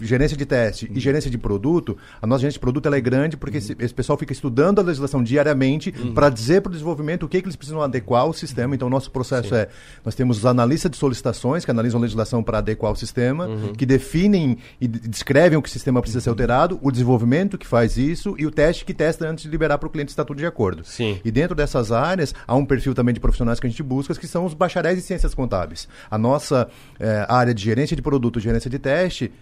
gerência 0.00 0.36
de 0.36 0.46
teste 0.46 0.86
uhum. 0.86 0.92
e 0.94 1.00
gerência 1.00 1.30
de 1.30 1.38
produto, 1.38 1.96
a 2.20 2.26
nossa 2.26 2.40
gerência 2.40 2.58
de 2.58 2.60
produto 2.60 2.86
ela 2.86 2.96
é 2.96 3.00
grande 3.00 3.36
porque 3.36 3.58
uhum. 3.58 3.62
esse, 3.62 3.76
esse, 3.78 3.94
pessoal 3.94 4.18
fica 4.18 4.32
estudando 4.32 4.78
a 4.78 4.82
legislação 4.82 5.22
diariamente 5.22 5.92
uhum. 5.98 6.14
para 6.14 6.28
dizer 6.28 6.60
para 6.60 6.70
o 6.70 6.72
desenvolvimento 6.72 7.24
o 7.24 7.28
que, 7.28 7.40
que 7.40 7.46
eles 7.46 7.56
precisam 7.56 7.82
adequar 7.82 8.22
ao 8.22 8.32
sistema. 8.32 8.74
Então, 8.74 8.88
o 8.88 8.90
nosso 8.90 9.10
processo 9.10 9.50
Sim. 9.50 9.56
é: 9.56 9.68
nós 10.04 10.14
temos 10.14 10.38
os 10.38 10.46
analistas 10.46 10.90
de 10.90 10.96
solicitações 10.96 11.64
que 11.64 11.70
analisam 11.70 11.98
a 11.98 12.02
legislação 12.02 12.42
para 12.42 12.58
adequar 12.58 12.92
o 12.92 12.96
sistema, 12.96 13.46
uhum. 13.46 13.72
que 13.72 13.86
definem 13.86 14.58
e 14.80 14.86
descrevem 14.86 15.58
o 15.58 15.62
que 15.62 15.68
o 15.68 15.72
sistema 15.72 16.00
precisa 16.00 16.20
ser 16.20 16.30
uhum. 16.30 16.34
alterado, 16.34 16.78
o 16.82 16.90
desenvolvimento 16.90 17.58
que 17.58 17.66
faz 17.66 17.96
isso 17.96 18.34
e 18.38 18.46
o 18.46 18.50
teste 18.50 18.84
que 18.84 18.94
testa 18.94 19.28
antes 19.28 19.44
de 19.44 19.50
liberar 19.50 19.78
para 19.78 19.86
o 19.86 19.90
cliente 19.90 20.10
está 20.10 20.24
tudo 20.24 20.38
de 20.38 20.46
acordo. 20.46 20.84
Sim. 20.84 21.20
E 21.24 21.30
dentro 21.30 21.54
dessas 21.54 21.92
áreas, 21.92 22.34
há 22.46 22.54
um 22.54 22.64
perfil 22.64 22.94
também 22.94 23.14
de 23.14 23.20
profissionais 23.20 23.60
que 23.60 23.66
a 23.66 23.70
gente 23.70 23.82
busca, 23.82 24.14
que 24.14 24.26
são 24.26 24.44
os 24.44 24.54
bacharéis 24.54 24.98
em 24.98 25.02
ciências 25.02 25.34
contábeis. 25.34 25.88
A 26.10 26.18
nossa 26.18 26.68
é, 26.98 27.26
área 27.28 27.54
de 27.54 27.62
gerência 27.62 27.96
de 27.96 28.02
produto, 28.02 28.40
gerência 28.40 28.70
de 28.70 28.78
teste, 28.78 29.32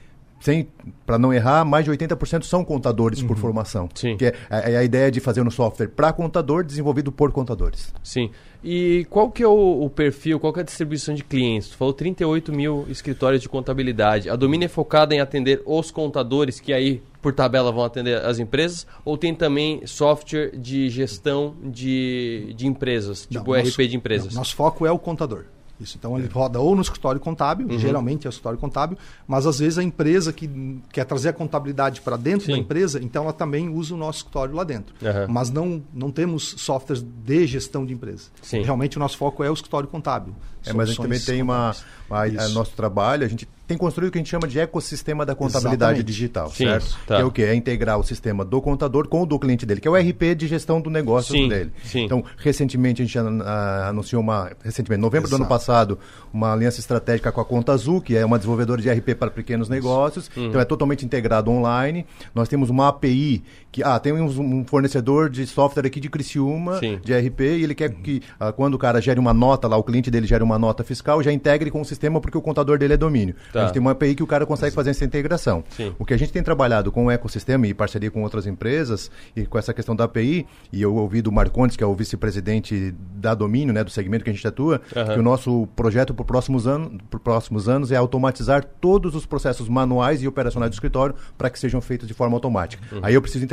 sem 0.41 0.69
para 1.05 1.19
não 1.19 1.33
errar, 1.33 1.65
mais 1.65 1.85
de 1.85 1.91
80% 1.91 2.43
são 2.43 2.65
contadores 2.65 3.21
uhum. 3.21 3.29
por 3.29 3.37
formação. 3.37 3.89
Sim. 3.95 4.17
Que 4.17 4.27
é, 4.27 4.35
é, 4.51 4.73
é, 4.73 4.77
a 4.77 4.85
ideia 4.85 5.11
de 5.11 5.21
fazer 5.21 5.41
um 5.41 5.51
software 5.51 5.89
para 5.89 6.13
contador 6.13 6.65
desenvolvido 6.65 7.11
por 7.13 7.33
contadores. 7.33 7.93
Sim. 8.03 8.31
E 8.63 9.07
qual 9.09 9.31
que 9.31 9.43
é 9.43 9.47
o, 9.47 9.85
o, 9.85 9.89
perfil, 9.89 10.41
qual 10.41 10.53
que 10.53 10.59
é 10.59 10.63
a 10.63 10.65
distribuição 10.65 11.15
de 11.15 11.23
clientes? 11.23 11.69
Tu 11.69 11.77
falou 11.77 11.95
38 11.95 12.53
mil 12.53 12.85
escritórios 12.89 13.41
de 13.41 13.49
contabilidade. 13.49 14.29
A 14.29 14.35
Domínio 14.35 14.67
é 14.67 14.69
focada 14.69 15.15
em 15.15 15.21
atender 15.21 15.63
os 15.65 15.91
contadores, 15.91 16.59
que 16.59 16.73
aí, 16.73 17.01
por 17.23 17.33
tabela, 17.33 17.71
vão 17.71 17.85
atender 17.85 18.17
as 18.25 18.39
empresas? 18.41 18.87
Ou 19.05 19.17
tem 19.17 19.35
também 19.35 19.87
software 19.87 20.51
de 20.57 20.89
gestão 20.89 21.55
de, 21.63 22.53
de 22.57 22.67
empresas, 22.67 23.27
tipo 23.31 23.53
não, 23.53 23.61
RP 23.61 23.89
de 23.89 23.97
empresas? 23.97 24.35
Não, 24.35 24.41
nosso 24.41 24.57
foco 24.57 24.85
é 24.85 24.91
o 24.91 24.99
contador. 24.99 25.45
Isso. 25.81 25.97
Então 25.99 26.19
ele 26.19 26.29
roda 26.29 26.59
ou 26.59 26.75
no 26.75 26.83
escritório 26.83 27.21
contábil, 27.21 27.69
uhum. 27.69 27.79
geralmente 27.79 28.27
é 28.27 28.29
o 28.29 28.31
escritório 28.31 28.59
contábil, 28.59 28.97
mas 29.27 29.47
às 29.47 29.59
vezes 29.59 29.79
a 29.79 29.83
empresa 29.83 30.33
que 30.33 30.81
quer 30.91 31.05
trazer 31.05 31.29
a 31.29 31.33
contabilidade 31.33 32.01
para 32.01 32.17
dentro 32.17 32.47
Sim. 32.47 32.53
da 32.53 32.59
empresa, 32.59 33.03
então 33.03 33.25
ela 33.25 33.33
também 33.33 33.69
usa 33.69 33.95
o 33.95 33.97
nosso 33.97 34.19
escritório 34.19 34.55
lá 34.55 34.65
dentro. 34.65 34.95
Uhum. 35.03 35.33
Mas 35.33 35.51
não, 35.51 35.83
não 35.93 36.11
temos 36.11 36.55
softwares 36.59 37.03
de 37.03 37.47
gestão 37.47 37.85
de 37.85 37.93
empresa. 37.93 38.29
Sim. 38.41 38.63
Realmente 38.63 38.97
o 38.97 39.01
nosso 39.01 39.19
foco 39.19 39.45
é 39.45 39.51
o 39.51 39.55
escritório 39.55 39.89
contábil. 39.89 40.35
É, 40.65 40.73
mas 40.73 40.89
a 40.89 40.93
gente 40.93 41.03
também 41.03 41.21
tem 41.21 41.43
uma, 41.43 41.77
uma 42.09 42.23
a, 42.23 42.49
nosso 42.49 42.73
trabalho, 42.73 43.25
a 43.25 43.29
gente 43.29 43.49
tem 43.67 43.77
construído 43.77 44.09
o 44.09 44.13
que 44.13 44.19
a 44.19 44.21
gente 44.21 44.31
chama 44.31 44.47
de 44.47 44.61
ecossistema 44.61 45.27
da 45.27 45.35
contabilidade 45.35 45.99
Exatamente. 45.99 46.07
digital, 46.07 46.51
Sim, 46.51 46.67
certo? 46.67 46.99
Tá. 47.07 47.17
Que 47.17 47.23
é 47.23 47.25
o 47.25 47.31
que? 47.31 47.43
É 47.43 47.55
integrar 47.55 47.99
o 47.99 48.05
sistema 48.05 48.45
do 48.45 48.63
contador 48.63 49.09
com 49.09 49.23
o 49.23 49.27
do 49.27 49.39
cliente 49.39 49.67
dele, 49.67 49.81
que 49.81 49.89
é 49.89 49.91
o 49.91 49.97
RP 49.97 50.37
de 50.37 50.47
gestão 50.47 50.81
do 50.81 50.89
negócio 50.89 51.33
Sim, 51.33 51.49
dele. 51.49 51.73
Sim. 51.83 52.05
Então, 52.05 52.25
recentemente 52.37 53.03
a 53.03 53.05
gente 53.05 53.19
anunciou 53.19 54.23
uma. 54.23 54.53
Recentemente, 54.63 55.01
novembro 55.01 55.29
Exato. 55.29 55.39
do 55.39 55.43
ano 55.43 55.49
passado, 55.49 55.99
uma 56.33 56.53
aliança 56.53 56.79
estratégica 56.79 57.33
com 57.33 57.41
a 57.41 57.45
Conta 57.45 57.73
Azul, 57.73 58.01
que 58.01 58.17
é 58.17 58.25
uma 58.25 58.39
desenvolvedora 58.39 58.81
de 58.81 58.89
RP 58.89 59.17
para 59.19 59.31
pequenos 59.31 59.69
negócios. 59.69 60.31
Uhum. 60.37 60.47
Então 60.47 60.61
é 60.61 60.65
totalmente 60.65 61.05
integrado 61.05 61.51
online. 61.51 62.07
Nós 62.35 62.49
temos 62.49 62.71
uma 62.71 62.89
API 62.89 63.43
que 63.73 63.83
ah, 63.83 63.99
tem 63.99 64.13
um, 64.13 64.25
um 64.25 64.65
fornecedor 64.65 65.29
de 65.29 65.47
software 65.47 65.87
aqui 65.87 66.01
de 66.01 66.09
Criciúma, 66.09 66.79
Sim. 66.79 66.99
de 67.05 67.13
RP, 67.13 67.41
e 67.41 67.65
ele 67.65 67.75
quer 67.75 67.91
que 67.91 68.23
ah, 68.39 68.53
quando 68.53 68.75
o 68.75 68.79
cara 68.79 69.03
gere 69.03 69.19
uma 69.19 69.35
nota 69.35 69.67
lá, 69.67 69.77
o 69.77 69.83
cliente 69.83 70.11
dele 70.11 70.27
gere 70.27 70.43
uma 70.43 70.59
nota 70.59 70.85
fiscal, 70.85 71.23
já 71.23 71.33
integre 71.33 71.71
com 71.71 71.81
o 71.81 71.85
sistema 71.85 71.96
porque 72.21 72.37
o 72.37 72.43
contador 72.43 72.79
dele 72.79 72.95
é 72.95 72.97
domínio. 72.97 73.35
Tá. 73.53 73.61
A 73.61 73.65
gente 73.65 73.75
tem 73.75 73.83
uma 73.83 73.93
API 73.93 74.15
que 74.15 74.23
o 74.23 74.27
cara 74.27 74.47
consegue 74.47 74.75
fazer 74.75 74.91
essa 74.91 75.05
integração. 75.05 75.65
Sim. 75.71 75.95
O 75.99 76.05
que 76.05 76.15
a 76.15 76.17
gente 76.17 76.33
tem 76.33 76.43
trabalhado 76.43 76.91
com 76.93 77.07
o 77.07 77.11
ecossistema 77.11 77.67
e 77.67 77.75
parceria 77.75 78.11
com 78.11 78.23
outras 78.23 78.47
empresas 78.47 79.11
e 79.35 79.47
com 79.47 79.59
essa 79.59 79.73
questão 79.73 79.95
da 79.95 80.05
API, 80.05 80.47
e 80.73 80.83
eu 80.83 80.95
ouvi 80.95 81.23
do 81.23 81.33
Marcondes, 81.33 81.77
que 81.77 81.85
é 81.85 81.87
o 81.87 81.95
vice-presidente 81.95 82.95
da 83.15 83.35
domínio, 83.35 83.73
né, 83.73 83.83
do 83.83 83.91
segmento 83.91 84.25
que 84.25 84.31
a 84.31 84.33
gente 84.33 84.47
atua, 84.47 84.81
uhum. 84.95 85.15
que 85.15 85.19
o 85.19 85.23
nosso 85.23 85.69
projeto 85.75 86.15
para 86.15 86.25
próximos, 86.25 86.67
anos, 86.67 86.93
próximos 87.23 87.69
anos 87.69 87.93
é 87.93 87.97
automatizar 87.97 88.65
todos 88.81 89.15
os 89.15 89.27
processos 89.27 89.69
manuais 89.69 90.23
e 90.23 90.29
operacionais 90.29 90.71
do 90.71 90.75
escritório 90.75 91.15
para 91.37 91.51
que 91.51 91.59
sejam 91.59 91.81
feitos 91.81 92.07
de 92.07 92.15
forma 92.15 92.37
automática. 92.37 92.83
Uhum. 92.93 93.01
Aí 93.03 93.15
eu 93.15 93.23
preciso 93.23 93.47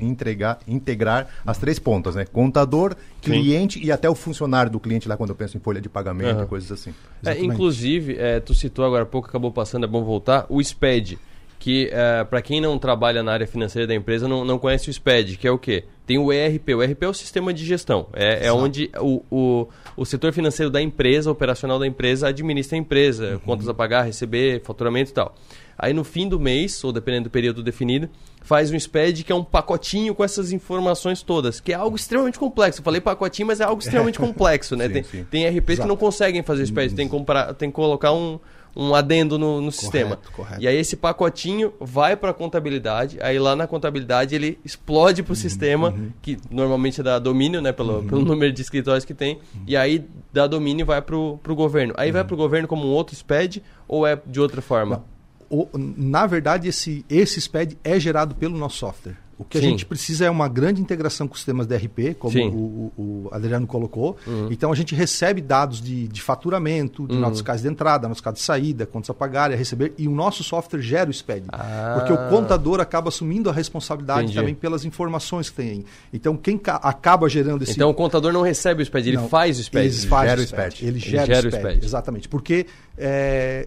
entregar, 0.00 0.58
integrar 0.66 1.28
as 1.46 1.58
três 1.58 1.78
pontas, 1.78 2.14
né? 2.14 2.24
Contador, 2.24 2.94
cliente 3.20 3.78
Sim. 3.78 3.86
e 3.86 3.92
até 3.92 4.08
o 4.08 4.14
funcionário 4.14 4.70
do 4.70 4.80
cliente 4.80 5.08
lá 5.08 5.16
quando 5.16 5.30
eu 5.30 5.36
penso 5.36 5.56
em 5.56 5.60
folha 5.60 5.80
de 5.80 5.88
pagamento 5.88 6.38
uhum. 6.38 6.44
e 6.44 6.46
coisas 6.46 6.70
assim. 6.70 6.94
É, 7.24 7.38
inclusive, 7.64 8.18
é, 8.18 8.40
tu 8.40 8.52
citou 8.52 8.84
agora 8.84 9.04
há 9.04 9.06
pouco, 9.06 9.26
acabou 9.26 9.50
passando, 9.50 9.84
é 9.84 9.86
bom 9.86 10.04
voltar, 10.04 10.44
o 10.50 10.62
SPED 10.62 11.18
que 11.58 11.88
é, 11.90 12.22
para 12.24 12.42
quem 12.42 12.60
não 12.60 12.78
trabalha 12.78 13.22
na 13.22 13.32
área 13.32 13.46
financeira 13.46 13.88
da 13.88 13.94
empresa 13.94 14.28
não, 14.28 14.44
não 14.44 14.58
conhece 14.58 14.90
o 14.90 14.92
SPED, 14.92 15.38
que 15.38 15.48
é 15.48 15.50
o 15.50 15.56
quê? 15.56 15.84
Tem 16.04 16.18
o 16.18 16.30
ERP. 16.30 16.68
O 16.76 16.82
ERP 16.82 17.04
é 17.04 17.08
o 17.08 17.14
sistema 17.14 17.54
de 17.54 17.64
gestão. 17.64 18.06
É, 18.12 18.48
é 18.48 18.52
onde 18.52 18.90
o, 19.00 19.22
o, 19.30 19.68
o 19.96 20.04
setor 20.04 20.30
financeiro 20.34 20.70
da 20.70 20.82
empresa, 20.82 21.30
operacional 21.30 21.78
da 21.78 21.86
empresa, 21.86 22.28
administra 22.28 22.76
a 22.76 22.78
empresa, 22.78 23.32
uhum. 23.32 23.38
contas 23.38 23.66
a 23.66 23.72
pagar, 23.72 24.02
receber, 24.02 24.60
faturamento 24.62 25.10
e 25.10 25.14
tal. 25.14 25.34
Aí 25.78 25.94
no 25.94 26.04
fim 26.04 26.28
do 26.28 26.38
mês, 26.38 26.84
ou 26.84 26.92
dependendo 26.92 27.24
do 27.24 27.30
período 27.30 27.62
definido, 27.62 28.10
faz 28.44 28.70
um 28.70 28.78
SPED 28.78 29.24
que 29.24 29.32
é 29.32 29.34
um 29.34 29.42
pacotinho 29.42 30.14
com 30.14 30.22
essas 30.22 30.52
informações 30.52 31.22
todas, 31.22 31.58
que 31.60 31.72
é 31.72 31.74
algo 31.74 31.96
extremamente 31.96 32.38
complexo. 32.38 32.80
Eu 32.80 32.84
falei 32.84 33.00
pacotinho, 33.00 33.48
mas 33.48 33.58
é 33.58 33.64
algo 33.64 33.80
extremamente 33.80 34.18
complexo, 34.20 34.76
né? 34.76 34.86
sim, 34.86 34.92
tem, 34.92 35.02
sim. 35.02 35.26
tem 35.30 35.48
RPs 35.48 35.70
Exato. 35.70 35.82
que 35.82 35.88
não 35.88 35.96
conseguem 35.96 36.42
fazer 36.42 36.66
SPED, 36.66 36.94
tem 36.94 37.06
que, 37.06 37.10
comprar, 37.10 37.54
tem 37.54 37.70
que 37.70 37.74
colocar 37.74 38.12
um, 38.12 38.38
um 38.76 38.94
adendo 38.94 39.38
no, 39.38 39.46
no 39.46 39.60
correto, 39.60 39.80
sistema. 39.80 40.18
Correto. 40.36 40.62
E 40.62 40.68
aí 40.68 40.76
esse 40.76 40.94
pacotinho 40.94 41.72
vai 41.80 42.16
para 42.16 42.32
a 42.32 42.34
contabilidade, 42.34 43.16
aí 43.22 43.38
lá 43.38 43.56
na 43.56 43.66
contabilidade 43.66 44.34
ele 44.34 44.58
explode 44.62 45.22
para 45.22 45.30
o 45.30 45.34
uhum, 45.34 45.40
sistema, 45.40 45.88
uhum. 45.88 46.10
que 46.20 46.36
normalmente 46.50 47.02
dá 47.02 47.18
domínio, 47.18 47.62
né, 47.62 47.72
pelo, 47.72 48.00
uhum. 48.00 48.06
pelo 48.06 48.24
número 48.26 48.52
de 48.52 48.60
escritórios 48.60 49.06
que 49.06 49.14
tem, 49.14 49.36
uhum. 49.54 49.62
e 49.66 49.74
aí 49.74 50.04
dá 50.30 50.46
domínio 50.46 50.84
e 50.84 50.86
vai 50.86 51.00
para 51.00 51.16
o 51.16 51.38
governo. 51.46 51.94
Aí 51.96 52.12
vai 52.12 52.20
uhum. 52.20 52.26
para 52.26 52.34
o 52.34 52.36
governo 52.36 52.68
como 52.68 52.86
um 52.86 52.90
outro 52.90 53.16
SPED 53.16 53.62
ou 53.88 54.06
é 54.06 54.20
de 54.26 54.38
outra 54.38 54.60
forma? 54.60 55.02
O, 55.50 55.68
na 55.74 56.26
verdade, 56.26 56.68
esse, 56.68 57.04
esse 57.08 57.40
SPED 57.40 57.78
é 57.84 57.98
gerado 57.98 58.34
pelo 58.34 58.56
nosso 58.56 58.78
software. 58.78 59.24
O 59.38 59.44
que 59.44 59.58
Sim. 59.58 59.66
a 59.66 59.68
gente 59.70 59.84
precisa 59.84 60.24
é 60.24 60.30
uma 60.30 60.48
grande 60.48 60.80
integração 60.80 61.26
com 61.26 61.34
sistemas 61.34 61.66
DRP, 61.66 62.14
como 62.18 62.38
o, 62.38 62.92
o, 62.96 63.28
Adriano 63.32 63.66
colocou. 63.66 64.16
Uhum. 64.26 64.48
Então 64.50 64.72
a 64.72 64.76
gente 64.76 64.94
recebe 64.94 65.40
dados 65.40 65.80
de, 65.80 66.06
de 66.06 66.22
faturamento, 66.22 67.06
de 67.06 67.14
uhum. 67.14 67.20
notas 67.20 67.38
fiscais 67.38 67.62
de 67.62 67.68
entrada, 67.68 68.06
notas 68.06 68.18
fiscais 68.18 68.36
de 68.36 68.42
saída, 68.42 68.86
contas 68.86 69.10
a 69.10 69.14
pagar 69.14 69.50
e 69.50 69.54
a 69.54 69.56
receber, 69.56 69.92
e 69.98 70.06
o 70.06 70.12
nosso 70.12 70.44
software 70.44 70.80
gera 70.80 71.10
o 71.10 71.12
SPED. 71.12 71.46
Ah. 71.48 71.96
Porque 71.98 72.12
o 72.12 72.28
contador 72.28 72.80
acaba 72.80 73.08
assumindo 73.08 73.50
a 73.50 73.52
responsabilidade 73.52 74.22
Entendi. 74.22 74.38
também 74.38 74.54
pelas 74.54 74.84
informações 74.84 75.50
que 75.50 75.56
tem. 75.56 75.84
Então 76.12 76.36
quem 76.36 76.60
acaba 76.64 77.28
gerando 77.28 77.62
esse. 77.62 77.72
Então 77.72 77.90
o 77.90 77.94
contador 77.94 78.32
não 78.32 78.42
recebe 78.42 78.82
o 78.82 78.86
SPED, 78.86 79.08
ele 79.10 79.16
não, 79.16 79.28
faz 79.28 79.58
o 79.58 79.64
SPED. 79.64 79.86
Ele, 79.86 79.96
ele 79.96 80.06
faz 80.06 80.30
gera 80.30 80.40
o 80.40 80.44
SPED. 80.44 80.86
Ele, 80.86 80.98
gera, 80.98 81.22
ele 81.24 81.34
gera 81.34 81.48
o 81.48 81.50
SPED. 81.50 81.68
SPED. 81.68 81.86
Exatamente. 81.86 82.28
Porque. 82.28 82.66
É, 82.96 83.66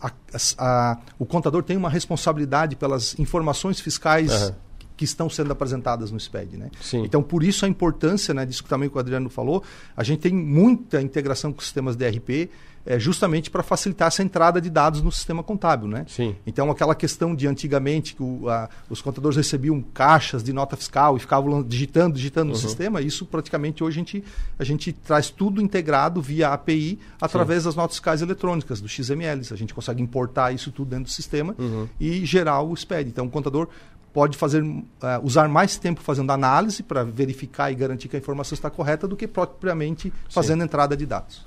a, 0.00 0.10
a, 0.58 0.98
o 1.18 1.26
contador 1.26 1.62
tem 1.62 1.76
uma 1.76 1.90
responsabilidade 1.90 2.76
pelas 2.76 3.18
informações 3.18 3.80
fiscais 3.80 4.48
uhum 4.48 4.54
que 5.00 5.04
estão 5.04 5.30
sendo 5.30 5.50
apresentadas 5.50 6.10
no 6.10 6.20
SPED. 6.20 6.58
Né? 6.58 6.70
Sim. 6.78 7.04
Então, 7.04 7.22
por 7.22 7.42
isso 7.42 7.64
a 7.64 7.68
importância 7.68 8.34
né, 8.34 8.44
disso 8.44 8.62
que 8.62 8.68
também 8.68 8.90
o 8.92 8.98
Adriano 8.98 9.30
falou, 9.30 9.64
a 9.96 10.04
gente 10.04 10.20
tem 10.20 10.30
muita 10.30 11.00
integração 11.00 11.54
com 11.54 11.62
sistemas 11.62 11.96
DRP, 11.96 12.50
é, 12.84 12.98
justamente 12.98 13.50
para 13.50 13.62
facilitar 13.62 14.08
essa 14.08 14.22
entrada 14.22 14.60
de 14.60 14.70
dados 14.70 15.02
no 15.02 15.12
sistema 15.12 15.42
contábil. 15.42 15.88
Né? 15.88 16.04
Sim. 16.08 16.34
Então, 16.46 16.70
aquela 16.70 16.94
questão 16.94 17.34
de 17.34 17.46
antigamente 17.46 18.14
que 18.14 18.22
o, 18.22 18.48
a, 18.48 18.68
os 18.88 19.00
contadores 19.02 19.36
recebiam 19.36 19.80
caixas 19.80 20.42
de 20.42 20.52
nota 20.52 20.76
fiscal 20.76 21.16
e 21.16 21.20
ficavam 21.20 21.62
digitando, 21.62 22.16
digitando 22.16 22.46
uhum. 22.46 22.52
no 22.52 22.60
sistema, 22.60 23.00
isso 23.00 23.26
praticamente 23.26 23.84
hoje 23.84 23.98
a 23.98 24.00
gente, 24.00 24.24
a 24.58 24.64
gente 24.64 24.92
traz 24.92 25.30
tudo 25.30 25.60
integrado 25.60 26.20
via 26.22 26.48
API 26.48 26.98
através 27.20 27.62
Sim. 27.62 27.68
das 27.68 27.76
notas 27.76 27.96
fiscais 27.96 28.22
eletrônicas, 28.22 28.80
do 28.80 28.88
XML. 28.88 29.42
A 29.50 29.56
gente 29.56 29.74
consegue 29.74 30.02
importar 30.02 30.52
isso 30.52 30.70
tudo 30.72 30.90
dentro 30.90 31.04
do 31.04 31.10
sistema 31.10 31.54
uhum. 31.58 31.88
e 31.98 32.24
gerar 32.24 32.62
o 32.62 32.74
SPED. 32.74 33.10
Então, 33.10 33.26
o 33.26 33.30
contador 33.30 33.68
pode 34.12 34.36
fazer 34.36 34.62
uh, 34.62 34.82
usar 35.22 35.48
mais 35.48 35.76
tempo 35.76 36.00
fazendo 36.00 36.32
análise 36.32 36.82
para 36.82 37.04
verificar 37.04 37.70
e 37.70 37.74
garantir 37.74 38.08
que 38.08 38.16
a 38.16 38.18
informação 38.18 38.54
está 38.54 38.68
correta 38.68 39.06
do 39.06 39.16
que 39.16 39.26
propriamente 39.26 40.12
fazendo 40.28 40.60
Sim. 40.60 40.64
entrada 40.64 40.96
de 40.96 41.06
dados. 41.06 41.46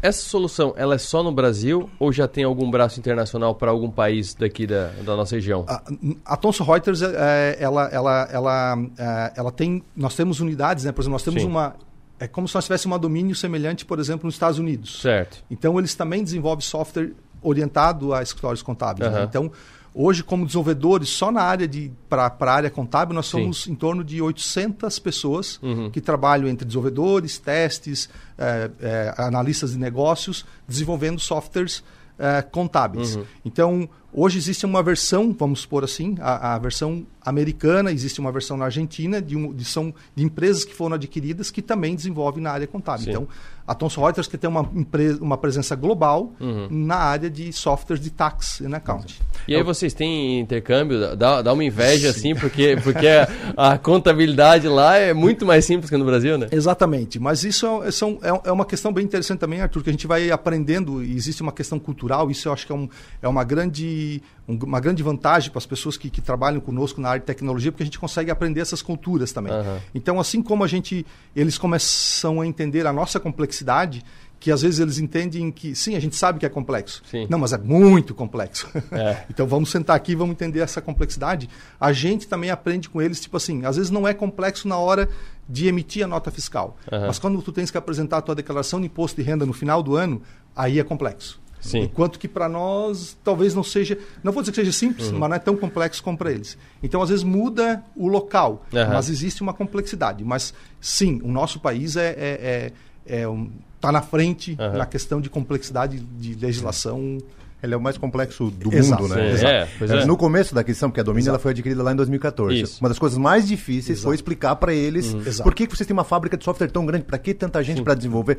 Essa 0.00 0.22
solução, 0.22 0.74
ela 0.76 0.94
é 0.94 0.98
só 0.98 1.22
no 1.22 1.32
Brasil 1.32 1.90
ou 1.98 2.12
já 2.12 2.28
tem 2.28 2.44
algum 2.44 2.70
braço 2.70 3.00
internacional 3.00 3.54
para 3.54 3.70
algum 3.70 3.90
país 3.90 4.34
daqui 4.34 4.66
da, 4.66 4.88
da 5.04 5.16
nossa 5.16 5.34
região? 5.34 5.64
A, 5.68 5.82
a 6.24 6.36
Thomson 6.36 6.64
Reuters, 6.64 7.02
é, 7.02 7.56
ela, 7.58 7.88
ela, 7.88 8.28
ela, 8.30 8.78
é, 8.96 9.32
ela 9.36 9.50
tem, 9.50 9.82
nós 9.96 10.14
temos 10.14 10.40
unidades, 10.40 10.84
né? 10.84 10.92
Por 10.92 11.00
exemplo, 11.00 11.14
nós 11.14 11.22
temos 11.24 11.42
Sim. 11.42 11.48
uma, 11.48 11.74
é 12.20 12.26
como 12.26 12.46
se 12.48 12.54
nós 12.54 12.64
tivéssemos 12.64 12.96
um 12.96 13.00
domínio 13.00 13.34
semelhante, 13.34 13.84
por 13.84 13.98
exemplo, 13.98 14.26
nos 14.26 14.34
Estados 14.34 14.58
Unidos. 14.58 15.00
Certo. 15.00 15.44
Então, 15.50 15.78
eles 15.78 15.94
também 15.94 16.22
desenvolvem 16.22 16.64
software 16.64 17.12
orientado 17.42 18.12
a 18.12 18.22
escritórios 18.22 18.62
contábeis. 18.62 19.10
Uhum. 19.10 19.18
Né? 19.18 19.24
Então, 19.24 19.52
Hoje, 19.94 20.22
como 20.22 20.46
desenvolvedores, 20.46 21.08
só 21.08 21.30
na 21.32 21.42
área 21.42 21.66
de 21.66 21.90
para 22.08 22.32
a 22.38 22.52
área 22.52 22.70
contábil, 22.70 23.14
nós 23.14 23.26
somos 23.26 23.64
Sim. 23.64 23.72
em 23.72 23.74
torno 23.74 24.04
de 24.04 24.22
800 24.22 24.98
pessoas 24.98 25.58
uhum. 25.62 25.90
que 25.90 26.00
trabalham 26.00 26.48
entre 26.48 26.66
desenvolvedores, 26.66 27.38
testes, 27.38 28.08
é, 28.36 28.70
é, 28.80 29.14
analistas 29.18 29.72
de 29.72 29.78
negócios, 29.78 30.44
desenvolvendo 30.66 31.18
softwares 31.18 31.82
é, 32.18 32.42
contábeis. 32.42 33.16
Uhum. 33.16 33.24
Então, 33.44 33.88
hoje 34.18 34.38
existe 34.38 34.66
uma 34.66 34.82
versão, 34.82 35.34
vamos 35.38 35.60
supor 35.60 35.84
assim, 35.84 36.16
a, 36.20 36.54
a 36.54 36.58
versão 36.58 37.06
americana, 37.24 37.92
existe 37.92 38.20
uma 38.20 38.32
versão 38.32 38.56
na 38.56 38.64
Argentina, 38.64 39.20
de, 39.20 39.36
um, 39.36 39.52
de, 39.52 39.64
são, 39.64 39.94
de 40.14 40.24
empresas 40.24 40.64
que 40.64 40.74
foram 40.74 40.96
adquiridas 40.96 41.50
que 41.50 41.60
também 41.60 41.94
desenvolvem 41.94 42.42
na 42.42 42.50
área 42.50 42.66
contábil. 42.66 43.04
Sim. 43.04 43.10
Então, 43.10 43.28
a 43.66 43.74
Thomson 43.74 44.02
Reuters 44.02 44.26
que 44.26 44.38
tem 44.38 44.48
uma, 44.48 44.68
empresa, 44.74 45.22
uma 45.22 45.36
presença 45.36 45.76
global 45.76 46.32
uhum. 46.40 46.68
na 46.70 46.96
área 46.96 47.28
de 47.28 47.52
softwares 47.52 48.02
de 48.02 48.10
tax 48.10 48.62
and 48.62 48.74
account. 48.74 49.20
E 49.46 49.54
aí 49.54 49.62
vocês 49.62 49.92
têm 49.92 50.40
intercâmbio? 50.40 51.14
Dá, 51.14 51.42
dá 51.42 51.52
uma 51.52 51.62
inveja 51.62 52.10
Sim. 52.10 52.18
assim, 52.18 52.40
porque, 52.40 52.78
porque 52.82 53.06
a, 53.06 53.72
a, 53.72 53.78
contabilidade 53.78 54.66
lá 54.68 54.96
é 54.96 55.12
muito 55.12 55.44
mais 55.44 55.66
simples 55.66 55.90
que 55.90 55.96
no 55.98 56.04
Brasil, 56.06 56.38
né? 56.38 56.48
Exatamente. 56.50 57.18
Mas 57.18 57.44
isso 57.44 57.82
é, 57.82 57.90
são, 57.90 58.18
é, 58.22 58.48
é 58.48 58.52
uma 58.52 58.64
questão 58.64 58.90
bem 58.90 59.04
interessante 59.04 59.38
também, 59.38 59.60
Arthur, 59.60 59.82
que 59.82 59.90
a 59.90 59.92
gente 59.92 60.06
vai 60.06 60.30
aprendendo, 60.30 61.02
existe 61.02 61.42
uma 61.42 61.52
questão 61.52 61.78
cultural, 61.78 62.30
isso 62.30 62.48
eu 62.48 62.54
acho 62.54 62.66
que 62.66 62.72
é, 62.72 62.74
um, 62.74 62.88
é 63.20 63.28
uma 63.28 63.44
grande 63.44 64.07
uma 64.46 64.80
grande 64.80 65.02
vantagem 65.02 65.50
para 65.50 65.58
as 65.58 65.66
pessoas 65.66 65.96
que, 65.96 66.08
que, 66.08 66.20
trabalham 66.20 66.60
conosco 66.60 67.00
na 67.00 67.10
área 67.10 67.20
de 67.20 67.26
tecnologia, 67.26 67.70
porque 67.70 67.82
a 67.82 67.86
gente 67.86 67.98
consegue 67.98 68.30
aprender 68.30 68.60
essas 68.60 68.80
culturas 68.80 69.32
também. 69.32 69.52
Uhum. 69.52 69.78
Então, 69.94 70.18
assim 70.18 70.42
como 70.42 70.64
a 70.64 70.66
gente, 70.66 71.04
eles 71.36 71.58
começam 71.58 72.40
a 72.40 72.46
entender 72.46 72.86
a 72.86 72.92
nossa 72.92 73.20
complexidade, 73.20 74.02
que 74.40 74.50
às 74.50 74.62
vezes 74.62 74.78
eles 74.78 74.98
entendem 74.98 75.50
que, 75.50 75.74
sim, 75.74 75.96
a 75.96 76.00
gente 76.00 76.16
sabe 76.16 76.38
que 76.38 76.46
é 76.46 76.48
complexo. 76.48 77.02
Sim. 77.10 77.26
Não, 77.28 77.38
mas 77.38 77.52
é 77.52 77.58
muito 77.58 78.14
complexo. 78.14 78.68
É. 78.92 79.24
então 79.30 79.46
vamos 79.46 79.70
sentar 79.70 79.96
aqui 79.96 80.12
e 80.12 80.14
vamos 80.14 80.32
entender 80.32 80.60
essa 80.60 80.80
complexidade. 80.80 81.48
A 81.78 81.92
gente 81.92 82.28
também 82.28 82.50
aprende 82.50 82.88
com 82.88 83.02
eles, 83.02 83.20
tipo 83.20 83.36
assim, 83.36 83.64
às 83.64 83.76
vezes 83.76 83.90
não 83.90 84.06
é 84.06 84.14
complexo 84.14 84.68
na 84.68 84.78
hora 84.78 85.08
de 85.48 85.66
emitir 85.66 86.04
a 86.04 86.06
nota 86.06 86.30
fiscal. 86.30 86.76
Uhum. 86.90 87.06
Mas 87.06 87.18
quando 87.18 87.42
tu 87.42 87.52
tens 87.52 87.70
que 87.70 87.78
apresentar 87.78 88.18
a 88.18 88.22
tua 88.22 88.34
declaração 88.34 88.80
de 88.80 88.86
imposto 88.86 89.20
de 89.20 89.26
renda 89.26 89.44
no 89.44 89.52
final 89.52 89.82
do 89.82 89.96
ano, 89.96 90.22
aí 90.54 90.78
é 90.78 90.84
complexo. 90.84 91.40
Sim. 91.60 91.80
Enquanto 91.80 92.18
que 92.18 92.28
para 92.28 92.48
nós 92.48 93.16
talvez 93.24 93.54
não 93.54 93.62
seja, 93.62 93.98
não 94.22 94.32
vou 94.32 94.42
dizer 94.42 94.52
que 94.52 94.56
seja 94.56 94.72
simples, 94.72 95.08
uhum. 95.08 95.18
mas 95.18 95.28
não 95.28 95.36
é 95.36 95.38
tão 95.38 95.56
complexo 95.56 96.02
como 96.02 96.16
para 96.16 96.30
eles. 96.30 96.56
Então 96.82 97.02
às 97.02 97.08
vezes 97.08 97.24
muda 97.24 97.82
o 97.96 98.08
local, 98.08 98.64
uhum. 98.72 98.88
mas 98.88 99.08
existe 99.08 99.42
uma 99.42 99.52
complexidade. 99.52 100.24
Mas 100.24 100.54
sim, 100.80 101.20
o 101.22 101.28
nosso 101.28 101.60
país 101.60 101.96
é, 101.96 102.10
é, 102.10 102.72
é, 103.06 103.20
é 103.20 103.28
um, 103.28 103.50
tá 103.80 103.90
na 103.92 104.02
frente 104.02 104.56
uhum. 104.58 104.78
na 104.78 104.86
questão 104.86 105.20
de 105.20 105.28
complexidade 105.28 105.98
de 105.98 106.34
legislação 106.34 107.18
ele 107.62 107.74
é 107.74 107.76
o 107.76 107.80
mais 107.80 107.98
complexo 107.98 108.50
do 108.50 108.72
Exato, 108.74 109.02
mundo, 109.02 109.14
né? 109.14 109.32
É, 109.42 109.68
é. 109.80 110.04
No 110.04 110.16
começo 110.16 110.54
da 110.54 110.60
aquisição, 110.60 110.88
porque 110.88 111.00
a 111.00 111.04
Domínio 111.04 111.28
ela 111.30 111.38
foi 111.38 111.50
adquirida 111.50 111.82
lá 111.82 111.92
em 111.92 111.96
2014. 111.96 112.60
Isso. 112.60 112.80
Uma 112.80 112.88
das 112.88 112.98
coisas 112.98 113.18
mais 113.18 113.48
difíceis 113.48 113.98
Exato. 113.98 114.08
foi 114.08 114.14
explicar 114.14 114.54
para 114.56 114.72
eles 114.72 115.12
uhum. 115.12 115.42
por 115.42 115.54
que, 115.54 115.66
que 115.66 115.76
vocês 115.76 115.86
têm 115.86 115.94
uma 115.94 116.04
fábrica 116.04 116.36
de 116.36 116.44
software 116.44 116.68
tão 116.68 116.86
grande, 116.86 117.04
para 117.04 117.18
que 117.18 117.34
tanta 117.34 117.62
gente 117.62 117.82
para 117.82 117.94
desenvolver? 117.94 118.38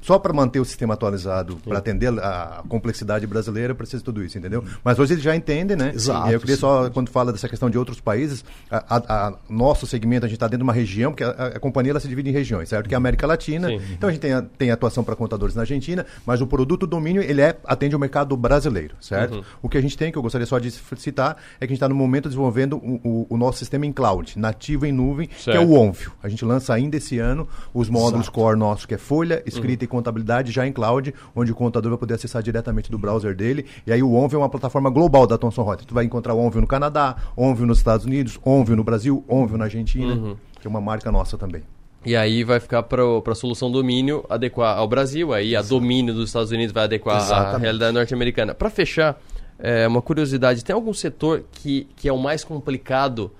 Só 0.00 0.18
para 0.18 0.32
manter 0.32 0.60
o 0.60 0.64
sistema 0.64 0.94
atualizado, 0.94 1.56
para 1.64 1.78
atender 1.78 2.08
a 2.18 2.62
complexidade 2.68 3.26
brasileira, 3.26 3.74
precisa 3.74 3.98
de 3.98 4.04
tudo 4.04 4.24
isso, 4.24 4.36
entendeu? 4.36 4.64
Mas 4.84 4.98
hoje 4.98 5.14
eles 5.14 5.22
já 5.22 5.34
entendem, 5.34 5.76
né? 5.76 5.92
Exato. 5.94 6.28
E 6.28 6.32
eu 6.32 6.40
queria 6.40 6.56
só, 6.56 6.90
quando 6.90 7.08
fala 7.10 7.32
dessa 7.32 7.48
questão 7.48 7.70
de 7.70 7.78
outros 7.78 8.00
países, 8.00 8.44
a, 8.70 8.96
a, 8.96 9.28
a 9.28 9.34
nosso 9.48 9.86
segmento, 9.86 10.26
a 10.26 10.28
gente 10.28 10.36
está 10.36 10.46
dentro 10.46 10.58
de 10.58 10.62
uma 10.64 10.72
região, 10.72 11.12
porque 11.12 11.24
a, 11.24 11.30
a, 11.30 11.60
companhia 11.60 11.92
ela 11.92 12.00
se 12.00 12.08
divide 12.08 12.30
em 12.30 12.32
regiões, 12.32 12.68
certo? 12.68 12.88
Que 12.88 12.94
é 12.94 12.96
a 12.96 12.98
América 12.98 13.26
Latina. 13.26 13.68
Sim. 13.68 13.80
Então 13.92 14.08
a 14.08 14.12
gente 14.12 14.20
tem, 14.20 14.30
tem 14.58 14.70
atuação 14.70 15.02
para 15.02 15.14
contadores 15.16 15.54
na 15.54 15.62
Argentina, 15.62 16.04
mas 16.24 16.40
o 16.40 16.46
produto 16.46 16.86
domínio, 16.86 17.22
ele 17.22 17.40
é, 17.40 17.56
atende 17.64 17.94
o 17.94 17.98
mercado 17.98 18.36
brasileiro, 18.36 18.55
certo? 19.00 19.36
Uhum. 19.36 19.42
O 19.62 19.68
que 19.68 19.78
a 19.78 19.80
gente 19.80 19.96
tem, 19.96 20.10
que 20.10 20.18
eu 20.18 20.22
gostaria 20.22 20.46
só 20.46 20.58
de 20.58 20.70
citar, 20.70 21.36
é 21.56 21.60
que 21.60 21.64
a 21.64 21.68
gente 21.68 21.76
está 21.76 21.88
no 21.88 21.94
momento 21.94 22.28
desenvolvendo 22.28 22.76
o, 22.76 23.00
o, 23.04 23.26
o, 23.30 23.36
nosso 23.36 23.58
sistema 23.58 23.86
em 23.86 23.92
cloud, 23.92 24.38
nativo 24.38 24.86
em 24.86 24.92
nuvem, 24.92 25.28
certo. 25.36 25.58
que 25.58 25.64
é 25.64 25.66
o 25.66 25.78
Onvio. 25.78 26.12
A 26.22 26.28
gente 26.28 26.44
lança 26.44 26.74
ainda 26.74 26.96
esse 26.96 27.18
ano 27.18 27.48
os 27.72 27.88
módulos 27.88 28.26
Exato. 28.26 28.32
core 28.32 28.58
nossos, 28.58 28.86
que 28.86 28.94
é 28.94 28.98
folha, 28.98 29.42
escrita 29.46 29.84
uhum. 29.84 29.86
e 29.86 29.88
contabilidade, 29.88 30.52
já 30.52 30.66
em 30.66 30.72
cloud, 30.72 31.14
onde 31.34 31.52
o 31.52 31.54
contador 31.54 31.90
vai 31.90 31.98
poder 31.98 32.14
acessar 32.14 32.42
diretamente 32.42 32.90
do 32.90 32.98
browser 32.98 33.34
dele. 33.34 33.66
E 33.86 33.92
aí 33.92 34.02
o 34.02 34.12
Onvio 34.14 34.36
é 34.36 34.38
uma 34.40 34.48
plataforma 34.48 34.90
global 34.90 35.26
da 35.26 35.38
Thomson 35.38 35.64
Reuters. 35.64 35.86
Tu 35.86 35.94
vai 35.94 36.04
encontrar 36.04 36.34
o 36.34 36.38
Onvio 36.38 36.60
no 36.60 36.66
Canadá, 36.66 37.16
Onvio 37.36 37.66
nos 37.66 37.78
Estados 37.78 38.06
Unidos, 38.06 38.38
Onvio 38.44 38.76
no 38.76 38.84
Brasil, 38.84 39.24
Onvio 39.28 39.58
na 39.58 39.64
Argentina, 39.64 40.14
uhum. 40.14 40.36
que 40.60 40.66
é 40.66 40.70
uma 40.70 40.80
marca 40.80 41.12
nossa 41.12 41.36
também. 41.36 41.62
E 42.06 42.14
aí 42.14 42.44
vai 42.44 42.60
ficar 42.60 42.84
para 42.84 43.02
a 43.02 43.34
solução 43.34 43.68
domínio 43.68 44.24
adequar 44.30 44.78
ao 44.78 44.86
Brasil, 44.86 45.34
aí 45.34 45.56
a 45.56 45.60
domínio 45.60 46.14
dos 46.14 46.28
Estados 46.28 46.52
Unidos 46.52 46.72
vai 46.72 46.84
adequar 46.84 47.16
Exatamente. 47.20 47.56
à 47.56 47.58
realidade 47.58 47.92
norte-americana. 47.92 48.54
Para 48.54 48.70
fechar, 48.70 49.20
é, 49.58 49.88
uma 49.88 50.00
curiosidade, 50.00 50.64
tem 50.64 50.72
algum 50.72 50.94
setor 50.94 51.42
que, 51.50 51.88
que 51.96 52.08
é 52.08 52.12
o 52.12 52.18
mais 52.18 52.44
complicado 52.44 53.32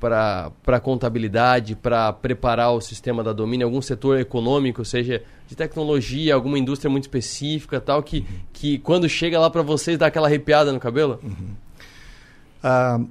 para 0.00 0.50
a 0.66 0.80
contabilidade, 0.80 1.76
para 1.76 2.12
preparar 2.12 2.72
o 2.72 2.80
sistema 2.80 3.22
da 3.22 3.32
domínio, 3.32 3.66
algum 3.66 3.80
setor 3.80 4.18
econômico, 4.18 4.84
seja 4.84 5.22
de 5.46 5.54
tecnologia, 5.54 6.34
alguma 6.34 6.58
indústria 6.58 6.90
muito 6.90 7.04
específica, 7.04 7.80
tal, 7.80 8.02
que, 8.02 8.26
que 8.52 8.78
quando 8.78 9.08
chega 9.08 9.38
lá 9.38 9.48
para 9.48 9.62
vocês 9.62 9.96
dá 9.96 10.06
aquela 10.06 10.26
arrepiada 10.26 10.72
no 10.72 10.80
cabelo? 10.80 11.20
Uhum. 11.22 13.08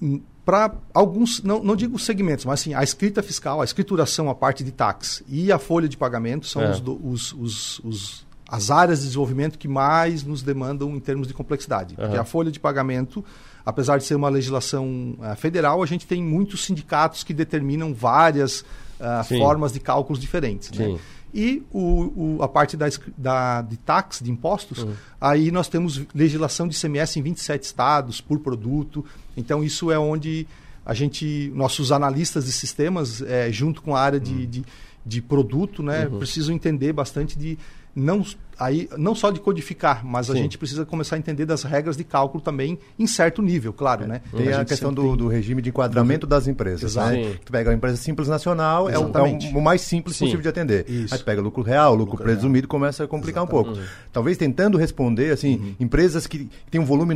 Uh, 0.00 0.22
para 0.48 0.72
alguns, 0.94 1.42
não, 1.42 1.62
não 1.62 1.76
digo 1.76 1.98
segmentos, 1.98 2.46
mas 2.46 2.60
assim, 2.60 2.72
a 2.72 2.82
escrita 2.82 3.22
fiscal, 3.22 3.60
a 3.60 3.64
escrituração, 3.66 4.30
a 4.30 4.34
parte 4.34 4.64
de 4.64 4.72
tax 4.72 5.22
e 5.28 5.52
a 5.52 5.58
folha 5.58 5.86
de 5.86 5.94
pagamento 5.94 6.46
são 6.46 6.62
é. 6.62 6.70
os, 6.70 6.82
os, 6.86 7.32
os, 7.34 7.78
os, 7.80 8.26
as 8.48 8.70
áreas 8.70 9.00
de 9.00 9.04
desenvolvimento 9.04 9.58
que 9.58 9.68
mais 9.68 10.24
nos 10.24 10.42
demandam 10.42 10.96
em 10.96 11.00
termos 11.00 11.28
de 11.28 11.34
complexidade. 11.34 11.94
Uhum. 11.98 12.02
Porque 12.02 12.16
a 12.16 12.24
folha 12.24 12.50
de 12.50 12.58
pagamento, 12.58 13.22
apesar 13.62 13.98
de 13.98 14.04
ser 14.04 14.14
uma 14.14 14.30
legislação 14.30 15.18
uh, 15.18 15.36
federal, 15.36 15.82
a 15.82 15.86
gente 15.86 16.06
tem 16.06 16.22
muitos 16.22 16.64
sindicatos 16.64 17.22
que 17.22 17.34
determinam 17.34 17.92
várias 17.92 18.62
uh, 18.62 19.22
formas 19.38 19.70
de 19.70 19.80
cálculos 19.80 20.18
diferentes. 20.18 20.70
Né? 20.70 20.98
E 21.32 21.62
o, 21.70 22.36
o, 22.38 22.42
a 22.42 22.48
parte 22.48 22.76
da, 22.76 22.86
da, 23.16 23.62
de 23.62 23.76
tax, 23.76 24.20
de 24.22 24.30
impostos, 24.30 24.82
uhum. 24.82 24.94
aí 25.20 25.50
nós 25.50 25.68
temos 25.68 26.02
legislação 26.14 26.66
de 26.66 26.76
ICMS 26.76 27.18
em 27.18 27.22
27 27.22 27.62
estados 27.62 28.20
por 28.20 28.38
produto. 28.40 29.04
Então, 29.36 29.62
isso 29.62 29.90
é 29.90 29.98
onde 29.98 30.46
a 30.84 30.94
gente, 30.94 31.52
nossos 31.54 31.92
analistas 31.92 32.46
de 32.46 32.52
sistemas, 32.52 33.20
é, 33.20 33.52
junto 33.52 33.82
com 33.82 33.94
a 33.94 34.00
área 34.00 34.18
de, 34.18 34.32
uhum. 34.32 34.46
de, 34.46 34.64
de, 35.04 35.22
produto, 35.22 35.82
né, 35.82 36.06
uhum. 36.06 36.18
precisam 36.18 36.54
entender 36.54 36.94
bastante 36.94 37.38
de 37.38 37.58
não 37.94 38.24
aí 38.58 38.88
não 38.96 39.14
só 39.14 39.30
de 39.30 39.40
codificar, 39.40 40.04
mas 40.04 40.26
Sim. 40.26 40.32
a 40.32 40.36
gente 40.36 40.58
precisa 40.58 40.84
começar 40.84 41.16
a 41.16 41.18
entender 41.18 41.46
das 41.46 41.62
regras 41.62 41.96
de 41.96 42.04
cálculo 42.04 42.42
também 42.42 42.78
em 42.98 43.06
certo 43.06 43.40
nível, 43.40 43.72
claro, 43.72 44.04
é. 44.04 44.06
né? 44.06 44.20
Tem 44.36 44.52
a, 44.52 44.60
a 44.60 44.64
questão 44.64 44.92
do, 44.92 45.02
tem... 45.02 45.16
do, 45.16 45.28
regime 45.28 45.62
de 45.62 45.70
enquadramento 45.70 46.26
uhum. 46.26 46.30
das 46.30 46.46
empresas, 46.46 46.92
Exato. 46.92 47.12
né? 47.12 47.34
Tu 47.44 47.52
pega 47.52 47.70
a 47.70 47.74
empresa 47.74 47.96
simples 47.96 48.28
nacional, 48.28 48.88
é 48.88 48.98
o, 48.98 49.10
é 49.16 49.56
o, 49.56 49.60
mais 49.60 49.80
simples 49.82 50.16
Sim. 50.16 50.24
possível 50.24 50.42
de 50.42 50.48
atender. 50.48 50.88
Isso. 50.88 51.14
Aí 51.14 51.20
tu 51.20 51.24
pega 51.24 51.40
lucro 51.40 51.62
real, 51.62 51.94
lucro, 51.94 52.12
lucro 52.12 52.24
presumido, 52.24 52.66
real. 52.66 52.70
começa 52.70 53.04
a 53.04 53.08
complicar 53.08 53.44
Exatamente. 53.44 53.68
um 53.68 53.72
pouco. 53.72 53.80
Uhum. 53.80 54.08
Talvez 54.12 54.36
tentando 54.36 54.76
responder, 54.76 55.32
assim, 55.32 55.56
uhum. 55.56 55.74
empresas 55.80 56.26
que 56.26 56.48
têm 56.70 56.80
um 56.80 56.84
volume 56.84 57.14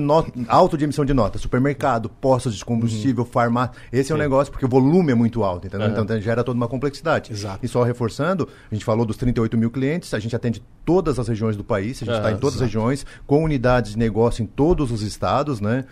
alto 0.49 0.79
de 0.79 0.85
emissão 0.85 1.05
de 1.05 1.13
nota, 1.13 1.39
supermercado, 1.39 2.09
postos 2.09 2.55
de 2.57 2.65
combustível, 2.65 3.25
uhum. 3.25 3.31
farmácia, 3.31 3.75
esse 3.93 4.13
é 4.13 4.15
um 4.15 4.19
negócio, 4.19 4.53
porque 4.53 4.65
o 4.65 4.69
volume 4.69 5.13
é 5.13 5.15
muito 5.15 5.43
alto, 5.43 5.67
entendeu? 5.67 5.89
Então 5.89 6.21
gera 6.21 6.45
toda 6.45 6.57
uma 6.57 6.69
complexidade. 6.69 7.33
Exato. 7.33 7.65
E 7.65 7.69
só 7.69 7.83
reforçando, 7.83 8.49
a 8.71 8.75
gente 8.75 8.85
falou 8.85 9.05
dos 9.05 9.17
38 9.17 9.57
mil 9.57 9.71
clientes, 9.71 10.15
a 10.15 10.19
gente 10.19 10.35
atende 10.37 10.63
todas 10.85 11.19
as 11.19 11.29
regiões 11.29 11.57
do 11.57 11.65
país, 11.65 12.03
a 12.03 12.05
gente 12.05 12.17
está 12.17 12.31
em 12.33 12.37
todas 12.37 12.57
exato. 12.57 12.65
as 12.65 12.69
regiões, 12.69 13.07
com 13.27 13.43
unidades 13.45 13.93
de 13.93 13.99
negócio 13.99 14.43
em 14.43 14.47
todos 14.47 14.91
os 14.91 15.03
estados, 15.03 15.61
né? 15.61 15.85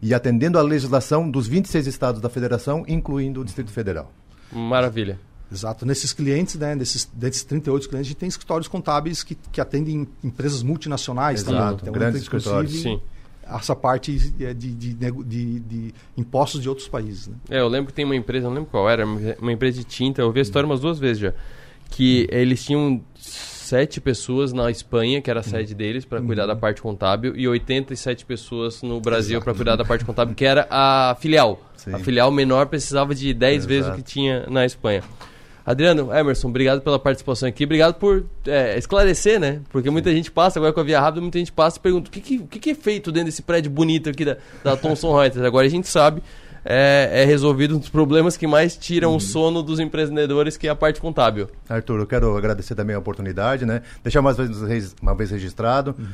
E 0.00 0.14
atendendo 0.14 0.58
à 0.58 0.62
legislação 0.62 1.30
dos 1.30 1.46
26 1.46 1.86
estados 1.86 2.20
da 2.20 2.28
federação, 2.28 2.84
incluindo 2.86 3.40
o 3.40 3.44
Distrito 3.44 3.70
Federal. 3.70 4.12
Maravilha. 4.52 5.18
Exato. 5.50 5.86
Nesses 5.86 6.12
clientes, 6.12 6.56
né, 6.56 6.76
desses, 6.76 7.06
desses 7.12 7.42
38 7.42 7.88
clientes, 7.88 8.06
a 8.06 8.10
gente 8.10 8.18
tem 8.18 8.28
escritórios 8.28 8.68
contábeis 8.68 9.22
que, 9.22 9.34
que 9.50 9.60
atendem 9.60 10.06
empresas 10.22 10.62
multinacionais 10.62 11.40
Exato. 11.40 11.56
também. 11.56 11.74
Então, 11.80 11.92
Grandes 11.92 12.22
escritórios. 12.22 12.82
Sim. 12.82 13.00
Essa 13.50 13.74
parte 13.74 14.12
de, 14.12 14.54
de, 14.54 14.74
de, 14.74 15.60
de, 15.60 15.94
impostos 16.18 16.60
de 16.60 16.68
outros 16.68 16.86
países. 16.86 17.28
Né? 17.28 17.34
É, 17.48 17.60
eu 17.60 17.68
lembro 17.68 17.86
que 17.86 17.94
tem 17.94 18.04
uma 18.04 18.14
empresa, 18.14 18.46
não 18.46 18.54
lembro 18.54 18.68
qual 18.70 18.90
era, 18.90 19.06
uma 19.06 19.50
empresa 19.50 19.78
de 19.78 19.84
tinta, 19.84 20.20
eu 20.20 20.30
vi 20.30 20.40
a 20.40 20.42
história 20.42 20.66
umas 20.66 20.80
duas 20.80 20.98
vezes 20.98 21.18
já, 21.18 21.32
que 21.90 22.28
eles 22.30 22.62
tinham 22.62 23.02
sete 23.68 24.00
pessoas 24.00 24.52
na 24.52 24.70
Espanha, 24.70 25.20
que 25.20 25.30
era 25.30 25.40
a 25.40 25.42
sede 25.42 25.74
deles, 25.74 26.04
para 26.04 26.22
cuidar 26.22 26.46
da 26.46 26.54
uhum. 26.54 26.58
parte 26.58 26.80
contábil, 26.80 27.36
e 27.36 27.46
87 27.46 28.24
pessoas 28.24 28.82
no 28.82 28.98
Brasil 28.98 29.40
para 29.42 29.52
cuidar 29.52 29.76
da 29.76 29.84
parte 29.84 30.06
contábil, 30.06 30.34
que 30.34 30.44
era 30.44 30.66
a 30.70 31.14
filial. 31.20 31.60
Sim. 31.76 31.92
A 31.92 31.98
filial 31.98 32.30
menor 32.30 32.66
precisava 32.66 33.14
de 33.14 33.34
10 33.34 33.56
Exato. 33.56 33.68
vezes 33.68 33.90
o 33.90 33.94
que 33.94 34.02
tinha 34.02 34.46
na 34.48 34.64
Espanha. 34.64 35.02
Adriano, 35.66 36.10
Emerson, 36.14 36.48
obrigado 36.48 36.80
pela 36.80 36.98
participação 36.98 37.46
aqui. 37.46 37.64
Obrigado 37.64 37.96
por 37.96 38.24
é, 38.46 38.78
esclarecer, 38.78 39.38
né? 39.38 39.60
Porque 39.68 39.90
muita 39.90 40.10
gente 40.10 40.30
passa, 40.30 40.58
agora 40.58 40.72
com 40.72 40.80
a 40.80 40.82
Via 40.82 40.98
Rápida, 40.98 41.20
muita 41.20 41.38
gente 41.38 41.52
passa 41.52 41.76
e 41.78 41.80
pergunta 41.82 42.08
o 42.08 42.10
que, 42.10 42.22
que, 42.22 42.58
que, 42.58 42.70
é 42.70 42.74
feito 42.74 43.12
dentro 43.12 43.26
desse 43.26 43.42
prédio 43.42 43.70
bonito 43.70 44.08
aqui 44.08 44.24
da, 44.24 44.38
da 44.64 44.78
Thomson 44.78 45.14
Reuters. 45.14 45.44
Agora 45.44 45.66
a 45.66 45.70
gente 45.70 45.86
sabe 45.86 46.22
é, 46.70 47.22
é 47.22 47.24
resolvido 47.24 47.74
um 47.74 47.78
dos 47.78 47.88
problemas 47.88 48.36
que 48.36 48.46
mais 48.46 48.76
tiram 48.76 49.10
uhum. 49.10 49.16
o 49.16 49.20
sono 49.20 49.62
dos 49.62 49.80
empreendedores, 49.80 50.58
que 50.58 50.68
é 50.68 50.70
a 50.70 50.76
parte 50.76 51.00
contábil. 51.00 51.48
Arthur, 51.66 52.00
eu 52.00 52.06
quero 52.06 52.36
agradecer 52.36 52.74
também 52.74 52.94
a 52.94 52.98
oportunidade, 52.98 53.64
né? 53.64 53.80
Deixar 54.02 54.20
mais 54.20 54.36
uma 55.00 55.14
vez 55.14 55.30
registrado. 55.30 55.96
Uhum 55.98 56.06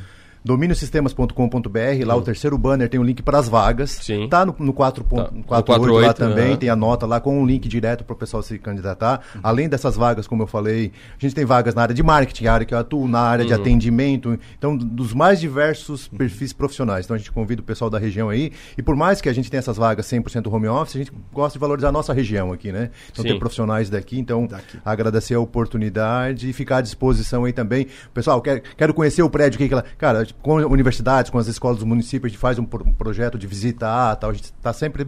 dominiosistemas.com.br, 0.45 2.05
lá 2.05 2.15
o 2.15 2.21
terceiro 2.21 2.55
banner 2.55 2.87
tem 2.87 2.99
um 2.99 3.03
link 3.03 3.23
para 3.23 3.39
as 3.39 3.49
vagas. 3.49 3.89
Sim. 3.89 4.29
Tá 4.29 4.45
no, 4.45 4.55
no 4.59 4.73
4.48 4.73 5.43
tá. 5.43 6.07
lá 6.07 6.13
também, 6.13 6.51
uhum. 6.51 6.57
tem 6.57 6.69
a 6.69 6.75
nota 6.75 7.07
lá 7.07 7.19
com 7.19 7.41
um 7.41 7.45
link 7.45 7.67
direto 7.67 8.03
para 8.03 8.13
o 8.13 8.15
pessoal 8.15 8.43
se 8.43 8.59
candidatar. 8.59 9.21
Uhum. 9.33 9.41
Além 9.41 9.67
dessas 9.67 9.95
vagas, 9.95 10.27
como 10.27 10.43
eu 10.43 10.47
falei, 10.47 10.91
a 11.17 11.19
gente 11.19 11.33
tem 11.33 11.45
vagas 11.45 11.73
na 11.73 11.81
área 11.81 11.95
de 11.95 12.03
marketing, 12.03 12.45
a 12.45 12.53
área 12.53 12.65
que 12.65 12.75
eu 12.75 12.77
atuo, 12.77 13.07
na 13.07 13.21
área 13.21 13.41
uhum. 13.41 13.47
de 13.47 13.53
atendimento, 13.55 14.39
então 14.55 14.77
dos 14.77 15.15
mais 15.15 15.39
diversos 15.39 16.07
perfis 16.07 16.53
profissionais. 16.53 17.05
Então 17.05 17.15
a 17.15 17.17
gente 17.17 17.31
convida 17.31 17.63
o 17.63 17.65
pessoal 17.65 17.89
da 17.89 17.97
região 17.97 18.29
aí, 18.29 18.51
e 18.77 18.83
por 18.83 18.95
mais 18.95 19.19
que 19.19 19.27
a 19.27 19.33
gente 19.33 19.49
tenha 19.49 19.59
essas 19.59 19.77
vagas 19.77 20.05
100% 20.05 20.53
home 20.53 20.67
office, 20.67 20.95
a 20.95 20.99
gente 20.99 21.11
gosta 21.33 21.57
de 21.57 21.59
valorizar 21.59 21.89
a 21.89 21.91
nossa 21.91 22.13
região 22.13 22.53
aqui, 22.53 22.71
né? 22.71 22.91
Então 23.11 23.23
Sim. 23.23 23.29
tem 23.29 23.39
profissionais 23.39 23.89
daqui, 23.89 24.19
então 24.19 24.45
daqui. 24.45 24.77
agradecer 24.85 25.33
a 25.33 25.39
oportunidade 25.39 26.47
e 26.47 26.53
ficar 26.53 26.77
à 26.77 26.81
disposição 26.81 27.45
aí 27.45 27.53
também. 27.53 27.87
Pessoal, 28.13 28.39
quero, 28.41 28.61
quero 28.77 28.93
conhecer 28.93 29.23
o 29.23 29.29
prédio 29.29 29.55
aqui, 29.55 29.97
cara, 29.97 30.27
com 30.41 30.55
universidades, 30.57 31.31
com 31.31 31.37
as 31.37 31.47
escolas 31.47 31.79
do 31.79 31.85
município, 31.85 32.27
a 32.27 32.29
gente 32.29 32.37
faz 32.37 32.59
um, 32.59 32.63
um 32.63 32.93
projeto 32.93 33.37
de 33.37 33.47
visitar, 33.47 34.15
tal. 34.15 34.29
A 34.29 34.33
gente 34.33 34.45
está 34.45 34.71
sempre 34.73 35.07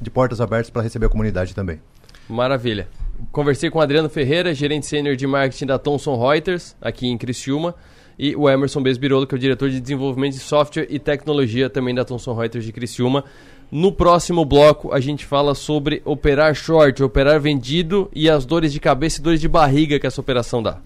de 0.00 0.10
portas 0.10 0.40
abertas 0.40 0.70
para 0.70 0.82
receber 0.82 1.06
a 1.06 1.08
comunidade 1.08 1.54
também. 1.54 1.80
Maravilha. 2.28 2.88
Conversei 3.30 3.70
com 3.70 3.80
Adriano 3.80 4.08
Ferreira, 4.08 4.54
gerente 4.54 4.86
sênior 4.86 5.16
de 5.16 5.26
marketing 5.26 5.66
da 5.66 5.78
Thomson 5.78 6.18
Reuters, 6.18 6.74
aqui 6.80 7.06
em 7.06 7.16
Criciúma, 7.16 7.74
e 8.18 8.34
o 8.34 8.48
Emerson 8.48 8.82
Besbirolo, 8.82 9.26
que 9.26 9.34
é 9.34 9.36
o 9.36 9.40
diretor 9.40 9.70
de 9.70 9.80
desenvolvimento 9.80 10.34
de 10.34 10.40
software 10.40 10.86
e 10.90 10.98
tecnologia 10.98 11.70
também 11.70 11.94
da 11.94 12.04
Thomson 12.04 12.34
Reuters 12.34 12.64
de 12.64 12.72
Criciúma. 12.72 13.24
No 13.70 13.90
próximo 13.90 14.44
bloco, 14.44 14.92
a 14.92 15.00
gente 15.00 15.24
fala 15.24 15.54
sobre 15.54 16.02
operar 16.04 16.54
short, 16.54 17.02
operar 17.02 17.40
vendido 17.40 18.10
e 18.14 18.28
as 18.28 18.44
dores 18.44 18.72
de 18.72 18.80
cabeça 18.80 19.20
e 19.20 19.22
dores 19.22 19.40
de 19.40 19.48
barriga 19.48 19.98
que 19.98 20.06
essa 20.06 20.20
operação 20.20 20.62
dá. 20.62 20.78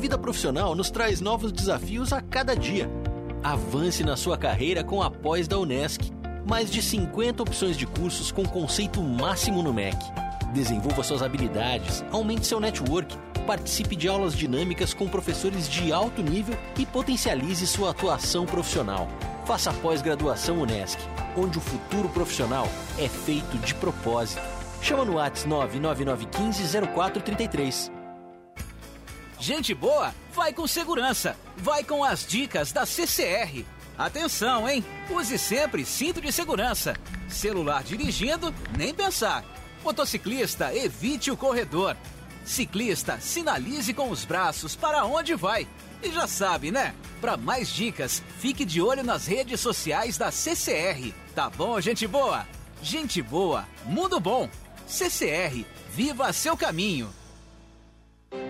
Vida 0.00 0.18
profissional 0.18 0.74
nos 0.74 0.90
traz 0.90 1.20
novos 1.20 1.52
desafios 1.52 2.12
a 2.12 2.20
cada 2.22 2.56
dia. 2.56 2.90
Avance 3.44 4.02
na 4.02 4.16
sua 4.16 4.38
carreira 4.38 4.82
com 4.82 5.02
a 5.02 5.10
pós 5.10 5.46
da 5.46 5.58
Unesc. 5.58 6.10
Mais 6.48 6.70
de 6.70 6.80
50 6.82 7.42
opções 7.42 7.76
de 7.76 7.86
cursos 7.86 8.32
com 8.32 8.44
conceito 8.44 9.02
máximo 9.02 9.62
no 9.62 9.74
MEC. 9.74 9.98
Desenvolva 10.54 11.04
suas 11.04 11.22
habilidades, 11.22 12.02
aumente 12.10 12.46
seu 12.46 12.58
network, 12.58 13.14
participe 13.46 13.94
de 13.94 14.08
aulas 14.08 14.34
dinâmicas 14.34 14.94
com 14.94 15.06
professores 15.06 15.68
de 15.68 15.92
alto 15.92 16.22
nível 16.22 16.56
e 16.78 16.86
potencialize 16.86 17.66
sua 17.66 17.90
atuação 17.90 18.46
profissional. 18.46 19.06
Faça 19.44 19.68
a 19.70 19.74
pós-graduação 19.74 20.62
Unesc, 20.62 20.98
onde 21.36 21.58
o 21.58 21.60
futuro 21.60 22.08
profissional 22.08 22.66
é 22.98 23.06
feito 23.06 23.58
de 23.58 23.74
propósito. 23.74 24.40
Chama 24.80 25.04
no 25.04 25.16
Whats 25.16 25.44
999150433. 25.46 27.99
Gente 29.40 29.74
boa, 29.74 30.14
vai 30.34 30.52
com 30.52 30.66
segurança. 30.66 31.34
Vai 31.56 31.82
com 31.82 32.04
as 32.04 32.26
dicas 32.26 32.72
da 32.72 32.84
CCR. 32.84 33.64
Atenção, 33.96 34.68
hein? 34.68 34.84
Use 35.08 35.38
sempre 35.38 35.82
cinto 35.86 36.20
de 36.20 36.30
segurança. 36.30 36.94
Celular 37.26 37.82
dirigindo, 37.82 38.54
nem 38.76 38.92
pensar. 38.92 39.42
Motociclista, 39.82 40.74
evite 40.74 41.30
o 41.30 41.38
corredor. 41.38 41.96
Ciclista, 42.44 43.18
sinalize 43.18 43.94
com 43.94 44.10
os 44.10 44.26
braços 44.26 44.76
para 44.76 45.06
onde 45.06 45.34
vai. 45.34 45.66
E 46.02 46.12
já 46.12 46.26
sabe, 46.26 46.70
né? 46.70 46.94
Para 47.18 47.38
mais 47.38 47.70
dicas, 47.70 48.22
fique 48.38 48.66
de 48.66 48.82
olho 48.82 49.02
nas 49.02 49.26
redes 49.26 49.58
sociais 49.58 50.18
da 50.18 50.30
CCR. 50.30 51.14
Tá 51.34 51.48
bom, 51.48 51.80
gente 51.80 52.06
boa? 52.06 52.46
Gente 52.82 53.22
boa, 53.22 53.66
mundo 53.86 54.20
bom. 54.20 54.50
CCR, 54.86 55.64
viva 55.94 56.30
seu 56.30 56.58
caminho. 56.58 57.19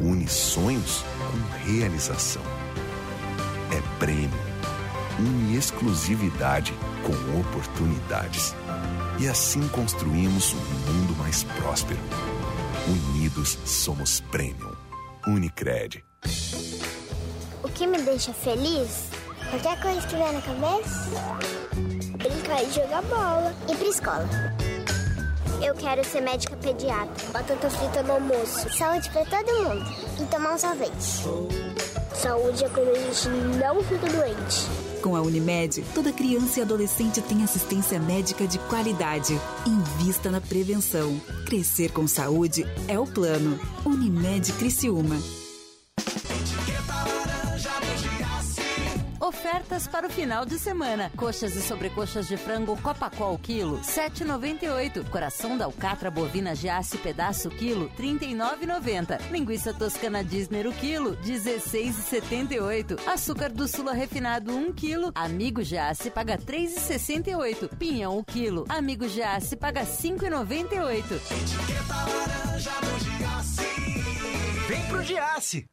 une 0.00 0.26
sonhos 0.26 1.04
com 1.18 1.70
realização. 1.70 2.42
É 3.70 3.98
prêmio, 3.98 4.30
une 5.18 5.56
exclusividade 5.56 6.72
com 7.04 7.40
oportunidades. 7.40 8.54
E 9.18 9.28
assim 9.28 9.68
construímos 9.68 10.54
um 10.54 10.92
mundo 10.92 11.16
mais 11.18 11.42
próspero. 11.42 12.00
Unidos 12.88 13.58
somos 13.64 14.20
Premium. 14.30 14.74
Unicred. 15.26 16.02
O 17.62 17.68
que 17.68 17.86
me 17.86 18.00
deixa 18.00 18.32
feliz? 18.32 19.10
Qualquer 19.50 19.80
coisa 19.82 20.06
que 20.06 20.16
vier 20.16 20.32
na 20.32 20.40
cabeça? 20.40 21.10
Brincar 22.16 22.62
e 22.62 22.70
jogar 22.72 23.02
bola. 23.02 23.54
Ir 23.68 23.76
pra 23.76 23.88
escola. 23.88 24.59
Eu 25.62 25.74
quero 25.74 26.02
ser 26.04 26.22
médica 26.22 26.56
pediatra. 26.56 27.12
Batata 27.32 27.68
frita 27.68 28.02
no 28.02 28.14
almoço. 28.14 28.68
Saúde 28.76 29.10
para 29.10 29.24
todo 29.26 29.62
mundo. 29.62 29.84
E 30.20 30.24
tomar 30.26 30.54
um 30.54 30.58
sorvete. 30.58 30.90
Saúde 32.14 32.64
é 32.64 32.68
quando 32.68 32.88
a 32.88 32.94
gente 32.94 33.28
não 33.58 33.82
fica 33.82 34.06
doente. 34.08 34.66
Com 35.02 35.16
a 35.16 35.22
Unimed, 35.22 35.82
toda 35.94 36.12
criança 36.12 36.60
e 36.60 36.62
adolescente 36.62 37.22
tem 37.22 37.42
assistência 37.42 37.98
médica 37.98 38.46
de 38.46 38.58
qualidade. 38.58 39.38
Invista 39.66 40.30
na 40.30 40.40
prevenção. 40.40 41.20
Crescer 41.46 41.92
com 41.92 42.06
saúde 42.06 42.66
é 42.88 42.98
o 42.98 43.06
plano. 43.06 43.58
Unimed 43.84 44.52
Criciúma. 44.54 45.16
Ofertas 49.40 49.88
para 49.88 50.06
o 50.06 50.10
final 50.10 50.44
de 50.44 50.58
semana. 50.58 51.10
Coxas 51.16 51.56
e 51.56 51.62
sobrecoxas 51.62 52.28
de 52.28 52.36
frango 52.36 52.76
Copacol 52.82 53.38
quilo, 53.38 53.80
7,98. 53.80 55.08
Coração 55.08 55.56
da 55.56 55.64
alcatra 55.64 56.10
bovina 56.10 56.54
Giasse 56.54 56.98
pedaço 56.98 57.48
quilo, 57.48 57.90
39,90. 57.98 59.18
Linguiça 59.30 59.72
toscana 59.72 60.22
Disney 60.22 60.66
o 60.66 60.72
quilo, 60.74 61.16
16,78. 61.24 63.00
Açúcar 63.08 63.48
do 63.50 63.66
Sula 63.66 63.94
refinado 63.94 64.54
1 64.54 64.74
quilo. 64.74 65.10
Amigo 65.14 65.62
Giasse 65.62 66.10
paga 66.10 66.36
3,68. 66.36 67.78
Pinhão 67.78 68.18
o 68.18 68.24
quilo. 68.24 68.66
Amigo 68.68 69.08
Giasse 69.08 69.56
paga 69.56 69.86
5,98. 69.86 71.14
Etiqueta 71.14 71.94
laranja 71.94 72.72
do 72.82 72.98
Giasse. 73.16 73.62
Vem 74.68 74.86
pro 74.88 75.02
Giasse. 75.02 75.66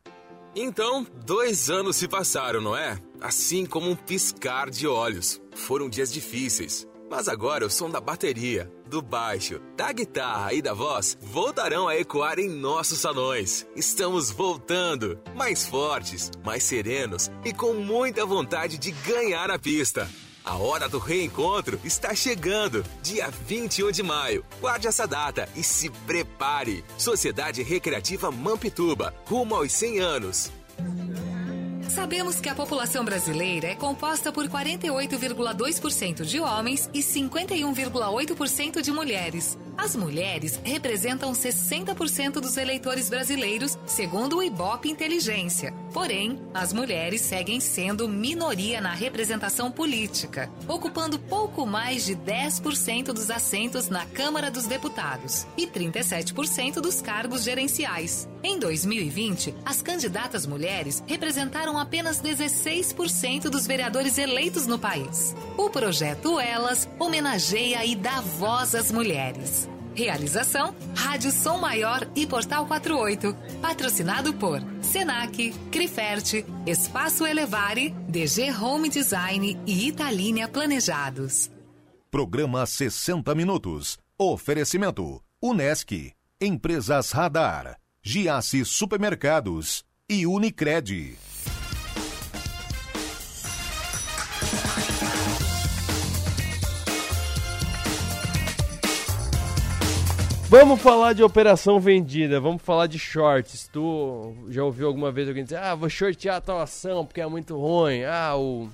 Então, 0.60 1.05
dois 1.24 1.70
anos 1.70 1.97
se 1.97 2.08
passaram, 2.08 2.60
não 2.60 2.76
é? 2.76 2.97
Assim 3.22 3.64
como 3.64 3.91
um 3.91 3.95
piscar 3.95 4.72
de 4.72 4.88
olhos. 4.88 5.39
Foram 5.53 5.88
dias 5.88 6.12
difíceis. 6.12 6.88
Mas 7.12 7.28
agora 7.28 7.64
o 7.64 7.70
som 7.70 7.91
da 7.91 8.01
bateria, 8.01 8.68
do 8.88 8.99
baixo, 8.99 9.62
da 9.78 9.91
guitarra 9.93 10.53
e 10.53 10.62
da 10.62 10.74
voz 10.74 11.16
voltarão 11.22 11.88
a 11.88 11.95
ecoar 11.95 12.39
em 12.39 12.49
nossos 12.49 12.97
salões. 12.97 13.68
Estamos 13.76 14.32
voltando, 14.32 15.20
mais 15.36 15.68
fortes, 15.68 16.32
mais 16.43 16.64
serenos 16.64 17.30
e 17.45 17.53
com 17.53 17.76
muita 17.76 18.26
vontade 18.26 18.80
de 18.80 18.89
ganhar 18.89 19.51
a 19.51 19.60
pista. 19.60 20.10
A 20.48 20.56
hora 20.56 20.88
do 20.88 20.98
reencontro 20.98 21.78
está 21.84 22.16
chegando, 22.16 22.82
dia 23.04 23.30
21 23.30 23.91
de 23.91 24.02
maio. 24.02 24.45
Guarde 24.62 24.88
essa 24.88 25.06
data 25.06 25.45
e 25.58 25.62
se 25.62 25.89
prepare. 26.08 26.86
Sociedade 26.98 27.62
Recreativa 27.64 28.32
Mampituba, 28.32 29.14
rumo 29.28 29.56
aos 29.56 29.74
100 29.74 30.00
anos. 30.00 30.52
Sabemos 31.98 32.39
que 32.39 32.48
a 32.48 32.54
população 32.54 33.04
brasileira 33.04 33.70
é 33.70 33.76
composta 33.76 34.32
por 34.32 34.48
48,2% 34.48 36.24
de 36.24 36.39
homens 36.39 36.88
e 36.93 37.00
51,8% 37.00 38.82
de 38.84 38.91
mulheres. 38.91 39.58
As 39.76 39.95
mulheres 39.95 40.60
representam 40.64 41.32
60% 41.32 42.34
dos 42.34 42.56
eleitores 42.56 43.10
brasileiros, 43.10 43.80
segundo 43.88 44.38
o 44.38 44.43
Ibope 44.43 44.91
Inteligência. 44.91 45.74
Porém, 45.91 46.39
as 46.54 46.72
mulheres 46.72 47.22
seguem 47.22 47.60
sendo 47.60 48.08
minoria 48.08 48.80
na 48.80 48.93
representação 48.93 49.72
política, 49.72 50.52
ocupando 50.68 51.18
pouco 51.18 51.66
mais 51.66 52.06
de 52.06 52.16
10% 52.16 53.06
dos 53.06 53.32
assentos 53.32 53.89
na 53.89 54.06
Câmara 54.06 54.52
dos 54.52 54.68
Deputados 54.68 55.48
e 55.58 55.66
37% 55.66 56.76
dos 56.76 57.02
cargos 57.02 57.43
gerenciais. 57.43 58.30
Em 58.44 58.60
2020, 58.60 59.56
as 59.66 59.82
candidatas 59.82 60.46
mulheres 60.46 61.04
representaram 61.08 61.78
apenas 61.78 62.22
16% 62.22 63.50
dos 63.50 63.66
vereadores 63.66 64.18
eleitos 64.18 64.68
no 64.68 64.78
país. 64.78 65.36
O 65.58 65.70
projeto 65.70 66.40
Elas 66.40 66.88
homenageia 67.00 67.84
e 67.86 67.96
dá 67.96 68.22
voz 68.22 68.76
às 68.76 68.92
mulheres. 68.92 69.68
Realização: 69.98 70.76
Rádio 70.96 71.32
Som 71.32 71.58
Maior 71.58 72.08
e 72.16 72.28
Portal 72.28 72.68
48. 72.68 73.36
Patrocinado 73.60 74.32
por 74.36 74.62
Senac, 74.80 75.52
Criferte, 75.72 76.46
Espaço 76.68 77.26
Elevare, 77.26 77.90
DG 78.08 78.52
Home 78.52 78.90
Design 78.90 79.60
e 79.66 79.88
Italínia 79.88 80.48
Planejados. 80.48 81.50
Programa 82.12 82.64
60 82.68 83.34
Minutos. 83.34 83.98
Oferecimento: 84.20 85.20
Unesc, 85.42 86.14
Empresas 86.40 87.12
Radar, 87.12 87.80
Giasse 88.10 88.64
Supermercados 88.64 89.84
e 90.10 90.26
Unicred. 90.26 91.18
Vamos 100.47 100.82
falar 100.82 101.12
de 101.12 101.22
operação 101.22 101.82
vendida, 101.82 102.39
vamos 102.39 102.62
falar 102.62 102.88
de 102.88 102.97
shorts. 102.97 103.70
Tu 103.74 104.34
já 104.51 104.64
ouviu 104.64 104.88
alguma 104.88 105.12
vez 105.12 105.28
alguém 105.28 105.43
dizer, 105.43 105.58
ah, 105.58 105.76
vou 105.76 105.89
shortear 105.89 106.38
a 106.38 106.41
tua 106.41 106.64
ação 106.64 107.05
porque 107.05 107.20
é 107.20 107.28
muito 107.28 107.60
ruim. 107.60 108.05
Ah, 108.05 108.38
o, 108.38 108.70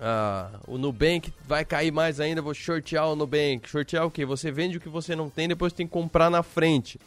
ah, 0.00 0.50
o 0.66 0.76
Nubank 0.76 1.32
vai 1.46 1.64
cair 1.64 1.92
mais 1.92 2.18
ainda, 2.18 2.42
vou 2.42 2.54
shortear 2.54 3.08
o 3.08 3.14
Nubank. 3.14 3.68
Shortear 3.68 4.04
o 4.04 4.10
quê? 4.10 4.26
Você 4.26 4.50
vende 4.50 4.78
o 4.78 4.80
que 4.80 4.88
você 4.88 5.14
não 5.14 5.30
tem, 5.30 5.46
depois 5.46 5.72
tem 5.72 5.86
que 5.86 5.92
comprar 5.92 6.28
na 6.28 6.42
frente. 6.42 6.98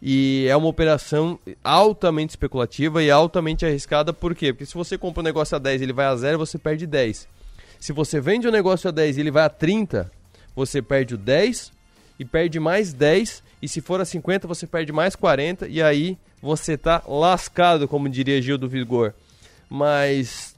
E 0.00 0.46
é 0.48 0.56
uma 0.56 0.68
operação 0.68 1.38
altamente 1.62 2.30
especulativa 2.30 3.02
e 3.02 3.10
altamente 3.10 3.66
arriscada, 3.66 4.12
por 4.12 4.34
quê? 4.34 4.52
Porque 4.52 4.66
se 4.66 4.74
você 4.74 4.96
compra 4.96 5.20
um 5.20 5.24
negócio 5.24 5.56
a 5.56 5.58
10 5.58 5.80
e 5.80 5.84
ele 5.84 5.92
vai 5.92 6.06
a 6.06 6.14
0, 6.14 6.38
você 6.38 6.56
perde 6.56 6.86
10. 6.86 7.26
Se 7.80 7.92
você 7.92 8.20
vende 8.20 8.46
um 8.46 8.52
negócio 8.52 8.88
a 8.88 8.90
10 8.90 9.16
e 9.16 9.20
ele 9.20 9.30
vai 9.30 9.44
a 9.44 9.48
30, 9.48 10.10
você 10.54 10.80
perde 10.80 11.14
o 11.14 11.18
10 11.18 11.72
e 12.18 12.24
perde 12.24 12.60
mais 12.60 12.92
10. 12.92 13.42
E 13.60 13.68
se 13.68 13.80
for 13.80 14.00
a 14.00 14.04
50, 14.04 14.46
você 14.46 14.66
perde 14.66 14.92
mais 14.92 15.16
40. 15.16 15.66
E 15.68 15.82
aí 15.82 16.16
você 16.40 16.76
tá 16.76 17.02
lascado, 17.06 17.88
como 17.88 18.08
diria 18.08 18.40
Gil 18.40 18.58
do 18.58 18.68
Vigor. 18.68 19.14
Mas 19.68 20.56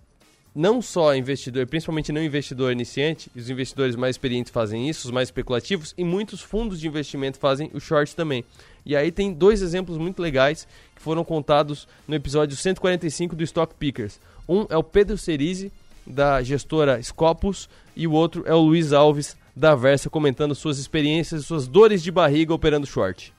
não 0.54 0.82
só 0.82 1.14
investidor, 1.14 1.66
principalmente 1.66 2.12
não 2.12 2.22
investidor 2.22 2.72
iniciante, 2.72 3.30
os 3.36 3.48
investidores 3.48 3.96
mais 3.96 4.14
experientes 4.14 4.52
fazem 4.52 4.88
isso, 4.88 5.06
os 5.06 5.12
mais 5.12 5.28
especulativos, 5.28 5.94
e 5.96 6.04
muitos 6.04 6.40
fundos 6.40 6.80
de 6.80 6.88
investimento 6.88 7.38
fazem 7.38 7.70
o 7.72 7.80
short 7.80 8.16
também. 8.16 8.44
E 8.84 8.96
aí 8.96 9.10
tem 9.10 9.32
dois 9.32 9.62
exemplos 9.62 9.98
muito 9.98 10.20
legais 10.20 10.66
que 10.94 11.02
foram 11.02 11.24
contados 11.24 11.86
no 12.06 12.14
episódio 12.14 12.56
145 12.56 13.36
do 13.36 13.42
Stock 13.44 13.74
Pickers. 13.74 14.20
Um 14.48 14.66
é 14.68 14.76
o 14.76 14.82
Pedro 14.82 15.16
Cerise, 15.16 15.72
da 16.06 16.42
gestora 16.42 17.02
Scopus, 17.02 17.68
e 17.94 18.06
o 18.06 18.12
outro 18.12 18.42
é 18.46 18.54
o 18.54 18.60
Luiz 18.60 18.92
Alves, 18.92 19.36
da 19.54 19.74
Versa 19.74 20.08
comentando 20.08 20.54
suas 20.54 20.78
experiências, 20.78 21.44
suas 21.44 21.68
dores 21.68 22.02
de 22.02 22.10
barriga 22.10 22.54
operando 22.54 22.86
short. 22.86 23.32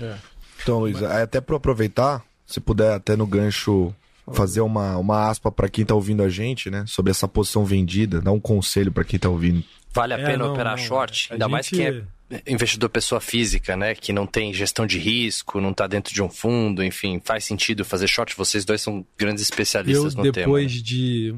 É. 0.00 0.14
Então, 0.62 0.80
Luiz, 0.80 1.00
Mas... 1.00 1.10
até 1.10 1.40
para 1.40 1.56
aproveitar, 1.56 2.24
se 2.46 2.60
puder 2.60 2.92
até 2.92 3.16
no 3.16 3.26
gancho 3.26 3.94
fazer 4.32 4.60
uma, 4.60 4.96
uma 4.96 5.28
aspa 5.28 5.52
para 5.52 5.68
quem 5.68 5.82
está 5.82 5.94
ouvindo 5.94 6.22
a 6.22 6.28
gente, 6.28 6.70
né, 6.70 6.84
sobre 6.86 7.10
essa 7.10 7.28
posição 7.28 7.64
vendida, 7.64 8.20
dar 8.20 8.32
um 8.32 8.40
conselho 8.40 8.90
para 8.90 9.04
quem 9.04 9.16
está 9.16 9.28
ouvindo. 9.28 9.62
Vale 9.92 10.14
a 10.14 10.18
é, 10.18 10.24
pena 10.24 10.44
não, 10.44 10.52
operar 10.52 10.76
não, 10.76 10.84
short, 10.84 11.28
ainda 11.32 11.44
gente... 11.44 11.52
mais 11.52 11.68
que 11.68 11.82
é 11.82 12.02
investidor 12.46 12.88
pessoa 12.90 13.20
física, 13.20 13.76
né, 13.76 13.94
que 13.94 14.12
não 14.12 14.26
tem 14.26 14.52
gestão 14.52 14.86
de 14.86 14.98
risco, 14.98 15.60
não 15.60 15.70
está 15.70 15.86
dentro 15.86 16.12
de 16.12 16.22
um 16.22 16.28
fundo, 16.28 16.82
enfim, 16.82 17.20
faz 17.24 17.44
sentido 17.44 17.84
fazer 17.84 18.08
short. 18.08 18.36
Vocês 18.36 18.64
dois 18.64 18.80
são 18.80 19.06
grandes 19.16 19.42
especialistas 19.42 20.14
eu, 20.14 20.18
no 20.18 20.22
depois 20.24 20.34
tema. 20.34 20.46
Depois 20.46 20.72
de 20.72 21.34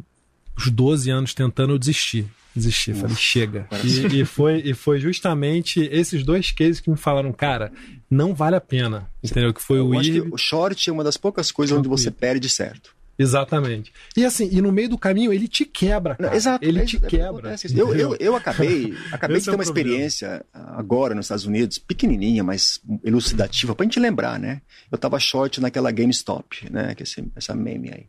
uns 0.58 0.70
12 0.70 1.10
anos 1.10 1.34
tentando, 1.34 1.74
eu 1.74 1.78
desisti 1.78 2.26
desistir. 2.58 2.94
Falei, 2.94 3.16
chega. 3.16 3.68
E, 3.84 4.20
e, 4.20 4.24
foi, 4.24 4.62
e 4.64 4.74
foi 4.74 4.98
justamente 4.98 5.80
esses 5.92 6.24
dois 6.24 6.50
cases 6.50 6.80
que 6.80 6.90
me 6.90 6.96
falaram, 6.96 7.32
cara, 7.32 7.72
não 8.10 8.34
vale 8.34 8.56
a 8.56 8.60
pena. 8.60 9.08
Entendeu? 9.22 9.54
Que 9.54 9.62
foi 9.62 9.78
eu 9.78 9.88
o 9.88 9.98
acho 9.98 10.10
que 10.10 10.20
o 10.20 10.36
short 10.36 10.90
é 10.90 10.92
uma 10.92 11.04
das 11.04 11.16
poucas 11.16 11.50
coisas 11.50 11.76
onde 11.76 11.88
você 11.88 12.10
perde 12.10 12.48
certo. 12.48 12.96
Exatamente. 13.18 13.92
E 14.16 14.24
assim, 14.24 14.48
e 14.52 14.62
no 14.62 14.70
meio 14.70 14.88
do 14.88 14.96
caminho 14.96 15.32
ele 15.32 15.48
te 15.48 15.64
quebra, 15.64 16.14
cara. 16.14 16.36
Exato. 16.36 16.64
Ele 16.64 16.80
é, 16.80 16.84
te 16.84 17.00
quebra. 17.00 17.56
eu, 17.74 17.94
eu, 17.94 18.16
eu 18.20 18.36
acabei, 18.36 18.94
acabei 19.10 19.38
de 19.38 19.44
ter 19.44 19.50
é 19.50 19.54
uma 19.54 19.62
experiência 19.62 20.44
agora 20.52 21.14
nos 21.14 21.26
Estados 21.26 21.44
Unidos, 21.44 21.78
pequenininha, 21.78 22.44
mas 22.44 22.80
elucidativa, 23.02 23.74
pra 23.74 23.84
gente 23.84 23.98
lembrar, 23.98 24.38
né? 24.38 24.62
Eu 24.90 24.96
tava 24.96 25.18
short 25.18 25.60
naquela 25.60 25.90
GameStop, 25.90 26.70
né? 26.70 26.94
Que 26.94 27.02
esse, 27.02 27.26
essa 27.34 27.54
meme 27.54 27.90
aí. 27.90 28.06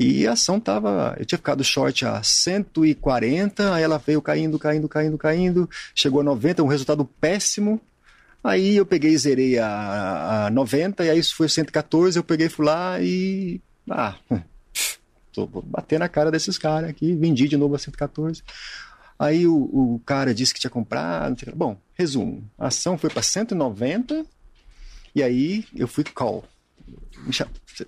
E 0.00 0.28
a 0.28 0.32
ação 0.32 0.60
tava. 0.60 1.16
Eu 1.18 1.24
tinha 1.24 1.38
ficado 1.38 1.64
short 1.64 2.06
a 2.06 2.22
140, 2.22 3.74
aí 3.74 3.82
ela 3.82 3.98
veio 3.98 4.22
caindo, 4.22 4.56
caindo, 4.56 4.88
caindo, 4.88 5.18
caindo, 5.18 5.70
chegou 5.92 6.20
a 6.20 6.24
90, 6.24 6.62
um 6.62 6.68
resultado 6.68 7.04
péssimo. 7.04 7.80
Aí 8.42 8.76
eu 8.76 8.86
peguei 8.86 9.10
e 9.10 9.18
zerei 9.18 9.58
a, 9.58 10.46
a 10.46 10.50
90, 10.50 11.04
e 11.04 11.10
aí 11.10 11.18
isso 11.18 11.34
foi 11.34 11.48
114, 11.48 12.16
eu 12.16 12.22
peguei, 12.22 12.48
fui 12.48 12.64
lá 12.64 13.00
e. 13.00 13.60
Ah, 13.90 14.16
tô, 15.32 15.46
vou 15.46 15.62
bater 15.62 15.98
na 15.98 16.08
cara 16.08 16.30
desses 16.30 16.58
caras 16.58 16.90
aqui, 16.90 17.14
vendi 17.14 17.48
de 17.48 17.56
novo 17.56 17.74
a 17.74 17.78
114. 17.78 18.42
Aí 19.18 19.46
o, 19.46 19.56
o 19.56 20.00
cara 20.06 20.32
disse 20.32 20.54
que 20.54 20.60
tinha 20.60 20.70
comprado. 20.70 21.36
Bom, 21.54 21.80
resumo: 21.94 22.48
a 22.56 22.68
ação 22.68 22.96
foi 22.96 23.10
para 23.10 23.22
190, 23.22 24.24
e 25.14 25.22
aí 25.22 25.64
eu 25.74 25.88
fui 25.88 26.04
call. 26.04 26.44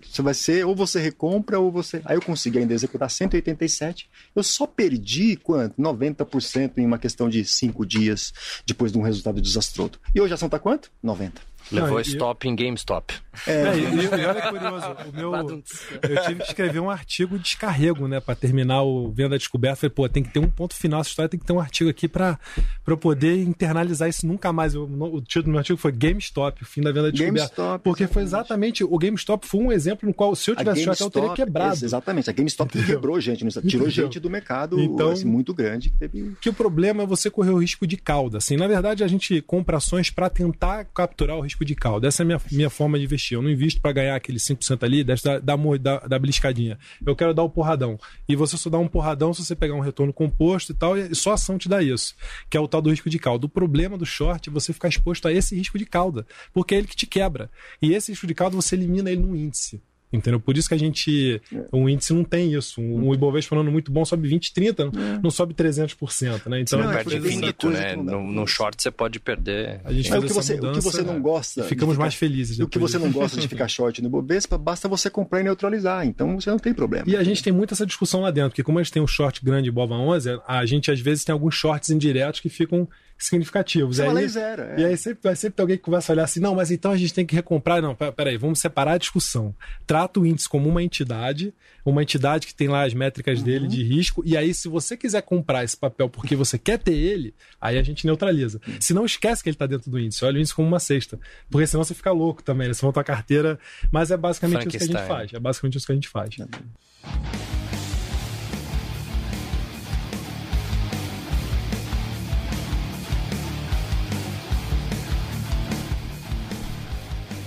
Você 0.03 0.23
vai 0.23 0.35
ser, 0.35 0.67
ou 0.67 0.75
você 0.75 1.01
recompra, 1.01 1.59
ou 1.59 1.71
você. 1.71 2.03
Aí 2.05 2.17
eu 2.17 2.23
consegui 2.23 2.59
ainda 2.59 2.75
executar 2.75 3.11
187. 3.11 4.11
Eu 4.35 4.43
só 4.43 4.67
perdi 4.67 5.37
quanto? 5.37 5.81
90% 5.81 6.79
em 6.79 6.87
uma 6.87 6.99
questão 6.99 7.29
de 7.29 7.45
5 7.45 7.87
dias 7.87 8.33
depois 8.67 8.93
de 8.93 8.99
um 8.99 9.03
resultado 9.03 9.41
desastroso. 9.41 9.93
E 10.15 10.21
hoje 10.21 10.33
a 10.33 10.35
ação 10.35 10.47
está 10.47 10.59
quanto? 10.59 10.91
90. 11.03 11.50
Levou 11.71 11.95
Não, 11.95 12.01
stop 12.01 12.47
eu... 12.47 12.53
em 12.53 12.57
GameStop. 12.57 13.15
É, 13.47 13.53
é 13.53 13.79
e, 13.79 14.27
olha 14.27 14.43
que 14.43 14.49
curioso, 14.51 14.87
o 15.07 15.17
meu, 15.17 15.35
eu 15.35 16.23
tive 16.23 16.41
que 16.41 16.49
escrever 16.49 16.81
um 16.81 16.91
artigo 16.91 17.37
de 17.37 17.45
descarrego, 17.45 18.09
né, 18.09 18.21
para 18.21 18.35
terminar 18.35 18.83
o 18.83 19.11
Venda 19.11 19.39
Descoberta. 19.39 19.77
Falei, 19.77 19.95
pô, 19.95 20.09
tem 20.09 20.23
que 20.23 20.31
ter 20.31 20.41
um 20.41 20.51
ponto 20.51 20.75
final 20.75 21.01
essa 21.01 21.11
história, 21.11 21.29
tem 21.29 21.39
que 21.39 21.47
ter 21.47 21.53
um 21.53 21.61
artigo 21.61 21.89
aqui 21.89 22.09
para 22.09 22.39
eu 22.87 22.97
poder 22.97 23.43
internalizar 23.43 24.09
isso 24.09 24.27
nunca 24.27 24.53
mais. 24.53 24.75
Eu, 24.75 24.85
o 24.85 25.21
título 25.21 25.45
do 25.45 25.51
meu 25.51 25.59
artigo 25.59 25.79
foi 25.79 25.93
GameStop, 25.93 26.63
o 26.63 26.67
fim 26.67 26.83
da 26.83 26.93
Venda 26.93 27.13
Descoberta. 27.13 27.55
GameStop, 27.55 27.85
porque 27.85 28.03
exatamente. 28.05 28.13
foi 28.13 28.23
exatamente, 28.23 28.85
o 28.85 28.99
GameStop 28.99 29.47
foi 29.47 29.61
um 29.61 29.73
exemplo 29.73 30.09
no 30.09 30.15
qual, 30.15 30.35
se 30.35 30.51
eu 30.51 30.57
tivesse 30.57 30.85
short, 30.85 31.01
eu 31.01 31.11
teria 31.11 31.33
quebrado. 31.33 31.85
Exatamente, 31.85 32.29
a 32.29 32.33
GameStop 32.33 32.77
Entendeu? 32.77 32.97
quebrou 32.97 33.21
gente, 33.21 33.39
tirou 33.39 33.61
Entendeu? 33.65 33.91
gente 33.91 34.21
do 34.21 34.29
mercado 34.29 34.81
então, 34.81 35.11
assim, 35.11 35.25
muito 35.25 35.55
grande. 35.55 35.91
Que, 35.91 35.99
teve... 35.99 36.37
que 36.41 36.49
o 36.49 36.53
problema 36.53 37.03
é 37.03 37.07
você 37.07 37.31
correr 37.31 37.51
o 37.51 37.59
risco 37.59 37.87
de 37.87 37.97
cauda. 37.97 38.39
Assim, 38.39 38.57
na 38.57 38.67
verdade, 38.67 39.05
a 39.05 39.09
gente 39.09 39.41
compra 39.43 39.77
ações 39.77 40.11
para 40.11 40.29
tentar 40.29 40.85
capturar 40.87 41.37
o 41.37 41.41
risco 41.41 41.60
de 41.65 41.75
cauda. 41.75 42.09
Essa 42.09 42.23
é 42.23 42.25
a 42.25 42.27
minha, 42.27 42.41
minha 42.51 42.71
forma 42.71 42.99
de 42.99 43.05
investir. 43.05 43.37
Eu 43.37 43.43
não 43.43 43.51
invisto 43.51 43.81
para 43.81 43.93
ganhar 43.93 44.17
aquele 44.17 44.39
5% 44.39 44.83
ali, 44.83 45.05
da, 45.05 45.15
da, 45.15 45.57
da, 45.57 45.99
da 46.01 46.19
beliscadinha. 46.19 46.79
Eu 47.05 47.17
quero 47.17 47.35
dar 47.35 47.43
o 47.43 47.51
porradão. 47.51 47.99
E 48.29 48.37
você 48.37 48.57
só 48.57 48.71
dá 48.71 48.79
um 48.79 48.89
porradão 48.89 49.33
se 49.33 49.45
você 49.45 49.55
pegar 49.55 49.75
um 49.75 49.81
retorno 49.81 50.13
composto 50.13 50.73
e 50.73 50.75
tal, 50.75 50.97
e 50.97 51.15
só 51.15 51.33
ação 51.33 51.59
te 51.59 51.69
dá 51.69 51.83
isso, 51.83 52.15
que 52.49 52.57
é 52.57 52.61
o 52.61 52.69
tal 52.69 52.83
do 52.83 52.91
risco 52.91 53.11
de 53.11 53.19
cauda. 53.19 53.47
O 53.47 53.49
problema 53.49 53.97
do 53.97 54.07
short 54.07 54.49
é 54.49 54.53
você 54.53 54.73
ficar 54.73 54.89
exposto 54.89 55.27
a 55.29 55.33
esse 55.33 55.55
risco 55.55 55.79
de 55.79 55.87
cauda, 55.87 56.27
porque 56.53 56.75
é 56.75 56.79
ele 56.79 56.87
que 56.87 56.97
te 56.97 57.07
quebra. 57.07 57.51
E 57.81 57.93
esse 57.93 58.13
risco 58.13 58.27
de 58.27 58.35
cauda 58.35 58.57
você 58.57 58.75
elimina 58.75 59.11
ele 59.11 59.23
no 59.23 59.37
índice. 59.37 59.81
Entendeu? 60.13 60.41
Por 60.41 60.57
isso 60.57 60.69
que 60.69 60.75
a 60.75 60.79
gente. 60.79 61.41
O 61.71 61.89
índice 61.89 62.13
não 62.13 62.25
tem 62.25 62.53
isso. 62.53 62.81
Um, 62.81 63.15
Ibovespa 63.15 63.51
falando 63.51 63.71
muito 63.71 63.93
bom 63.93 64.05
sobe 64.05 64.27
20, 64.29 64.53
30, 64.53 64.83
é. 64.83 64.89
não 65.23 65.31
sobe 65.31 65.55
300%. 65.55 66.49
Né? 66.49 66.61
Então, 66.61 66.81
não, 66.81 66.91
é 66.91 66.97
perde 66.97 67.17
infinito, 67.17 67.71
né? 67.71 67.95
No, 67.95 68.21
no, 68.21 68.47
short 68.47 68.83
você 68.83 68.91
pode 68.91 69.21
perder. 69.21 69.81
A 69.85 69.93
gente 69.93 70.13
é, 70.13 70.19
o, 70.19 70.23
que 70.23 70.33
você, 70.33 70.57
mudança, 70.57 70.79
o 70.79 70.83
que 70.83 70.85
você 70.85 71.03
não 71.03 71.21
gosta. 71.21 71.63
Ficamos 71.63 71.95
ficar, 71.95 72.03
mais 72.03 72.15
felizes. 72.15 72.59
O 72.59 72.67
que 72.67 72.79
você 72.79 72.99
não 72.99 73.13
gosta 73.13 73.41
de 73.41 73.47
ficar 73.47 73.69
short 73.69 74.03
no 74.03 74.09
Ibovespa, 74.09 74.59
basta 74.59 74.89
você 74.89 75.09
comprar 75.09 75.41
e 75.41 75.45
neutralizar. 75.45 76.05
Então 76.05 76.41
você 76.41 76.51
não 76.51 76.59
tem 76.59 76.75
problema. 76.75 77.05
E 77.07 77.17
a 77.17 77.23
gente 77.23 77.43
tem 77.43 77.53
muito 77.53 77.73
essa 77.73 77.87
discussão 77.87 78.23
lá 78.23 78.33
dentro, 78.33 78.51
porque 78.51 78.65
como 78.65 78.81
a 78.81 78.83
gente 78.83 78.93
tem 78.93 79.03
um 79.03 79.07
short 79.07 79.45
grande 79.45 79.69
Ibova 79.69 79.95
11, 79.95 80.41
a 80.47 80.67
gente 80.67 80.91
às 80.91 80.99
vezes 81.01 81.25
tem 81.25 81.33
alguns 81.33 81.55
shorts 81.55 81.91
indiretos 81.91 82.41
que 82.41 82.49
ficam 82.49 82.89
significativos. 83.25 83.97
Você 83.97 84.03
aí, 84.03 84.29
zero, 84.29 84.63
é. 84.63 84.81
E 84.81 84.85
aí 84.85 84.97
sempre, 84.97 85.21
vai 85.23 85.37
sempre 85.37 85.57
ter 85.57 85.63
alguém 85.63 85.77
que 85.77 85.83
começa 85.83 86.11
a 86.11 86.15
olhar 86.15 86.25
assim, 86.25 86.41
não, 86.41 86.55
mas 86.55 86.71
então 86.71 86.91
a 86.91 86.97
gente 86.97 87.13
tem 87.13 87.27
que 87.27 87.35
recomprar. 87.35 87.83
Não, 87.83 87.95
peraí, 87.95 88.37
vamos 88.37 88.59
separar 88.59 88.93
a 88.93 88.99
discussão. 88.99 89.55
Trata 89.87 90.21
o 90.21 90.27
índice 90.27 90.49
como 90.49 90.69
uma 90.69 90.83
entidade, 90.83 91.55
uma 91.85 92.03
entidade 92.03 92.47
que 92.47 92.55
tem 92.55 92.69
lá 92.69 92.85
as 92.85 92.95
métricas 92.95 93.39
uhum. 93.39 93.45
dele 93.45 93.69
de 93.69 93.83
risco, 93.83 94.23
e 94.25 94.37
aí 94.37 94.53
se 94.55 94.69
você 94.69 94.97
quiser 94.97 95.23
comprar 95.23 95.65
esse 95.65 95.77
papel 95.77 96.09
porque 96.09 96.35
você 96.35 96.59
quer 96.59 96.79
ter 96.79 96.95
ele, 96.95 97.35
aí 97.61 97.79
a 97.79 97.83
gente 97.83 98.07
neutraliza. 98.07 98.61
Uhum. 98.67 98.75
Se 98.81 98.95
não 98.95 99.05
esquece 99.05 99.43
que 99.43 99.49
ele 99.49 99.55
está 99.55 99.67
dentro 99.67 99.91
do 99.91 99.99
índice, 99.99 100.25
olha 100.25 100.37
o 100.37 100.39
índice 100.39 100.55
como 100.55 100.67
uma 100.67 100.81
cesta. 100.81 101.19
Porque 101.51 101.67
senão 101.67 101.85
você 101.85 101.95
fica 101.95 102.13
louco 102.13 102.43
também, 102.43 102.69
né? 102.69 102.75
Você 102.75 102.85
monta 102.85 103.01
a 103.01 103.05
carteira. 103.05 103.59
Mas 103.91 104.11
é 104.11 104.17
basicamente 104.17 104.69
isso 104.69 104.79
que 104.79 104.85
a 104.85 104.87
gente 104.87 105.07
faz. 105.07 105.33
É 105.33 105.39
basicamente 105.39 105.77
isso 105.77 105.87
que 105.87 105.93
a 105.93 105.95
gente 105.95 106.09
faz. 106.09 106.37
Uhum. 106.39 107.60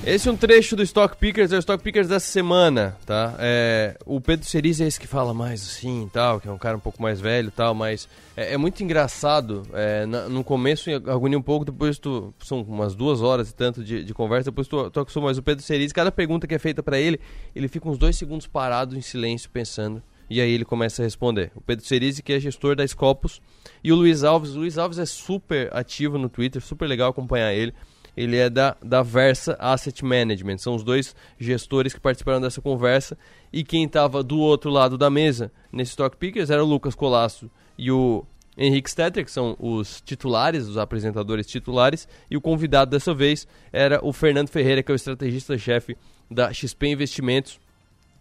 Esse 0.06 0.28
é 0.28 0.32
um 0.34 0.36
trecho 0.36 0.76
do 0.76 0.84
Stock 0.84 1.16
Pickers, 1.16 1.54
é 1.54 1.56
o 1.56 1.60
Stock 1.60 1.82
Pickers 1.82 2.10
dessa 2.10 2.26
semana, 2.26 2.98
tá? 3.06 3.36
É, 3.40 3.98
o 4.06 4.20
Pedro 4.20 4.46
Cerise 4.46 4.84
é 4.84 4.88
esse 4.88 5.00
que 5.00 5.08
fala 5.08 5.34
mais 5.34 5.62
assim 5.62 6.10
tal, 6.12 6.42
que 6.42 6.48
é 6.48 6.52
um 6.52 6.58
cara 6.58 6.76
um 6.76 6.80
pouco 6.80 7.02
mais 7.02 7.22
velho 7.22 7.50
tal, 7.50 7.74
mas 7.74 8.10
é, 8.36 8.54
é 8.54 8.58
muito 8.58 8.84
engraçado. 8.84 9.64
É, 9.72 10.06
na, 10.06 10.28
no 10.28 10.44
começo 10.44 10.90
agonia 10.92 11.40
um 11.40 11.42
pouco, 11.42 11.64
depois 11.64 11.98
tu. 11.98 12.34
São 12.44 12.64
umas 12.64 12.94
duas 12.96 13.22
horas 13.22 13.50
e 13.50 13.56
tanto 13.56 13.82
de, 13.82 14.04
de 14.04 14.14
conversa, 14.14 14.52
depois 14.52 14.68
tu, 14.68 14.90
tu 14.90 15.00
acostuma. 15.00 15.28
Mas 15.28 15.38
o 15.38 15.42
Pedro 15.42 15.64
Cerise, 15.64 15.94
cada 15.94 16.12
pergunta 16.12 16.46
que 16.46 16.54
é 16.54 16.60
feita 16.60 16.84
para 16.84 17.00
ele, 17.00 17.18
ele 17.56 17.70
fica 17.70 17.88
uns 17.88 17.98
dois 17.98 18.18
segundos 18.18 18.46
parado 18.46 18.98
em 18.98 19.02
silêncio 19.02 19.50
pensando. 19.50 20.04
E 20.30 20.42
aí 20.42 20.52
ele 20.52 20.66
começa 20.66 21.02
a 21.02 21.06
responder. 21.06 21.50
O 21.56 21.62
Pedro 21.62 21.86
Cerise, 21.86 22.22
que 22.22 22.34
é 22.34 22.40
gestor 22.42 22.76
da 22.76 22.86
Scopus, 22.86 23.42
e 23.82 23.90
o 23.90 23.96
Luiz 23.96 24.26
Alves. 24.26 24.54
O 24.54 24.60
Luiz 24.60 24.78
Alves 24.78 25.00
é 25.00 25.06
super 25.06 25.74
ativo 25.74 26.18
no 26.18 26.28
Twitter, 26.28 26.62
super 26.62 26.88
legal 26.88 27.10
acompanhar 27.10 27.54
ele 27.54 27.74
ele 28.16 28.38
é 28.38 28.50
da, 28.50 28.76
da 28.82 29.02
Versa 29.02 29.56
Asset 29.60 30.04
Management. 30.04 30.60
São 30.60 30.76
os 30.76 30.84
dois 30.84 31.16
gestores 31.40 31.94
que 31.94 32.00
participaram 32.00 32.42
dessa 32.42 32.62
conversa. 32.62 33.18
E 33.52 33.64
quem 33.64 33.86
estava 33.86 34.24
do 34.24 34.40
outro 34.40 34.70
lado 34.70 34.98
da 34.98 35.10
mesa, 35.10 35.52
nesse 35.72 35.92
Stock 35.92 36.18
Pickers, 36.18 36.50
era 36.50 36.64
o 36.64 36.68
Lucas 36.68 36.96
Colasso 36.96 37.50
e 37.78 37.92
o 37.92 38.26
Henrique 38.58 38.90
Stetter, 38.90 39.26
que 39.26 39.32
são 39.32 39.56
os 39.60 40.02
titulares, 40.02 40.68
os 40.68 40.78
apresentadores 40.78 41.48
titulares, 41.48 42.08
e 42.30 42.38
o 42.38 42.42
convidado 42.42 42.92
dessa 42.92 43.14
vez 43.14 43.48
era 43.72 44.00
o 44.04 44.14
Fernando 44.14 44.50
Ferreira, 44.50 44.84
que 44.84 44.92
é 44.92 44.94
o 44.94 44.96
estrategista-chefe 44.96 45.98
da 46.30 46.54
XP 46.54 46.88
Investimentos. 46.88 47.60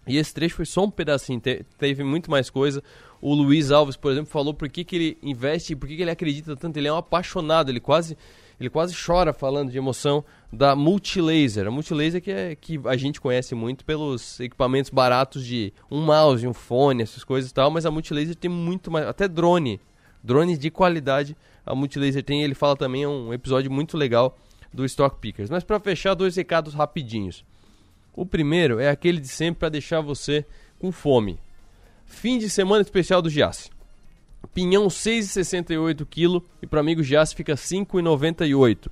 E 0.06 0.16
esse 0.16 0.34
trecho 0.34 0.56
foi 0.56 0.66
só 0.66 0.84
um 0.84 0.90
pedacinho, 0.90 1.38
te, 1.38 1.64
teve 1.78 2.02
muito 2.02 2.30
mais 2.30 2.50
coisa. 2.50 2.82
O 3.20 3.34
Luiz 3.34 3.70
Alves, 3.70 3.96
por 3.96 4.10
exemplo, 4.10 4.30
falou 4.30 4.52
por 4.52 4.68
que, 4.68 4.84
que 4.84 4.96
ele 4.96 5.18
investe 5.22 5.72
e 5.72 5.76
por 5.76 5.88
que, 5.88 5.96
que 5.96 6.02
ele 6.02 6.10
acredita 6.10 6.56
tanto. 6.56 6.76
Ele 6.76 6.88
é 6.88 6.92
um 6.92 6.96
apaixonado, 6.96 7.70
ele 7.70 7.78
quase, 7.78 8.16
ele 8.60 8.70
quase 8.70 8.94
chora 8.94 9.32
falando 9.32 9.70
de 9.70 9.78
emoção 9.78 10.24
da 10.52 10.76
Multilaser. 10.76 11.66
A 11.66 11.70
Multilaser 11.70 12.20
que, 12.20 12.30
é, 12.30 12.54
que 12.54 12.80
a 12.84 12.96
gente 12.96 13.20
conhece 13.20 13.54
muito 13.54 13.84
pelos 13.84 14.38
equipamentos 14.40 14.90
baratos 14.90 15.44
de 15.44 15.72
um 15.90 16.00
mouse, 16.00 16.46
um 16.46 16.54
fone, 16.54 17.02
essas 17.02 17.24
coisas 17.24 17.50
e 17.50 17.54
tal, 17.54 17.70
mas 17.70 17.86
a 17.86 17.90
Multilaser 17.90 18.36
tem 18.36 18.50
muito 18.50 18.90
mais, 18.90 19.06
até 19.06 19.26
drone 19.28 19.80
drones 20.22 20.58
de 20.58 20.70
qualidade 20.70 21.36
a 21.66 21.74
Multilaser 21.74 22.22
tem. 22.22 22.42
Ele 22.42 22.54
fala 22.54 22.76
também, 22.76 23.02
é 23.02 23.08
um 23.08 23.32
episódio 23.32 23.70
muito 23.70 23.96
legal 23.96 24.38
do 24.72 24.84
Stock 24.84 25.16
Pickers. 25.20 25.50
Mas 25.50 25.64
para 25.64 25.80
fechar, 25.80 26.14
dois 26.14 26.36
recados 26.36 26.74
rapidinhos. 26.74 27.44
O 28.14 28.26
primeiro 28.26 28.78
é 28.78 28.88
aquele 28.88 29.20
de 29.20 29.28
sempre 29.28 29.60
para 29.60 29.68
deixar 29.70 30.00
você 30.00 30.44
com 30.78 30.92
fome. 30.92 31.38
Fim 32.04 32.38
de 32.38 32.50
semana 32.50 32.82
especial 32.82 33.22
do 33.22 33.30
Giasse. 33.30 33.70
Pinhão 34.48 34.86
6,68 34.86 36.06
kg 36.06 36.44
e 36.60 36.66
para 36.66 36.80
amigo 36.80 37.02
Giasse 37.02 37.34
fica 37.34 37.54
5,98. 37.54 38.88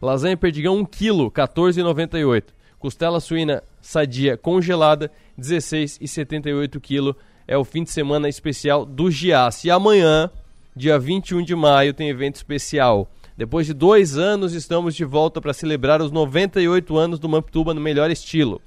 Lasanha 0.00 0.36
perdigão 0.36 0.78
1 0.78 0.84
kg, 0.84 1.30
14,98. 1.30 2.44
Costela 2.78 3.20
suína 3.20 3.62
sadia 3.80 4.36
congelada 4.36 5.10
16,78 5.38 6.80
kg. 6.80 7.16
É 7.46 7.56
o 7.56 7.64
fim 7.64 7.82
de 7.82 7.90
semana 7.90 8.28
especial 8.28 8.84
do 8.86 9.10
Giasse. 9.10 9.68
E 9.68 9.70
amanhã 9.70 10.30
dia 10.74 10.98
21 10.98 11.42
de 11.42 11.54
maio, 11.54 11.92
tem 11.92 12.08
evento 12.08 12.36
especial. 12.36 13.10
Depois 13.36 13.66
de 13.66 13.74
dois 13.74 14.16
anos, 14.16 14.54
estamos 14.54 14.94
de 14.94 15.04
volta 15.04 15.40
para 15.40 15.52
celebrar 15.52 16.00
os 16.00 16.10
98 16.10 16.96
anos 16.96 17.18
do 17.18 17.28
Mamptuba 17.28 17.74
no 17.74 17.80
melhor 17.80 18.10
estilo. 18.10 18.60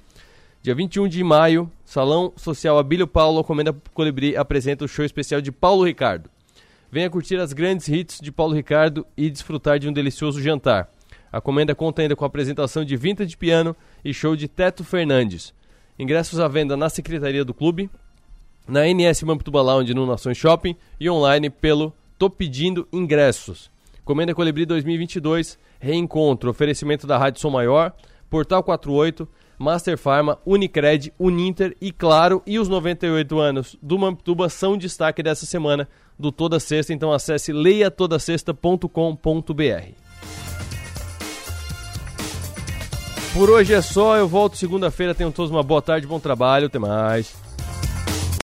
Dia 0.64 0.74
21 0.74 1.08
de 1.08 1.22
maio, 1.22 1.70
Salão 1.84 2.32
Social 2.38 2.78
Abílio 2.78 3.06
Paulo, 3.06 3.44
Comenda 3.44 3.76
Colibri, 3.92 4.34
apresenta 4.34 4.82
o 4.82 4.88
show 4.88 5.04
especial 5.04 5.42
de 5.42 5.52
Paulo 5.52 5.84
Ricardo. 5.84 6.30
Venha 6.90 7.10
curtir 7.10 7.36
as 7.36 7.52
grandes 7.52 7.86
hits 7.86 8.18
de 8.18 8.32
Paulo 8.32 8.54
Ricardo 8.54 9.06
e 9.14 9.28
desfrutar 9.28 9.78
de 9.78 9.86
um 9.86 9.92
delicioso 9.92 10.40
jantar. 10.40 10.88
A 11.30 11.38
comenda 11.38 11.74
conta 11.74 12.00
ainda 12.00 12.16
com 12.16 12.24
a 12.24 12.28
apresentação 12.28 12.82
de 12.82 12.96
Vintage 12.96 13.36
Piano 13.36 13.76
e 14.02 14.14
show 14.14 14.34
de 14.34 14.48
Teto 14.48 14.82
Fernandes. 14.82 15.52
Ingressos 15.98 16.40
à 16.40 16.48
venda 16.48 16.78
na 16.78 16.88
Secretaria 16.88 17.44
do 17.44 17.52
Clube, 17.52 17.90
na 18.66 18.88
NS 18.88 19.22
Mamptuba 19.22 19.60
Lounge 19.60 19.92
no 19.92 20.06
Nações 20.06 20.38
Shopping 20.38 20.74
e 20.98 21.10
online 21.10 21.50
pelo 21.50 21.92
Tô 22.18 22.30
Pedindo 22.30 22.88
Ingressos. 22.90 23.70
Comenda 24.02 24.34
Colibri 24.34 24.64
2022, 24.64 25.58
reencontro, 25.78 26.48
oferecimento 26.48 27.06
da 27.06 27.18
Rádio 27.18 27.38
Som 27.42 27.50
Maior, 27.50 27.92
Portal 28.30 28.62
48, 28.62 29.28
Master 29.58 29.96
Pharma, 29.96 30.38
Unicred, 30.44 31.12
Uninter 31.18 31.74
e 31.80 31.90
Claro, 31.92 32.42
e 32.46 32.58
os 32.58 32.68
98 32.68 33.38
anos 33.38 33.76
do 33.82 33.98
Mamptuba 33.98 34.48
são 34.48 34.76
destaque 34.76 35.22
dessa 35.22 35.46
semana 35.46 35.88
do 36.18 36.32
Toda 36.32 36.60
Sexta, 36.60 36.92
então 36.92 37.12
acesse 37.12 37.52
leiatodasexta.com.br. 37.52 40.04
Por 43.32 43.50
hoje 43.50 43.74
é 43.74 43.82
só, 43.82 44.16
eu 44.16 44.28
volto 44.28 44.56
segunda-feira, 44.56 45.14
tenham 45.14 45.32
todos 45.32 45.50
uma 45.50 45.62
boa 45.62 45.82
tarde, 45.82 46.06
bom 46.06 46.20
trabalho, 46.20 46.66
até 46.66 46.78
mais. 46.78 47.43